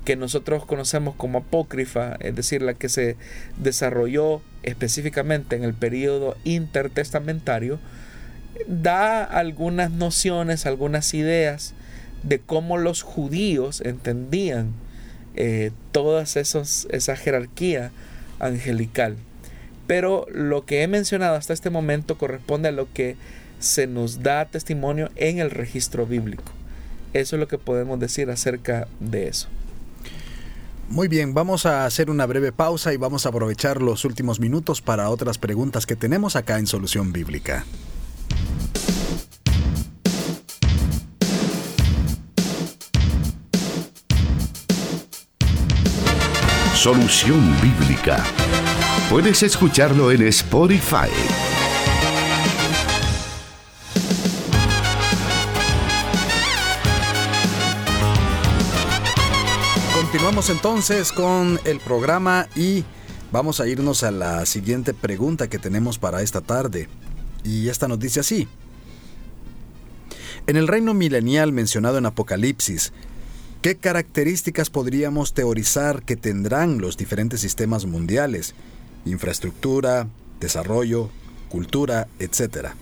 que 0.06 0.16
nosotros 0.16 0.64
conocemos 0.66 1.16
como 1.16 1.40
apócrifa, 1.40 2.16
es 2.20 2.36
decir, 2.36 2.62
la 2.62 2.76
que 2.76 2.88
se 2.88 3.18
desarrolló 3.58 4.42
específicamente 4.62 5.56
en 5.56 5.64
el 5.64 5.74
periodo 5.74 6.38
intertestamentario, 6.44 7.80
da 8.68 9.24
algunas 9.24 9.90
nociones, 9.90 10.68
algunas 10.68 11.16
ideas 11.16 11.74
de 12.22 12.40
cómo 12.40 12.78
los 12.78 13.02
judíos 13.02 13.82
entendían 13.82 14.74
eh, 15.40 15.72
toda 15.94 16.24
esa 16.24 17.16
jerarquía 17.16 17.92
angelical. 18.40 19.16
Pero 19.88 20.28
lo 20.32 20.66
que 20.66 20.84
he 20.84 20.88
mencionado 20.88 21.36
hasta 21.36 21.54
este 21.54 21.70
momento 21.70 22.18
corresponde 22.18 22.70
a 22.70 22.74
lo 22.74 22.92
que 22.94 23.16
se 23.60 23.88
nos 23.88 24.22
da 24.22 24.46
testimonio 24.46 25.10
en 25.16 25.40
el 25.40 25.50
registro 25.50 26.06
bíblico. 26.06 26.44
Eso 27.14 27.36
es 27.36 27.40
lo 27.40 27.48
que 27.48 27.58
podemos 27.58 28.00
decir 28.00 28.30
acerca 28.30 28.88
de 29.00 29.30
eso. 29.30 29.48
Muy 30.90 31.08
bien, 31.08 31.34
vamos 31.34 31.66
a 31.66 31.86
hacer 31.86 32.10
una 32.10 32.26
breve 32.26 32.52
pausa 32.52 32.94
y 32.94 32.98
vamos 32.98 33.26
a 33.26 33.30
aprovechar 33.30 33.82
los 33.82 34.06
últimos 34.06 34.40
minutos 34.40 34.82
para 34.82 35.10
otras 35.10 35.38
preguntas 35.38 35.86
que 35.86 35.96
tenemos 35.96 36.36
acá 36.36 36.60
en 36.60 36.68
Solución 36.68 37.14
Bíblica. 37.14 37.66
Solución 46.80 47.42
Bíblica. 47.62 48.24
Puedes 49.10 49.44
escucharlo 49.44 50.14
en 50.14 50.22
Spotify. 50.28 51.10
Continuamos 59.94 60.50
entonces 60.50 61.12
con 61.12 61.60
el 61.66 61.82
programa 61.82 62.48
y 62.56 62.86
vamos 63.34 63.60
a 63.60 63.68
irnos 63.68 64.04
a 64.04 64.12
la 64.12 64.46
siguiente 64.46 64.94
pregunta 64.94 65.50
que 65.50 65.60
tenemos 65.60 66.00
para 66.00 66.22
esta 66.22 66.40
tarde. 66.40 66.88
Y 67.44 67.68
esta 67.68 67.90
nos 67.90 68.00
dice 68.00 68.22
así. 68.22 68.48
En 70.48 70.56
el 70.56 70.70
reino 70.70 70.94
milenial 70.94 71.52
mencionado 71.52 71.98
en 71.98 72.06
Apocalipsis, 72.06 72.94
¿qué 73.62 73.76
características 73.76 74.70
podríamos 74.70 75.34
teorizar 75.34 76.04
que 76.04 76.16
tendrán 76.16 76.80
los 76.80 76.98
diferentes 76.98 77.42
sistemas 77.42 77.86
mundiales? 77.86 78.56
Infraestructura, 79.06 80.08
desarrollo, 80.40 81.10
cultura, 81.50 82.08
etcétera. 82.20 82.76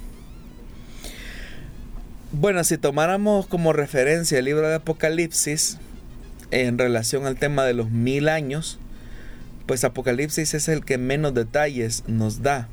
Bueno, 2.32 2.64
si 2.64 2.78
tomáramos 2.78 3.48
como 3.48 3.74
referencia 3.74 4.38
el 4.38 4.46
libro 4.46 4.68
de 4.68 4.76
Apocalipsis, 4.76 5.78
en 6.52 6.78
relación 6.78 7.26
al 7.26 7.38
tema 7.38 7.66
de 7.66 7.74
los 7.74 7.90
mil 7.90 8.30
años, 8.30 8.80
pues 9.66 9.84
Apocalipsis 9.84 10.54
es 10.54 10.68
el 10.68 10.86
que 10.86 10.98
menos 10.98 11.34
detalles 11.34 12.04
nos 12.08 12.42
da 12.42 12.70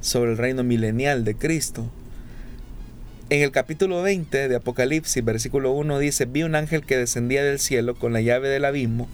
sobre 0.00 0.32
el 0.32 0.38
reino 0.38 0.64
milenial 0.64 1.24
de 1.24 1.34
Cristo. 1.34 1.90
En 3.30 3.42
el 3.42 3.50
capítulo 3.50 4.00
20 4.00 4.48
de 4.48 4.56
Apocalipsis, 4.56 5.22
versículo 5.22 5.72
1 5.72 5.98
dice, 5.98 6.24
vi 6.24 6.44
un 6.44 6.54
ángel 6.54 6.86
que 6.86 6.96
descendía 6.96 7.44
del 7.44 7.58
cielo 7.58 7.94
con 7.94 8.14
la 8.14 8.22
llave 8.22 8.48
del 8.48 8.64
abismo 8.64 9.06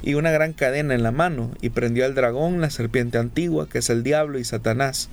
y 0.00 0.14
una 0.14 0.30
gran 0.30 0.54
cadena 0.54 0.94
en 0.94 1.02
la 1.02 1.12
mano, 1.12 1.50
y 1.60 1.68
prendió 1.68 2.06
al 2.06 2.14
dragón, 2.14 2.62
la 2.62 2.70
serpiente 2.70 3.18
antigua, 3.18 3.68
que 3.68 3.78
es 3.78 3.90
el 3.90 4.02
diablo 4.02 4.38
y 4.38 4.44
Satanás, 4.44 5.10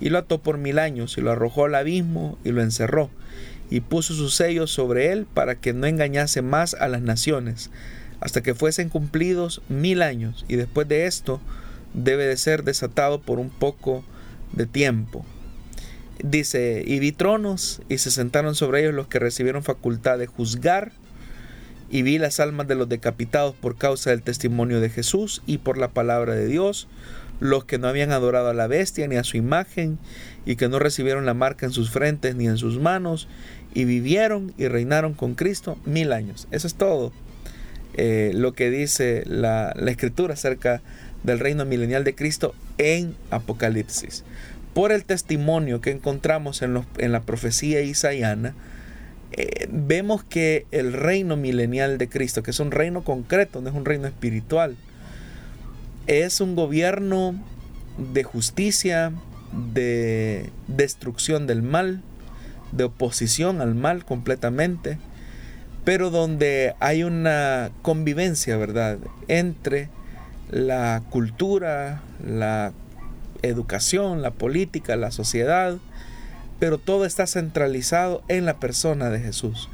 y 0.00 0.08
lo 0.08 0.18
ató 0.18 0.38
por 0.38 0.58
mil 0.58 0.80
años, 0.80 1.18
y 1.18 1.20
lo 1.20 1.30
arrojó 1.30 1.66
al 1.66 1.76
abismo, 1.76 2.36
y 2.44 2.50
lo 2.50 2.62
encerró, 2.62 3.10
y 3.70 3.78
puso 3.78 4.12
sus 4.12 4.34
sellos 4.34 4.72
sobre 4.72 5.12
él 5.12 5.26
para 5.32 5.54
que 5.54 5.72
no 5.72 5.86
engañase 5.86 6.42
más 6.42 6.74
a 6.74 6.88
las 6.88 7.02
naciones, 7.02 7.70
hasta 8.18 8.42
que 8.42 8.56
fuesen 8.56 8.88
cumplidos 8.88 9.62
mil 9.68 10.02
años, 10.02 10.44
y 10.48 10.56
después 10.56 10.88
de 10.88 11.06
esto 11.06 11.40
debe 11.94 12.26
de 12.26 12.36
ser 12.36 12.64
desatado 12.64 13.20
por 13.20 13.38
un 13.38 13.50
poco 13.50 14.04
de 14.52 14.66
tiempo. 14.66 15.24
Dice, 16.22 16.82
y 16.86 16.98
vi 16.98 17.12
tronos, 17.12 17.80
y 17.88 17.98
se 17.98 18.10
sentaron 18.10 18.54
sobre 18.54 18.80
ellos 18.80 18.94
los 18.94 19.06
que 19.06 19.18
recibieron 19.18 19.62
facultad 19.62 20.18
de 20.18 20.26
juzgar, 20.26 20.92
y 21.90 22.02
vi 22.02 22.18
las 22.18 22.40
almas 22.40 22.68
de 22.68 22.74
los 22.74 22.88
decapitados 22.88 23.54
por 23.54 23.76
causa 23.76 24.10
del 24.10 24.22
testimonio 24.22 24.80
de 24.80 24.90
Jesús 24.90 25.42
y 25.46 25.58
por 25.58 25.78
la 25.78 25.88
palabra 25.88 26.34
de 26.34 26.46
Dios, 26.46 26.88
los 27.40 27.64
que 27.64 27.78
no 27.78 27.88
habían 27.88 28.10
adorado 28.10 28.48
a 28.48 28.54
la 28.54 28.66
bestia 28.66 29.06
ni 29.06 29.16
a 29.16 29.24
su 29.24 29.36
imagen, 29.36 29.98
y 30.44 30.56
que 30.56 30.68
no 30.68 30.78
recibieron 30.78 31.24
la 31.24 31.34
marca 31.34 31.66
en 31.66 31.72
sus 31.72 31.90
frentes 31.90 32.34
ni 32.34 32.46
en 32.46 32.58
sus 32.58 32.78
manos, 32.78 33.28
y 33.74 33.84
vivieron 33.84 34.52
y 34.58 34.66
reinaron 34.66 35.14
con 35.14 35.34
Cristo 35.34 35.78
mil 35.84 36.12
años. 36.12 36.48
Eso 36.50 36.66
es 36.66 36.74
todo 36.74 37.12
eh, 37.94 38.30
lo 38.32 38.52
que 38.52 38.70
dice 38.70 39.24
la, 39.26 39.74
escritura 39.88 40.34
acerca 40.34 40.82
del 41.24 41.40
reino 41.40 41.64
milenial 41.64 42.04
de 42.04 42.14
Cristo 42.14 42.54
en 42.78 43.16
Apocalipsis. 43.30 44.24
Por 44.74 44.92
el 44.92 45.04
testimonio 45.04 45.80
que 45.80 45.90
encontramos 45.90 46.62
en, 46.62 46.74
la 47.12 47.20
profecía 47.22 47.80
isaiana, 47.80 48.54
eh, 49.32 49.68
vemos 49.70 50.24
que 50.24 50.66
el 50.70 50.92
reino 50.92 51.36
milenial 51.36 51.98
de 51.98 52.08
Cristo, 52.08 52.42
que 52.42 52.50
es 52.50 52.60
un 52.60 52.70
reino 52.70 53.02
concreto, 53.02 53.60
no 53.60 53.68
es 53.68 53.74
un 53.74 53.84
reino 53.84 54.06
espiritual, 54.06 54.76
es 56.06 56.40
un 56.40 56.54
gobierno 56.54 57.34
de 58.12 58.22
justicia, 58.22 59.12
de 59.74 60.50
destrucción 60.68 61.46
del 61.46 61.62
mal, 61.62 62.02
de 62.72 62.84
oposición 62.84 63.60
al 63.60 63.74
mal 63.74 64.04
completamente, 64.04 64.98
pero 65.84 66.10
donde 66.10 66.74
hay 66.80 67.02
una 67.02 67.70
convivencia, 67.82 68.56
¿verdad?, 68.56 68.98
entre 69.26 69.88
la 70.50 71.02
cultura, 71.10 72.02
la 72.24 72.72
educación, 73.42 74.22
la 74.22 74.30
política, 74.30 74.96
la 74.96 75.10
sociedad, 75.10 75.78
pero 76.58 76.78
todo 76.78 77.04
está 77.04 77.26
centralizado 77.26 78.22
en 78.28 78.44
la 78.44 78.58
persona 78.58 79.10
de 79.10 79.20
Jesús, 79.20 79.68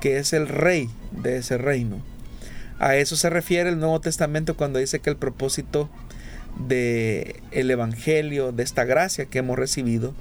que 0.00 0.18
es 0.18 0.32
el 0.32 0.48
rey 0.48 0.88
de 1.10 1.38
ese 1.38 1.58
reino. 1.58 2.00
A 2.78 2.96
eso 2.96 3.16
se 3.16 3.28
refiere 3.28 3.70
el 3.70 3.80
Nuevo 3.80 4.00
Testamento 4.00 4.56
cuando 4.56 4.78
dice 4.78 5.00
que 5.00 5.10
el 5.10 5.16
propósito 5.16 5.90
de 6.66 7.40
el 7.50 7.70
evangelio, 7.70 8.52
de 8.52 8.62
esta 8.62 8.84
gracia 8.84 9.26
que 9.26 9.38
hemos 9.38 9.58
recibido, 9.58 10.14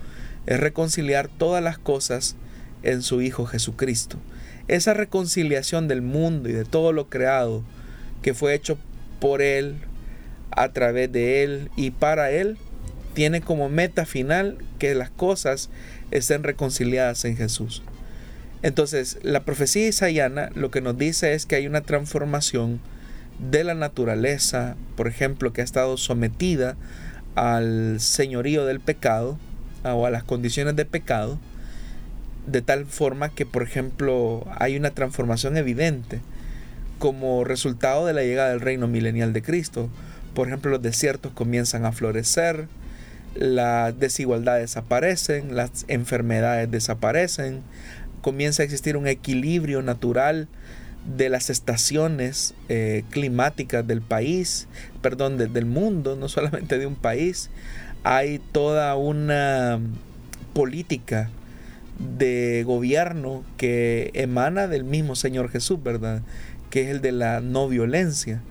es 0.48 0.60
reconciliar 0.60 1.28
todas 1.28 1.64
las 1.64 1.78
cosas 1.78 2.36
en 2.84 3.04
su 3.04 3.22
Hijo 3.22 3.46
Jesucristo. 3.46 4.18
Esa 4.68 4.94
reconciliación 4.94 5.88
del 5.88 6.02
mundo 6.02 6.50
y 6.50 6.54
de 6.54 6.66
todo 6.66 6.94
lo 6.94 7.10
creado 7.10 7.64
que 8.22 8.34
fue 8.34 8.54
hecho 8.54 8.78
por 9.20 9.42
Él, 9.42 9.76
a 10.52 10.70
través 10.70 11.12
de 11.12 11.44
Él 11.44 11.70
y 11.76 11.92
para 11.92 12.32
Él, 12.32 12.58
tiene 13.18 13.42
como 13.42 13.68
meta 13.68 14.06
final 14.06 14.60
que 14.78 14.94
las 14.94 15.10
cosas 15.10 15.72
estén 16.12 16.44
reconciliadas 16.44 17.26
en 17.26 17.36
Jesús. 17.36 17.82
Entonces, 18.62 19.18
la 19.24 19.44
profecía 19.44 19.88
isaiana 19.88 20.52
lo 20.54 20.70
que 20.70 20.82
nos 20.82 21.00
dice 21.00 21.34
es 21.34 21.48
que 21.48 21.56
hay 21.56 21.66
una 21.66 21.82
transformación 21.82 22.80
de 23.40 23.64
la 23.64 23.74
naturaleza, 23.74 24.76
por 24.96 25.08
ejemplo, 25.08 25.52
que 25.52 25.62
ha 25.62 25.64
estado 25.64 25.98
sometida 25.98 26.78
al 27.34 28.00
señorío 28.00 28.68
del 28.68 28.82
pecado 28.82 29.40
o 29.84 30.06
a 30.06 30.12
las 30.12 30.24
condiciones 30.24 30.76
de 30.76 30.86
pecado, 30.86 31.40
de 32.46 32.62
tal 32.62 32.86
forma 32.86 33.30
que, 33.30 33.48
por 33.48 33.64
ejemplo, 33.64 34.46
hay 34.60 34.78
una 34.78 34.92
transformación 34.92 35.58
evidente 35.58 36.22
como 37.00 37.44
resultado 37.46 38.06
de 38.06 38.14
la 38.14 38.22
llegada 38.22 38.50
del 38.50 38.62
reino 38.62 38.88
milenial 38.88 39.34
de 39.34 39.42
Cristo. 39.42 39.90
Por 40.36 40.50
ejemplo, 40.50 40.70
los 40.70 40.84
desiertos 40.84 41.32
comienzan 41.32 41.84
a 41.84 41.92
florecer, 41.92 42.68
las 43.40 44.00
desigualdades 44.00 44.62
desaparecen, 44.62 45.56
las 45.56 45.86
enfermedades 45.88 46.70
desaparecen, 46.70 47.62
comienza 48.22 48.64
a 48.64 48.66
existir 48.66 48.98
un 48.98 49.08
equilibrio 49.08 49.82
natural 49.82 50.48
de 51.16 51.30
las 51.30 51.50
estaciones 51.50 52.54
eh, 52.68 53.04
climáticas 53.10 53.88
del 53.88 54.02
país, 54.02 54.68
perdón, 55.02 55.38
del 55.38 55.66
mundo, 55.66 56.16
no 56.16 56.28
solamente 56.28 56.78
de 56.78 56.86
un 56.86 56.96
país. 56.96 57.50
Hay 58.04 58.40
toda 58.52 58.96
una 58.96 59.80
política 60.54 61.30
de 62.00 62.64
gobierno 62.66 63.44
que 63.58 64.12
emana 64.14 64.68
del 64.68 64.84
mismo 64.84 65.16
Señor 65.16 65.50
Jesús, 65.50 65.82
¿verdad? 65.82 66.22
Que 66.70 66.84
es 66.84 66.90
el 66.90 67.02
de 67.02 67.12
la 67.12 67.40
no 67.40 67.68
violencia. 67.68 68.42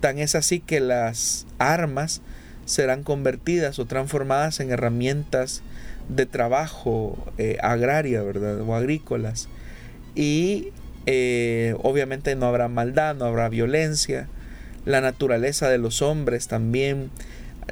Tan 0.00 0.18
es 0.18 0.34
así 0.34 0.60
que 0.60 0.80
las 0.80 1.46
armas 1.58 2.22
serán 2.66 3.04
convertidas 3.04 3.78
o 3.78 3.86
transformadas 3.86 4.60
en 4.60 4.70
herramientas 4.70 5.62
de 6.08 6.26
trabajo 6.26 7.16
eh, 7.38 7.56
agraria, 7.62 8.22
¿verdad? 8.22 8.60
O 8.60 8.74
agrícolas. 8.74 9.48
Y 10.14 10.72
eh, 11.06 11.74
obviamente 11.82 12.34
no 12.34 12.46
habrá 12.46 12.68
maldad, 12.68 13.14
no 13.14 13.24
habrá 13.24 13.48
violencia. 13.48 14.28
La 14.84 15.00
naturaleza 15.00 15.68
de 15.68 15.78
los 15.78 16.02
hombres 16.02 16.48
también, 16.48 17.10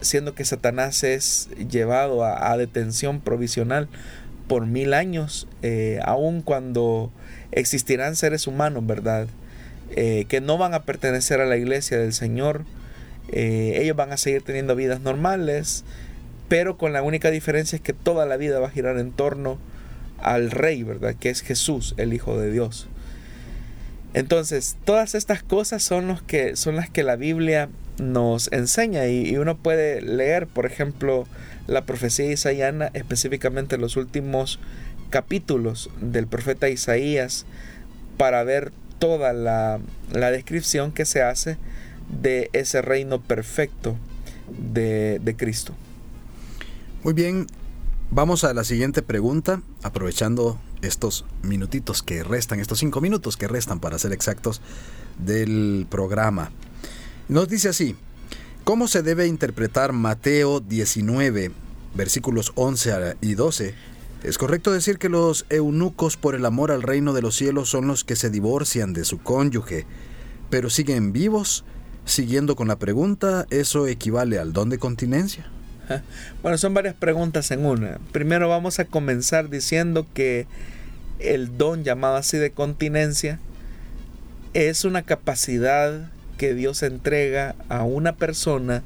siendo 0.00 0.34
que 0.34 0.44
Satanás 0.44 1.04
es 1.04 1.48
llevado 1.70 2.24
a, 2.24 2.56
detención 2.56 3.20
provisional 3.20 3.88
por 4.48 4.66
mil 4.66 4.94
años, 4.94 5.48
eh, 5.62 6.00
aun 6.04 6.42
cuando 6.42 7.12
existirán 7.52 8.16
seres 8.16 8.46
humanos, 8.46 8.86
¿verdad? 8.86 9.26
que 9.94 10.40
no 10.42 10.58
van 10.58 10.74
a 10.74 10.82
pertenecer 10.82 11.40
a 11.40 11.46
la 11.46 11.56
iglesia 11.56 11.98
del 11.98 12.12
Señor, 12.12 12.64
eh, 13.28 13.78
ellos 13.80 13.96
van 13.96 14.12
a 14.12 14.16
seguir 14.16 14.42
teniendo 14.42 14.76
vidas 14.76 15.00
normales, 15.00 15.84
pero 16.48 16.76
con 16.76 16.92
la 16.92 17.02
única 17.02 17.30
diferencia 17.30 17.76
es 17.76 17.82
que 17.82 17.92
toda 17.92 18.26
la 18.26 18.36
vida 18.36 18.60
va 18.60 18.68
a 18.68 18.70
girar 18.70 18.98
en 18.98 19.12
torno 19.12 19.58
al 20.18 20.50
Rey, 20.50 20.82
¿verdad? 20.82 21.14
Que 21.14 21.30
es 21.30 21.42
Jesús, 21.42 21.94
el 21.96 22.12
Hijo 22.12 22.38
de 22.38 22.50
Dios. 22.50 22.88
Entonces, 24.14 24.76
todas 24.84 25.14
estas 25.14 25.42
cosas 25.42 25.82
son, 25.82 26.06
los 26.06 26.22
que, 26.22 26.54
son 26.56 26.76
las 26.76 26.88
que 26.88 27.02
la 27.02 27.16
Biblia 27.16 27.68
nos 27.98 28.50
enseña 28.52 29.06
y, 29.08 29.36
uno 29.36 29.56
puede 29.56 30.00
leer, 30.00 30.46
por 30.46 30.66
ejemplo, 30.66 31.26
la 31.66 31.84
profecía 31.84 32.30
isaiana, 32.30 32.90
específicamente 32.94 33.78
los 33.78 33.96
últimos 33.96 34.60
capítulos 35.10 35.90
del 36.00 36.26
profeta 36.26 36.68
Isaías, 36.68 37.46
para 38.16 38.44
ver 38.44 38.72
toda 39.00 39.32
la, 39.32 39.80
la 40.12 40.30
descripción 40.30 40.92
que 40.92 41.04
se 41.04 41.22
hace 41.22 41.56
de 42.08 42.50
ese 42.52 42.82
reino 42.82 43.20
perfecto 43.20 43.96
de, 44.48 45.34
Cristo. 45.36 45.74
Muy 47.02 47.12
bien, 47.12 47.46
vamos 48.10 48.44
a 48.44 48.54
la 48.54 48.64
siguiente 48.64 49.02
pregunta, 49.02 49.62
aprovechando 49.82 50.58
estos 50.82 51.24
minutitos 51.42 52.02
que 52.02 52.22
restan, 52.22 52.60
estos 52.60 52.78
cinco 52.78 53.00
minutos 53.00 53.36
que 53.36 53.48
restan 53.48 53.80
para 53.80 53.98
ser 53.98 54.12
exactos 54.12 54.60
del 55.18 55.86
programa. 55.90 56.50
Nos 57.28 57.48
dice 57.48 57.68
así, 57.68 57.96
¿cómo 58.64 58.88
se 58.88 59.02
debe 59.02 59.26
interpretar 59.26 59.92
Mateo 59.92 60.60
19, 60.60 61.50
versículos 61.94 62.52
11 62.54 63.16
y 63.20 63.34
12? 63.34 63.74
¿Es 64.22 64.38
correcto 64.38 64.72
decir 64.72 64.98
que 64.98 65.10
los 65.10 65.44
eunucos 65.50 66.16
por 66.16 66.34
el 66.34 66.46
amor 66.46 66.70
al 66.70 66.82
reino 66.82 67.12
de 67.12 67.20
los 67.20 67.36
cielos 67.36 67.68
son 67.68 67.86
los 67.86 68.04
que 68.04 68.16
se 68.16 68.30
divorcian 68.30 68.94
de 68.94 69.04
su 69.04 69.18
cónyuge, 69.18 69.84
pero 70.48 70.70
siguen 70.70 71.12
vivos 71.12 71.64
Siguiendo 72.04 72.54
con 72.54 72.68
la 72.68 72.76
pregunta, 72.76 73.46
¿eso 73.50 73.86
equivale 73.86 74.38
al 74.38 74.52
don 74.52 74.68
de 74.68 74.78
continencia? 74.78 75.46
Bueno, 76.42 76.58
son 76.58 76.74
varias 76.74 76.94
preguntas 76.94 77.50
en 77.50 77.64
una. 77.64 77.98
Primero 78.12 78.48
vamos 78.48 78.78
a 78.78 78.84
comenzar 78.84 79.50
diciendo 79.50 80.06
que 80.14 80.46
el 81.18 81.56
don 81.56 81.84
llamado 81.84 82.16
así 82.16 82.36
de 82.36 82.50
continencia 82.52 83.38
es 84.54 84.84
una 84.84 85.02
capacidad 85.02 86.10
que 86.38 86.54
Dios 86.54 86.82
entrega 86.82 87.54
a 87.68 87.84
una 87.84 88.16
persona 88.16 88.82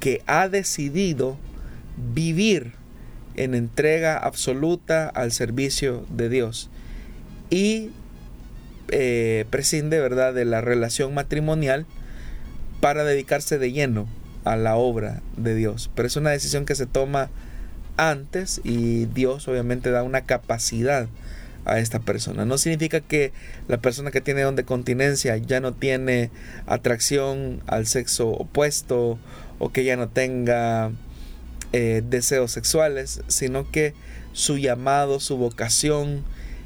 que 0.00 0.22
ha 0.26 0.48
decidido 0.48 1.36
vivir 2.14 2.72
en 3.36 3.54
entrega 3.54 4.18
absoluta 4.18 5.08
al 5.08 5.32
servicio 5.32 6.04
de 6.10 6.28
Dios 6.28 6.70
y 7.50 7.90
eh, 8.88 9.46
prescinde 9.50 10.00
verdad 10.00 10.34
de 10.34 10.44
la 10.44 10.60
relación 10.60 11.14
matrimonial 11.14 11.86
para 12.82 13.04
dedicarse 13.04 13.58
de 13.58 13.70
lleno 13.70 14.08
a 14.42 14.56
la 14.56 14.74
obra 14.74 15.22
de 15.36 15.54
Dios. 15.54 15.88
Pero 15.94 16.08
es 16.08 16.16
una 16.16 16.30
decisión 16.30 16.66
que 16.66 16.74
se 16.74 16.86
toma 16.86 17.30
antes 17.96 18.60
y 18.64 19.04
Dios 19.04 19.46
obviamente 19.46 19.92
da 19.92 20.02
una 20.02 20.22
capacidad 20.22 21.06
a 21.64 21.78
esta 21.78 22.00
persona. 22.00 22.44
No 22.44 22.58
significa 22.58 22.98
que 23.00 23.30
la 23.68 23.76
persona 23.76 24.10
que 24.10 24.20
tiene 24.20 24.42
don 24.42 24.56
de 24.56 24.64
continencia 24.64 25.36
ya 25.36 25.60
no 25.60 25.72
tiene 25.72 26.32
atracción 26.66 27.62
al 27.68 27.86
sexo 27.86 28.30
opuesto 28.30 29.16
o 29.60 29.70
que 29.70 29.84
ya 29.84 29.94
no 29.94 30.08
tenga 30.08 30.90
eh, 31.72 32.02
deseos 32.04 32.50
sexuales, 32.50 33.22
sino 33.28 33.70
que 33.70 33.94
su 34.32 34.58
llamado, 34.58 35.20
su 35.20 35.36
vocación 35.36 36.24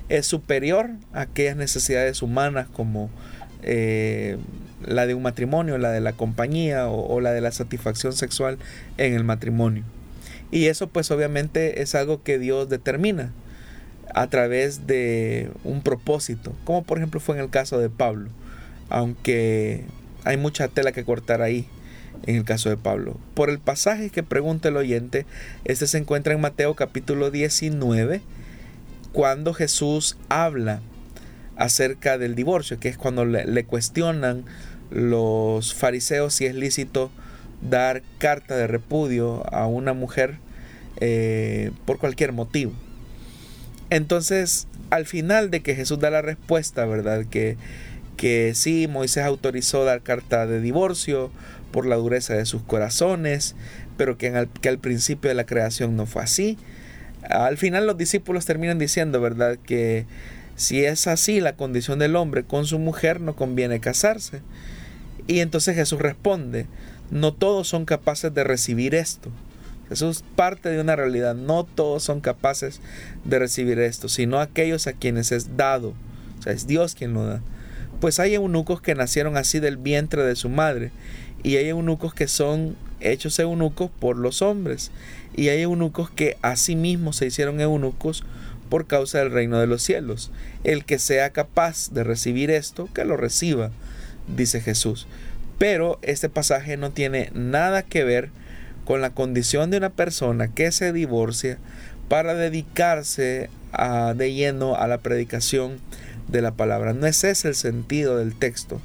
es 0.08 0.24
superior 0.24 0.92
a 1.12 1.22
aquellas 1.22 1.56
necesidades 1.56 2.22
humanas 2.22 2.68
como 2.72 3.10
eh, 3.66 4.38
la 4.84 5.06
de 5.06 5.14
un 5.14 5.22
matrimonio, 5.22 5.76
la 5.78 5.90
de 5.90 6.00
la 6.00 6.12
compañía 6.12 6.88
o, 6.88 7.20
la 7.20 7.32
de 7.32 7.40
la 7.40 7.50
satisfacción 7.50 8.12
sexual 8.12 8.58
en 8.96 9.14
el 9.14 9.24
matrimonio. 9.24 9.82
Y 10.50 10.66
eso 10.66 10.86
pues 10.86 11.10
obviamente 11.10 11.82
es 11.82 11.94
algo 11.94 12.22
que 12.22 12.38
Dios 12.38 12.68
determina 12.68 13.32
a 14.14 14.28
través 14.28 14.86
de 14.86 15.50
un 15.64 15.82
propósito, 15.82 16.54
como 16.64 16.84
por 16.84 16.98
ejemplo 16.98 17.18
fue 17.18 17.36
en 17.36 17.42
el 17.42 17.50
caso 17.50 17.78
de 17.78 17.90
Pablo, 17.90 18.30
aunque 18.88 19.84
hay 20.24 20.36
mucha 20.36 20.68
tela 20.68 20.92
que 20.92 21.04
cortar 21.04 21.42
ahí 21.42 21.66
en 22.26 22.36
el 22.36 22.44
caso 22.44 22.68
de 22.68 22.76
Pablo. 22.76 23.18
Por 23.34 23.50
el 23.50 23.58
pasaje 23.58 24.10
que 24.10 24.22
pregunta 24.22 24.68
el 24.68 24.76
oyente, 24.76 25.26
este 25.64 25.88
se 25.88 25.98
encuentra 25.98 26.32
en 26.32 26.40
Mateo 26.40 26.74
capítulo 26.74 27.32
19, 27.32 28.22
cuando 29.12 29.52
Jesús 29.52 30.16
habla 30.28 30.80
acerca 31.56 32.18
del 32.18 32.34
divorcio, 32.34 32.78
que 32.78 32.88
es 32.88 32.96
cuando 32.96 33.24
le, 33.24 33.64
cuestionan 33.64 34.44
los 34.90 35.74
fariseos 35.74 36.34
si 36.34 36.46
es 36.46 36.54
lícito 36.54 37.10
dar 37.68 38.02
carta 38.18 38.56
de 38.56 38.66
repudio 38.66 39.42
a 39.52 39.66
una 39.66 39.94
mujer 39.94 40.36
eh, 41.00 41.70
por 41.84 41.98
cualquier 41.98 42.32
motivo. 42.32 42.72
Entonces, 43.90 44.66
al 44.90 45.06
final 45.06 45.50
de 45.50 45.62
que 45.62 45.74
Jesús 45.74 45.98
da 45.98 46.10
la 46.10 46.22
respuesta, 46.22 46.84
¿verdad? 46.86 47.24
Que, 47.26 47.56
que 48.16 48.52
sí, 48.54 48.88
Moisés 48.88 49.24
autorizó 49.24 49.84
dar 49.84 50.02
carta 50.02 50.46
de 50.46 50.60
divorcio 50.60 51.30
por 51.72 51.86
la 51.86 51.96
dureza 51.96 52.34
de 52.34 52.46
sus 52.46 52.62
corazones, 52.62 53.54
pero 53.96 54.18
que, 54.18 54.48
que 54.60 54.68
al 54.68 54.78
principio 54.78 55.28
de 55.28 55.34
la 55.34 55.46
creación 55.46 55.96
no 55.96 56.06
fue 56.06 56.22
así. 56.22 56.58
Al 57.22 57.56
final 57.56 57.86
los 57.86 57.96
discípulos 57.96 58.44
terminan 58.44 58.78
diciendo, 58.78 59.20
¿verdad? 59.20 59.58
Que 59.64 60.06
si 60.56 60.84
es 60.84 61.06
así 61.06 61.40
la 61.40 61.54
condición 61.54 61.98
del 61.98 62.16
hombre 62.16 62.42
con 62.42 62.66
su 62.66 62.78
mujer, 62.78 63.20
no 63.20 63.36
conviene 63.36 63.78
casarse. 63.78 64.40
Y 65.26 65.40
entonces 65.40 65.76
Jesús 65.76 66.00
responde, 66.00 66.66
no 67.10 67.32
todos 67.32 67.68
son 67.68 67.84
capaces 67.84 68.32
de 68.32 68.42
recibir 68.42 68.94
esto. 68.94 69.30
Jesús 69.88 70.24
parte 70.34 70.70
de 70.70 70.80
una 70.80 70.96
realidad, 70.96 71.34
no 71.34 71.64
todos 71.64 72.02
son 72.02 72.20
capaces 72.20 72.80
de 73.24 73.38
recibir 73.38 73.78
esto, 73.78 74.08
sino 74.08 74.40
aquellos 74.40 74.86
a 74.86 74.94
quienes 74.94 75.30
es 75.30 75.56
dado. 75.56 75.94
O 76.38 76.42
sea, 76.42 76.52
es 76.52 76.66
Dios 76.66 76.94
quien 76.94 77.12
lo 77.14 77.24
da. 77.24 77.40
Pues 78.00 78.18
hay 78.18 78.34
eunucos 78.34 78.80
que 78.80 78.94
nacieron 78.94 79.36
así 79.36 79.60
del 79.60 79.76
vientre 79.76 80.24
de 80.24 80.36
su 80.36 80.48
madre, 80.48 80.90
y 81.42 81.56
hay 81.56 81.68
eunucos 81.68 82.14
que 82.14 82.28
son 82.28 82.76
hechos 83.00 83.38
eunucos 83.38 83.90
por 83.90 84.16
los 84.16 84.42
hombres, 84.42 84.90
y 85.36 85.48
hay 85.48 85.62
eunucos 85.62 86.10
que 86.10 86.36
asimismo 86.42 87.12
se 87.12 87.26
hicieron 87.26 87.60
eunucos 87.60 88.24
por 88.66 88.86
causa 88.86 89.18
del 89.18 89.30
reino 89.30 89.58
de 89.58 89.66
los 89.66 89.82
cielos. 89.82 90.30
El 90.64 90.84
que 90.84 90.98
sea 90.98 91.30
capaz 91.30 91.90
de 91.90 92.04
recibir 92.04 92.50
esto, 92.50 92.88
que 92.94 93.04
lo 93.04 93.16
reciba, 93.16 93.70
dice 94.34 94.60
Jesús. 94.60 95.06
Pero 95.58 95.98
este 96.02 96.28
pasaje 96.28 96.76
no 96.76 96.90
tiene 96.90 97.30
nada 97.34 97.82
que 97.82 98.04
ver 98.04 98.30
con 98.84 99.00
la 99.00 99.10
condición 99.10 99.70
de 99.70 99.78
una 99.78 99.90
persona 99.90 100.48
que 100.48 100.70
se 100.72 100.92
divorcia 100.92 101.58
para 102.08 102.34
dedicarse 102.34 103.50
a, 103.72 104.14
de 104.14 104.32
lleno 104.32 104.76
a 104.76 104.86
la 104.86 104.98
predicación 104.98 105.78
de 106.28 106.42
la 106.42 106.52
palabra. 106.52 106.92
No 106.92 107.06
es 107.06 107.24
ese 107.24 107.48
el 107.48 107.54
sentido 107.54 108.18
del 108.18 108.34
texto. 108.34 108.80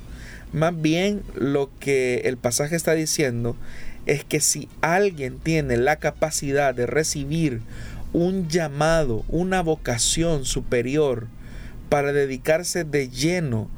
Más 0.53 0.79
bien 0.79 1.21
lo 1.35 1.69
que 1.79 2.23
el 2.25 2.37
pasaje 2.37 2.75
está 2.75 2.93
diciendo 2.93 3.55
es 4.05 4.23
que 4.23 4.39
si 4.39 4.67
alguien 4.81 5.39
tiene 5.39 5.77
la 5.77 5.97
capacidad 5.97 6.73
de 6.73 6.87
recibir 6.87 7.61
un 8.13 8.47
llamado, 8.49 9.23
una 9.29 9.61
vocación 9.61 10.45
superior 10.45 11.27
para 11.89 12.13
dedicarse 12.13 12.83
de 12.83 13.09
lleno 13.09 13.69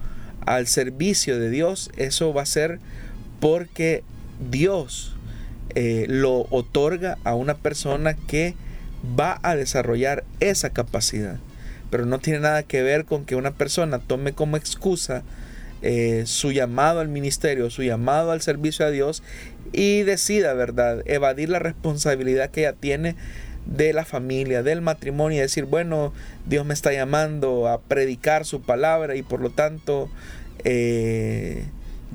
al 0.46 0.68
servicio 0.68 1.40
de 1.40 1.50
Dios, 1.50 1.92
eso 1.98 2.34
va 2.34 2.44
a 2.44 2.48
ser 2.48 2.80
porque 3.40 4.04
Dios 4.52 5.16
eh, 5.76 6.06
lo 6.08 6.48
otorga 6.50 7.18
a 7.24 7.36
una 7.36 7.56
persona 7.56 8.14
que 8.14 8.56
va 9.20 9.40
a 9.44 9.56
desarrollar 9.56 10.24
esa 10.40 10.72
capacidad. 10.72 11.38
Pero 11.90 12.06
no 12.06 12.20
tiene 12.20 12.40
nada 12.40 12.64
que 12.64 12.82
ver 12.82 13.06
con 13.06 13.26
que 13.26 13.36
una 13.36 13.52
persona 13.52 14.00
tome 14.00 14.34
como 14.34 14.58
excusa 14.58 15.24
eh, 15.82 16.24
su 16.26 16.52
llamado 16.52 17.02
al 17.02 17.10
ministerio, 17.10 17.70
su 17.70 17.84
llamado 17.84 18.32
al 18.32 18.42
servicio 18.42 18.86
a 18.86 18.90
Dios 18.90 19.22
y 19.74 20.04
decida, 20.04 20.54
¿verdad?, 20.54 21.02
evadir 21.06 21.50
la 21.50 21.60
responsabilidad 21.60 22.52
que 22.52 22.62
ella 22.62 22.74
tiene 22.74 23.16
de 23.66 23.94
la 23.94 24.06
familia, 24.06 24.64
del 24.64 24.82
matrimonio 24.82 25.40
y 25.40 25.42
decir, 25.42 25.66
bueno, 25.66 26.14
Dios 26.46 26.66
me 26.66 26.74
está 26.74 26.92
llamando 26.94 27.68
a 27.68 27.82
predicar 27.82 28.46
su 28.46 28.62
palabra 28.62 29.16
y 29.16 29.24
por 29.24 29.42
lo 29.42 29.50
tanto 29.50 30.10
eh, 30.64 31.66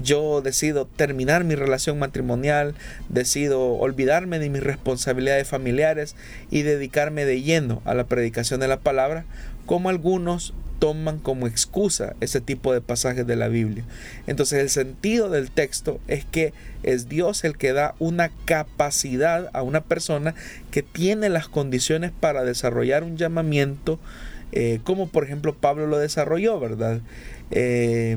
yo 0.03 0.41
decido 0.43 0.87
terminar 0.87 1.45
mi 1.45 1.55
relación 1.55 1.99
matrimonial, 1.99 2.75
decido 3.09 3.73
olvidarme 3.75 4.39
de 4.39 4.51
mis 4.51 4.63
responsabilidades 4.63 5.49
familiares 5.49 6.15
y 6.51 6.63
dedicarme 6.63 7.25
de 7.25 7.43
lleno 7.43 7.83
a 7.85 7.95
la 7.95 8.05
predicación 8.05 8.61
de 8.61 8.69
la 8.69 8.81
palabra, 8.81 9.25
como 9.67 9.89
algunos 9.89 10.55
toman 10.79 11.19
como 11.19 11.47
excusa 11.47 12.15
ese 12.21 12.41
tipo 12.41 12.73
de 12.73 12.81
pasajes 12.81 13.27
de 13.27 13.37
la 13.37 13.49
Biblia. 13.49 13.85
Entonces 14.27 14.61
el 14.61 14.71
sentido 14.71 15.29
del 15.29 15.51
texto 15.51 16.01
es 16.09 16.25
que 16.25 16.53
es 16.83 17.09
Dios 17.09 17.45
el 17.45 17.57
que 17.57 17.73
da 17.73 17.95
una 17.99 18.31
capacidad 18.45 19.51
a 19.53 19.63
una 19.63 19.81
persona 19.81 20.35
que 20.71 20.83
tiene 20.83 21.29
las 21.29 21.49
condiciones 21.49 22.13
para 22.19 22.45
desarrollar 22.45 23.05
un 23.05 23.17
llamamiento, 23.17 23.99
eh, 24.53 24.81
como 24.85 25.09
por 25.09 25.25
ejemplo 25.25 25.55
Pablo 25.55 25.87
lo 25.87 25.99
desarrolló, 25.99 26.61
¿verdad? 26.61 27.01
Eh, 27.51 28.17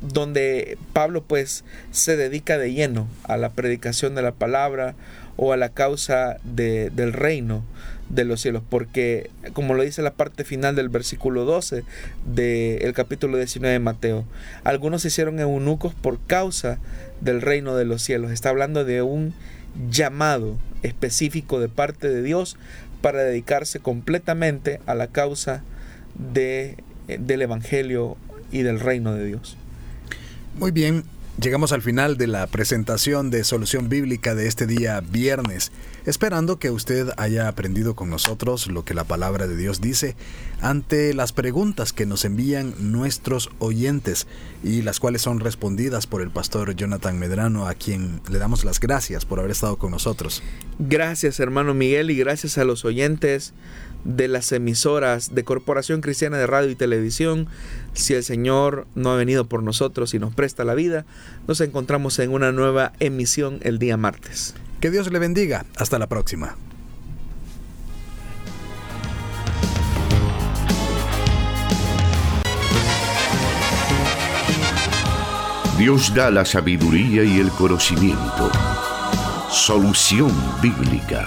donde 0.00 0.78
Pablo 0.92 1.22
pues 1.22 1.64
se 1.90 2.16
dedica 2.16 2.58
de 2.58 2.72
lleno 2.72 3.06
a 3.24 3.36
la 3.36 3.50
predicación 3.50 4.14
de 4.14 4.22
la 4.22 4.32
palabra 4.32 4.94
o 5.36 5.52
a 5.52 5.56
la 5.56 5.70
causa 5.70 6.38
del 6.44 7.12
reino 7.12 7.64
de 8.10 8.24
los 8.24 8.40
cielos, 8.40 8.62
porque 8.68 9.30
como 9.52 9.74
lo 9.74 9.82
dice 9.82 10.02
la 10.02 10.12
parte 10.12 10.44
final 10.44 10.76
del 10.76 10.88
versículo 10.88 11.44
12 11.44 11.84
del 12.26 12.92
capítulo 12.92 13.36
19 13.38 13.72
de 13.72 13.78
Mateo, 13.78 14.24
algunos 14.64 15.02
se 15.02 15.08
hicieron 15.08 15.38
eunucos 15.38 15.94
por 15.94 16.20
causa 16.26 16.78
del 17.20 17.40
reino 17.40 17.76
de 17.76 17.84
los 17.84 18.02
cielos. 18.02 18.32
Está 18.32 18.50
hablando 18.50 18.84
de 18.84 19.02
un 19.02 19.32
llamado 19.90 20.58
específico 20.82 21.60
de 21.60 21.68
parte 21.68 22.08
de 22.08 22.22
Dios 22.22 22.56
para 23.00 23.22
dedicarse 23.22 23.78
completamente 23.78 24.80
a 24.86 24.94
la 24.94 25.06
causa 25.06 25.62
de, 26.32 26.76
del 27.06 27.42
Evangelio 27.42 28.16
y 28.50 28.62
del 28.62 28.80
reino 28.80 29.14
de 29.14 29.24
Dios. 29.24 29.56
Muy 30.58 30.72
bien, 30.72 31.04
Llegamos 31.40 31.72
al 31.72 31.80
final 31.80 32.18
de 32.18 32.26
la 32.26 32.46
presentación 32.48 33.30
de 33.30 33.44
Solución 33.44 33.88
Bíblica 33.88 34.34
de 34.34 34.46
este 34.46 34.66
día 34.66 35.00
viernes, 35.00 35.72
esperando 36.04 36.58
que 36.58 36.70
usted 36.70 37.08
haya 37.16 37.48
aprendido 37.48 37.94
con 37.94 38.10
nosotros 38.10 38.66
lo 38.66 38.84
que 38.84 38.92
la 38.92 39.04
palabra 39.04 39.46
de 39.46 39.56
Dios 39.56 39.80
dice 39.80 40.16
ante 40.60 41.14
las 41.14 41.32
preguntas 41.32 41.94
que 41.94 42.04
nos 42.04 42.26
envían 42.26 42.74
nuestros 42.92 43.48
oyentes 43.58 44.26
y 44.62 44.82
las 44.82 45.00
cuales 45.00 45.22
son 45.22 45.40
respondidas 45.40 46.06
por 46.06 46.20
el 46.20 46.30
pastor 46.30 46.76
Jonathan 46.76 47.18
Medrano, 47.18 47.66
a 47.66 47.72
quien 47.72 48.20
le 48.28 48.38
damos 48.38 48.62
las 48.66 48.78
gracias 48.78 49.24
por 49.24 49.38
haber 49.38 49.52
estado 49.52 49.78
con 49.78 49.92
nosotros. 49.92 50.42
Gracias 50.78 51.40
hermano 51.40 51.72
Miguel 51.72 52.10
y 52.10 52.16
gracias 52.16 52.58
a 52.58 52.64
los 52.64 52.84
oyentes 52.84 53.54
de 54.04 54.28
las 54.28 54.52
emisoras 54.52 55.34
de 55.34 55.44
Corporación 55.44 56.00
Cristiana 56.00 56.38
de 56.38 56.46
Radio 56.46 56.70
y 56.70 56.74
Televisión. 56.74 57.48
Si 57.92 58.14
el 58.14 58.24
Señor 58.24 58.86
no 58.94 59.12
ha 59.12 59.16
venido 59.16 59.46
por 59.46 59.62
nosotros 59.62 60.14
y 60.14 60.18
nos 60.18 60.34
presta 60.34 60.64
la 60.64 60.74
vida, 60.74 61.04
nos 61.46 61.60
encontramos 61.60 62.18
en 62.18 62.30
una 62.30 62.52
nueva 62.52 62.92
emisión 63.00 63.58
el 63.62 63.78
día 63.78 63.96
martes. 63.96 64.54
Que 64.80 64.90
Dios 64.90 65.10
le 65.12 65.18
bendiga. 65.18 65.66
Hasta 65.76 65.98
la 65.98 66.06
próxima. 66.06 66.56
Dios 75.80 76.14
da 76.14 76.30
la 76.30 76.44
sabiduría 76.44 77.24
y 77.24 77.40
el 77.40 77.48
conocimiento. 77.52 78.50
Solución 79.50 80.30
bíblica. 80.60 81.26